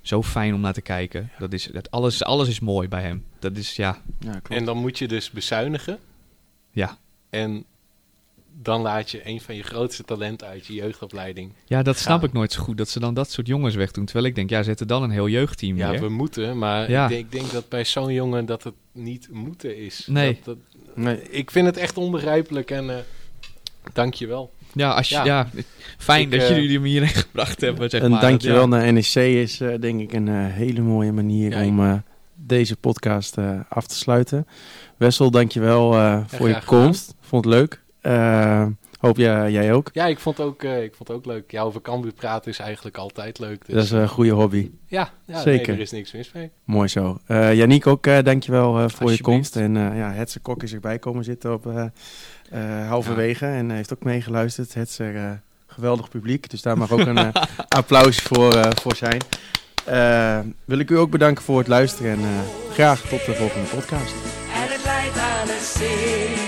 zo 0.01 0.23
fijn 0.23 0.53
om 0.53 0.61
naar 0.61 0.73
te 0.73 0.81
kijken. 0.81 1.31
Dat 1.39 1.53
is, 1.53 1.69
dat 1.71 1.91
alles, 1.91 2.23
alles 2.23 2.47
is 2.47 2.59
mooi 2.59 2.87
bij 2.87 3.01
hem. 3.01 3.25
Dat 3.39 3.57
is, 3.57 3.75
ja, 3.75 4.01
Ja, 4.19 4.31
klopt. 4.31 4.49
En 4.49 4.65
dan 4.65 4.77
moet 4.77 4.97
je 4.97 5.07
dus 5.07 5.29
bezuinigen. 5.31 5.99
ja. 6.71 6.97
En 7.29 7.65
dan 8.61 8.81
laat 8.81 9.11
je 9.11 9.21
een 9.27 9.41
van 9.41 9.55
je 9.55 9.63
grootste 9.63 10.03
talenten 10.03 10.47
uit 10.47 10.65
je 10.65 10.73
jeugdopleiding. 10.73 11.53
Ja, 11.65 11.83
dat 11.83 11.97
snap 11.97 12.19
Gaan. 12.19 12.27
ik 12.27 12.33
nooit 12.33 12.51
zo 12.51 12.61
goed. 12.61 12.77
Dat 12.77 12.89
ze 12.89 12.99
dan 12.99 13.13
dat 13.13 13.31
soort 13.31 13.47
jongens 13.47 13.75
wegdoen. 13.75 14.05
Terwijl 14.05 14.25
ik 14.25 14.35
denk, 14.35 14.49
ja, 14.49 14.63
zet 14.63 14.79
er 14.79 14.87
dan 14.87 15.03
een 15.03 15.09
heel 15.11 15.27
jeugdteam 15.27 15.77
Ja, 15.77 15.91
neer. 15.91 15.99
we 16.01 16.09
moeten, 16.09 16.57
maar 16.57 16.89
Ja. 16.89 17.03
ik, 17.03 17.09
denk, 17.09 17.25
ik 17.25 17.31
denk 17.31 17.51
dat 17.51 17.69
bij 17.69 17.85
zo'n 17.85 18.13
jongen 18.13 18.45
dat 18.45 18.63
het 18.63 18.73
niet 18.91 19.27
moeten 19.31 19.77
is. 19.77 20.07
Nee. 20.09 20.39
Dat, 20.43 20.45
dat- 20.45 20.95
Nee, 20.95 21.21
ik 21.29 21.51
vind 21.51 21.65
het 21.65 21.77
echt 21.77 21.97
onbegrijpelijk 21.97 22.71
en 22.71 22.89
eh 22.89 22.95
dank 23.93 24.13
je 24.13 24.27
wel. 24.27 24.53
Ja, 24.73 24.91
als 24.93 25.09
je, 25.09 25.15
ja. 25.15 25.23
Ja. 25.25 25.47
fijn 25.97 26.21
Ik, 26.21 26.31
dat 26.31 26.41
eh, 26.41 26.49
jullie 26.55 26.73
hem 26.75 26.83
hierheen 26.83 27.09
gebracht 27.23 27.61
hebben, 27.61 27.89
zeg 27.89 28.01
een 28.01 28.11
maar. 28.11 28.21
dankjewel 28.21 28.61
Ja. 28.61 28.65
naar 28.65 28.93
NEC 28.93 29.15
is 29.15 29.59
eh, 29.61 29.79
denk 29.79 30.01
ik 30.01 30.13
een 30.13 30.27
hele 30.45 30.81
mooie 30.81 31.11
manier 31.11 31.63
om 31.63 31.79
eh, 31.79 31.93
deze 32.35 32.75
podcast 32.75 33.37
eh, 33.37 33.59
af 33.69 33.87
te 33.87 33.95
sluiten. 33.95 34.47
Wessel, 34.97 35.31
dankjewel 35.31 35.93
eh 35.93 36.19
voor 36.27 36.47
je 36.47 36.53
gedaan. 36.53 36.67
komst. 36.67 37.15
Vond 37.21 37.45
het 37.45 37.53
leuk. 37.53 37.82
Eh, 38.03 38.65
Hoop 38.99 39.17
jij, 39.17 39.51
jij 39.51 39.73
ook. 39.73 39.89
Ja, 39.93 40.05
ik 40.05 40.19
vond, 40.19 40.39
ook, 40.39 40.63
eh, 40.63 40.83
ik 40.83 40.95
vond 40.95 41.07
het 41.07 41.17
ook 41.17 41.25
leuk. 41.25 41.51
Ja, 41.51 41.61
over 41.61 41.81
Cambuur 41.81 42.13
praten 42.13 42.51
is 42.51 42.59
eigenlijk 42.59 42.97
altijd 42.97 43.39
leuk. 43.39 43.65
Dus, 43.65 43.75
Dat 43.75 43.83
is 43.83 43.91
een 43.91 44.07
goede 44.07 44.31
hobby. 44.31 44.71
ja, 44.87 45.09
ja 45.25 45.41
zeker. 45.41 45.67
Nee, 45.67 45.75
er 45.75 45.81
is 45.81 45.91
niks 45.91 46.11
mis 46.11 46.31
mee. 46.31 46.51
Mooi 46.63 46.87
zo. 46.87 47.19
Eh 47.25 47.53
Yannick 47.53 47.87
ook, 47.87 48.07
eh, 48.07 48.23
dankjewel 48.23 48.79
eh, 48.79 48.85
voor 48.89 49.11
je 49.11 49.21
komst. 49.21 49.55
En 49.55 49.77
eh 49.77 49.97
ja, 49.97 50.11
Hetzer 50.11 50.41
Kok 50.41 50.63
is 50.63 50.73
erbij 50.73 50.99
komen 50.99 51.23
zitten 51.23 51.53
op 51.53 51.67
eh 51.67 51.85
eh, 52.49 52.87
halverwege 52.87 53.45
en 53.45 53.69
heeft 53.69 53.93
ook 53.93 54.03
meegeluisterd. 54.03 54.73
Hetzer, 54.73 55.15
eh, 55.15 55.31
geweldig 55.67 56.09
publiek, 56.09 56.49
dus 56.49 56.61
daar 56.61 56.77
mag 56.77 56.91
ook 56.91 56.99
een 57.05 57.31
applaus 57.67 58.17
voor, 58.17 58.55
eh, 58.55 58.69
voor 58.81 58.95
zijn. 58.95 59.21
Wil 60.65 60.79
ik 60.79 60.89
u 60.89 60.97
ook 60.97 61.09
bedanken 61.09 61.43
voor 61.43 61.57
het 61.57 61.67
luisteren 61.67 62.11
en 62.11 62.19
eh, 62.19 62.73
graag 62.73 63.01
tot 63.01 63.25
de 63.25 63.33
volgende 63.33 63.67
podcast. 63.67 64.13
En 64.53 64.71
het 64.71 64.83
leidt 64.83 65.17
aan 65.17 65.47
een 65.49 65.63
zee. 65.77 66.42